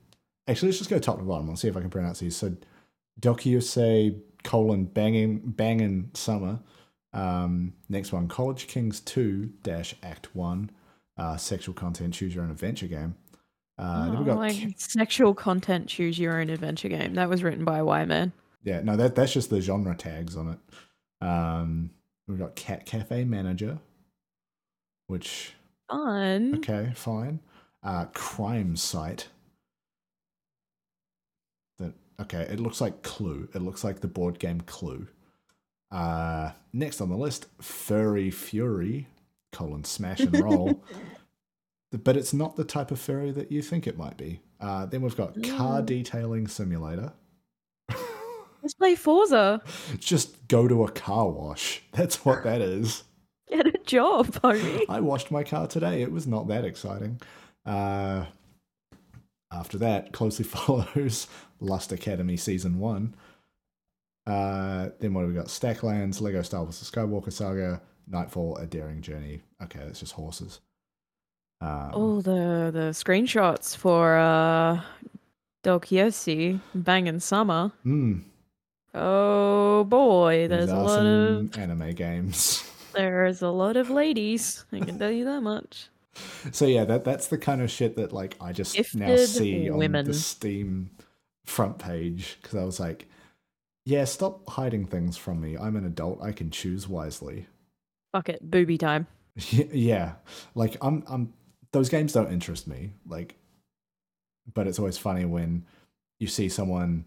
Actually, 0.49 0.69
let's 0.69 0.79
just 0.79 0.91
go 0.91 0.99
top 0.99 1.19
to 1.19 1.25
bottom. 1.25 1.51
I'll 1.51 1.57
see 1.57 1.69
if 1.69 1.77
I 1.77 1.81
can 1.81 1.91
pronounce 1.91 2.21
these. 2.21 2.37
So, 2.37 2.57
Dokyusei 3.21 4.21
colon 4.45 4.85
banging 4.85 5.41
banging 5.41 6.11
summer. 6.15 6.61
Um, 7.13 7.73
next 7.89 8.13
one, 8.13 8.29
College 8.29 8.67
Kings 8.67 9.01
Two 9.01 9.51
dash 9.63 9.95
Act 10.03 10.35
One. 10.35 10.71
Uh, 11.19 11.37
sexual 11.37 11.75
content, 11.75 12.13
choose 12.13 12.35
your 12.35 12.45
own 12.45 12.51
adventure 12.51 12.87
game. 12.87 13.15
Uh, 13.79 14.05
then 14.07 14.11
we 14.13 14.17
Oh, 14.19 14.25
got 14.25 14.39
like 14.39 14.75
sexual 14.79 15.35
content, 15.35 15.87
choose 15.89 16.19
your 16.19 16.41
own 16.41 16.49
adventure 16.51 16.89
game. 16.89 17.15
That 17.15 17.29
was 17.29 17.43
written 17.43 17.65
by 17.65 17.83
Y 17.83 18.05
Man. 18.07 18.33
yeah, 18.65 18.81
no, 18.81 18.97
that 18.97 19.15
that's 19.15 19.33
just 19.33 19.51
the 19.51 19.61
genre 19.61 19.95
tags 19.95 20.37
on 20.37 20.49
it. 20.49 21.27
Um, 21.27 21.91
we've 22.27 22.39
got 22.39 22.57
Cat 22.57 22.87
Cafe 22.87 23.25
Manager, 23.25 23.79
which 25.09 25.53
Fun. 25.91 26.57
Okay, 26.57 26.91
fine. 26.95 27.41
Uh, 27.83 28.07
crime 28.15 28.77
site. 28.77 29.29
That 31.79 31.93
okay. 32.23 32.43
It 32.51 32.59
looks 32.61 32.81
like 32.81 33.03
Clue. 33.03 33.49
It 33.55 33.63
looks 33.63 33.85
like 33.85 34.01
the 34.01 34.09
board 34.09 34.39
game 34.39 34.63
Clue. 34.63 35.07
Uh, 35.93 36.51
next 36.73 37.01
on 37.01 37.09
the 37.11 37.17
list, 37.17 37.47
Furry 37.61 38.31
Fury: 38.31 39.07
colon 39.53 39.85
smash 39.85 40.21
and 40.21 40.39
roll. 40.41 40.83
but 41.93 42.17
it's 42.17 42.33
not 42.35 42.57
the 42.57 42.65
type 42.65 42.91
of 42.91 42.99
furry 43.01 43.31
that 43.33 43.51
you 43.53 43.63
think 43.63 43.87
it 43.87 43.97
might 43.97 44.17
be. 44.17 44.41
Uh, 44.61 44.87
then 44.87 45.03
we've 45.03 45.17
got 45.17 45.35
car 45.43 45.81
Mm. 45.81 45.87
detailing 45.87 46.49
simulator. 46.49 47.13
Let's 48.63 48.75
play 48.75 48.97
Forza. 48.97 49.61
Just 50.01 50.49
go 50.49 50.67
to 50.67 50.83
a 50.85 50.91
car 50.91 51.29
wash. 51.31 51.83
That's 51.93 52.25
what 52.25 52.43
that 52.45 52.61
is. 52.61 53.05
Get 53.49 53.67
a 53.67 53.79
job, 53.85 54.27
homie. 54.43 54.83
I 54.89 54.99
washed 55.01 55.31
my 55.31 55.45
car 55.45 55.69
today. 55.69 56.03
It 56.03 56.11
was 56.11 56.27
not 56.27 56.49
that 56.49 56.65
exciting. 56.65 57.21
Uh, 57.65 58.25
after 59.53 59.79
that, 59.79 60.13
closely 60.13 60.45
follows 60.47 61.29
Lust 61.61 61.93
Academy 61.93 62.37
Season 62.37 62.81
1. 62.81 63.15
Uh, 64.27 64.89
then 64.99 65.15
what 65.15 65.21
have 65.21 65.29
we 65.31 65.37
got? 65.37 65.47
Stacklands, 65.47 66.21
Lego 66.21 66.43
Star 66.43 66.63
Wars 66.65 66.81
The 66.81 66.97
Skywalker 66.97 67.33
Saga, 67.33 67.81
Nightfall, 68.09 68.57
A 68.57 68.67
Daring 68.67 69.01
Journey. 69.01 69.43
Okay, 69.63 69.79
that's 69.79 70.01
just 70.01 70.15
horses. 70.15 70.59
Um, 71.61 71.91
Oh, 71.95 72.21
the 72.21 72.71
the 72.73 72.91
screenshots 72.93 73.77
for 73.77 74.17
uh 74.19 74.83
Dokyusei 75.65 76.61
banging 76.75 77.21
summer. 77.21 77.73
mm, 77.85 78.23
Oh 78.95 79.85
boy, 79.85 80.49
there's 80.49 80.67
these 80.67 80.73
a 80.73 80.83
lot 80.83 81.07
of 81.07 81.59
anime 81.59 81.95
games. 81.95 82.71
there's 82.95 83.43
a 83.43 83.49
lot 83.51 83.77
of 83.77 83.91
ladies. 83.91 84.65
I 84.73 84.81
can 84.81 84.99
tell 84.99 85.11
you 85.11 85.25
that 85.25 85.43
much. 85.43 85.89
so 86.53 86.67
yeah, 86.67 86.85
that 86.85 87.05
that's 87.05 87.29
the 87.29 87.39
kind 87.39 87.61
of 87.61 87.71
shit 87.71 87.97
that 87.97 88.13
like 88.13 88.37
I 88.41 88.53
just 88.53 88.75
now 88.95 89.07
Gifted 89.09 89.29
see 89.29 89.71
on 89.71 89.93
the 89.93 90.15
Steam 90.15 90.91
front 91.45 91.79
page 91.79 92.39
because 92.41 92.57
I 92.59 92.65
was 92.65 92.81
like, 92.81 93.07
yeah, 93.85 94.05
stop 94.05 94.49
hiding 94.49 94.87
things 94.87 95.17
from 95.17 95.41
me. 95.41 95.57
I'm 95.59 95.77
an 95.77 95.85
adult. 95.85 96.23
I 96.23 96.33
can 96.33 96.51
choose 96.51 96.89
wisely. 96.89 97.47
Fuck 98.13 98.29
it, 98.31 98.51
booby 98.51 98.79
time. 98.79 99.07
yeah, 99.51 100.15
like 100.55 100.77
I'm 100.81 101.03
I'm 101.07 101.33
those 101.77 101.89
games 101.91 102.13
don't 102.13 102.33
interest 102.33 102.67
me. 102.67 102.93
Like, 103.07 103.37
but 104.55 104.67
it's 104.67 104.79
always 104.79 104.97
funny 104.99 105.25
when 105.27 105.65
you 106.19 106.27
see 106.27 106.49
someone 106.49 107.05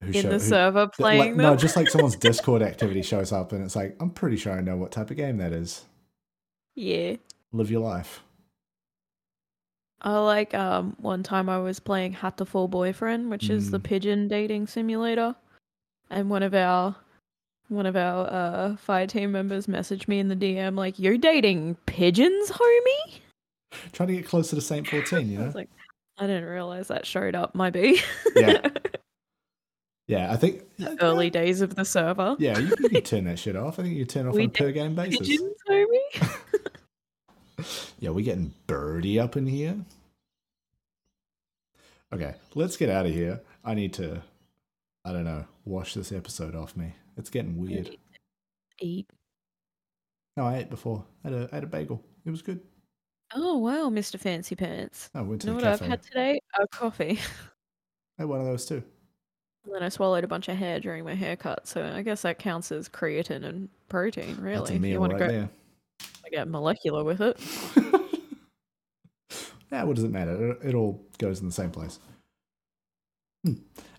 who 0.00 0.08
In 0.08 0.12
show, 0.14 0.28
the 0.28 0.34
who- 0.34 0.38
server 0.40 0.86
playing 0.88 1.18
like, 1.18 1.30
them. 1.30 1.38
no, 1.38 1.56
just 1.56 1.74
like 1.76 1.88
someone's 1.90 2.16
Discord 2.28 2.62
activity 2.62 3.02
shows 3.02 3.32
up 3.32 3.52
and 3.52 3.64
it's 3.64 3.74
like, 3.76 3.96
I'm 4.00 4.10
pretty 4.10 4.36
sure 4.36 4.52
I 4.52 4.60
know 4.60 4.76
what 4.76 4.92
type 4.92 5.10
of 5.10 5.16
game 5.16 5.38
that 5.38 5.52
is. 5.52 5.84
yeah. 6.74 7.16
Live 7.52 7.70
your 7.70 7.80
life. 7.82 8.20
I 10.00 10.18
like 10.18 10.52
um 10.54 10.96
one 10.98 11.22
time 11.22 11.48
I 11.48 11.58
was 11.58 11.78
playing 11.80 12.14
Hatoful 12.14 12.68
Boyfriend, 12.70 13.30
which 13.30 13.50
is 13.50 13.70
the 13.70 13.78
Mm. 13.78 13.82
pigeon 13.84 14.28
dating 14.28 14.66
simulator, 14.66 15.36
and 16.10 16.28
one 16.30 16.42
of 16.42 16.54
our 16.54 16.96
one 17.68 17.86
of 17.86 17.94
our 17.94 18.26
uh 18.26 18.76
fire 18.76 19.06
team 19.06 19.30
members 19.32 19.66
messaged 19.66 20.08
me 20.08 20.18
in 20.18 20.28
the 20.28 20.34
DM 20.34 20.76
like, 20.76 20.98
"You're 20.98 21.18
dating 21.18 21.76
pigeons, 21.86 22.50
homie." 22.50 23.20
Trying 23.92 24.08
to 24.08 24.14
get 24.16 24.26
closer 24.26 24.56
to 24.56 24.62
Saint 24.62 24.88
14, 24.88 25.28
you 25.28 25.36
I 25.38 25.40
know? 25.40 25.46
was 25.46 25.54
like, 25.54 25.70
I 26.18 26.26
didn't 26.26 26.44
realize 26.44 26.88
that 26.88 27.06
showed 27.06 27.34
up. 27.34 27.54
My 27.54 27.70
B. 27.70 28.00
Yeah. 28.36 28.68
Yeah, 30.08 30.32
I 30.32 30.36
think 30.36 30.64
Early 31.00 31.30
days 31.30 31.60
of 31.62 31.76
the 31.76 31.84
server. 31.84 32.36
Yeah, 32.38 32.58
you, 32.58 32.74
you 32.80 32.88
can 32.88 33.02
turn 33.04 33.24
that 33.24 33.38
shit 33.38 33.54
off. 33.56 33.78
I 33.78 33.82
think 33.84 33.96
you 33.96 34.04
turn 34.04 34.26
off 34.26 34.34
We 34.34 34.42
on 34.42 34.48
a 34.48 34.52
per 34.52 34.72
game 34.72 34.94
basis. 34.94 35.38
Yeah, 37.98 38.10
we're 38.10 38.24
getting 38.24 38.52
birdie 38.66 39.20
up 39.20 39.36
in 39.36 39.46
here. 39.46 39.76
Okay, 42.12 42.34
let's 42.54 42.76
get 42.76 42.90
out 42.90 43.06
of 43.06 43.12
here. 43.12 43.40
I 43.64 43.74
need 43.74 43.94
to, 43.94 44.22
I 45.04 45.12
don't 45.12 45.24
know, 45.24 45.46
wash 45.64 45.94
this 45.94 46.10
episode 46.12 46.54
off 46.56 46.76
me. 46.76 46.94
It's 47.16 47.30
getting 47.30 47.56
weird. 47.56 47.96
Eat. 48.80 49.08
No, 50.36 50.44
I 50.46 50.56
ate 50.58 50.68
before. 50.68 51.04
I 51.24 51.28
had 51.30 51.38
a, 51.38 51.48
I 51.52 51.54
had 51.54 51.64
a 51.64 51.68
bagel. 51.68 52.02
It 52.26 52.30
was 52.30 52.42
good. 52.42 52.60
Oh 53.34 53.56
wow, 53.58 53.88
Mr. 53.90 54.18
Fancy 54.18 54.54
Pants. 54.54 55.10
I 55.14 55.22
went 55.22 55.40
to 55.42 55.46
You 55.48 55.54
know 55.54 55.60
the 55.60 55.64
what 55.66 55.72
I've 55.72 55.78
cafe. 55.80 55.90
had 55.90 56.02
today? 56.02 56.40
A 56.60 56.66
coffee. 56.68 57.18
I 58.18 58.22
had 58.22 58.28
one 58.28 58.40
of 58.40 58.46
those 58.46 58.66
too. 58.66 58.82
And 59.64 59.74
then 59.74 59.82
I 59.82 59.88
swallowed 59.90 60.24
a 60.24 60.28
bunch 60.28 60.48
of 60.48 60.56
hair 60.56 60.80
during 60.80 61.04
my 61.04 61.14
haircut, 61.14 61.68
so 61.68 61.84
I 61.94 62.02
guess 62.02 62.22
that 62.22 62.38
counts 62.38 62.72
as 62.72 62.88
creatine 62.88 63.44
and 63.44 63.68
protein, 63.88 64.36
really. 64.40 64.56
That's 64.58 64.70
a 64.70 64.74
if 64.74 64.80
meal 64.80 64.90
you 64.92 65.00
want 65.00 65.12
right 65.12 65.18
to 65.20 65.26
go 65.26 65.32
there. 65.32 65.48
get 66.30 66.48
molecular 66.48 67.04
with 67.04 67.20
it. 67.20 67.38
yeah, 69.70 69.84
what 69.84 69.94
does 69.96 70.04
it 70.04 70.10
matter? 70.10 70.52
It, 70.52 70.58
it 70.70 70.74
all 70.74 71.00
goes 71.18 71.40
in 71.40 71.46
the 71.46 71.52
same 71.52 71.70
place. 71.70 71.98
Hmm. 73.44 73.54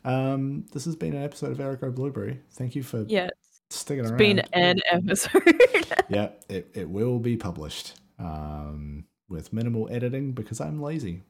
Um, 0.05 0.65
this 0.73 0.84
has 0.86 0.95
been 0.95 1.13
an 1.15 1.23
episode 1.23 1.51
of 1.51 1.57
Erico 1.59 1.93
Blueberry. 1.95 2.41
Thank 2.51 2.75
you 2.75 2.84
for 2.84 3.05
Yeah, 3.07 3.29
sticking 3.69 4.03
it's 4.03 4.11
around. 4.11 4.17
been 4.17 4.39
an 4.51 4.79
episode. 4.91 5.43
yeah, 6.09 6.29
it, 6.49 6.69
it 6.73 6.89
will 6.89 7.19
be 7.19 7.38
published 7.38 7.93
um, 8.19 9.05
with 9.34 9.51
minimal 9.51 9.89
editing 9.91 10.31
because 10.31 10.61
I'm 10.61 10.81
lazy. 10.81 11.23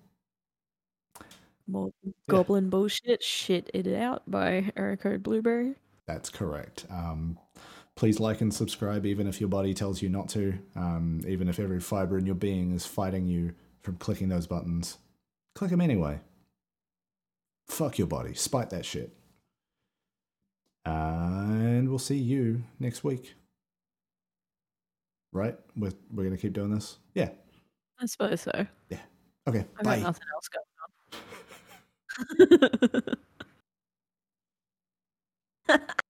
More 1.65 1.91
goblin 2.29 2.69
bullshit. 2.69 3.23
Shit 3.23 3.71
it 3.73 3.87
out 3.87 4.29
by 4.29 4.71
Erico 4.75 5.21
Blueberry. 5.21 5.75
That's 6.05 6.29
correct. 6.29 6.85
Um, 6.91 7.39
please 7.95 8.19
like 8.19 8.41
and 8.41 8.53
subscribe, 8.53 9.05
even 9.05 9.27
if 9.27 9.39
your 9.39 9.49
body 9.49 9.73
tells 9.73 10.01
you 10.01 10.09
not 10.09 10.27
to, 10.29 10.59
um, 10.75 11.21
even 11.25 11.47
if 11.47 11.59
every 11.59 11.79
fiber 11.79 12.17
in 12.17 12.25
your 12.25 12.35
being 12.35 12.73
is 12.73 12.85
fighting 12.85 13.25
you 13.25 13.53
from 13.81 13.95
clicking 13.95 14.27
those 14.27 14.45
buttons. 14.45 14.97
Click 15.55 15.71
them 15.71 15.81
anyway. 15.81 16.19
Fuck 17.69 17.97
your 17.97 18.07
body. 18.07 18.33
Spite 18.33 18.69
that 18.71 18.85
shit. 18.85 19.15
And 20.85 21.87
we'll 21.87 21.99
see 21.99 22.17
you 22.17 22.63
next 22.79 23.05
week. 23.05 23.35
Right? 25.31 25.57
We're, 25.77 25.93
we're 26.11 26.23
going 26.23 26.35
to 26.35 26.41
keep 26.41 26.53
doing 26.53 26.71
this? 26.75 26.97
Yeah. 27.15 27.29
I 28.03 28.05
suppose 28.05 28.41
so. 28.41 28.67
Yeah. 28.89 28.97
Okay. 29.47 29.65
I've 29.77 29.85
Bye. 29.85 30.01
got 30.01 30.03
nothing 30.03 30.27
else 30.33 30.49
going 30.49 30.65
on. 35.69 35.79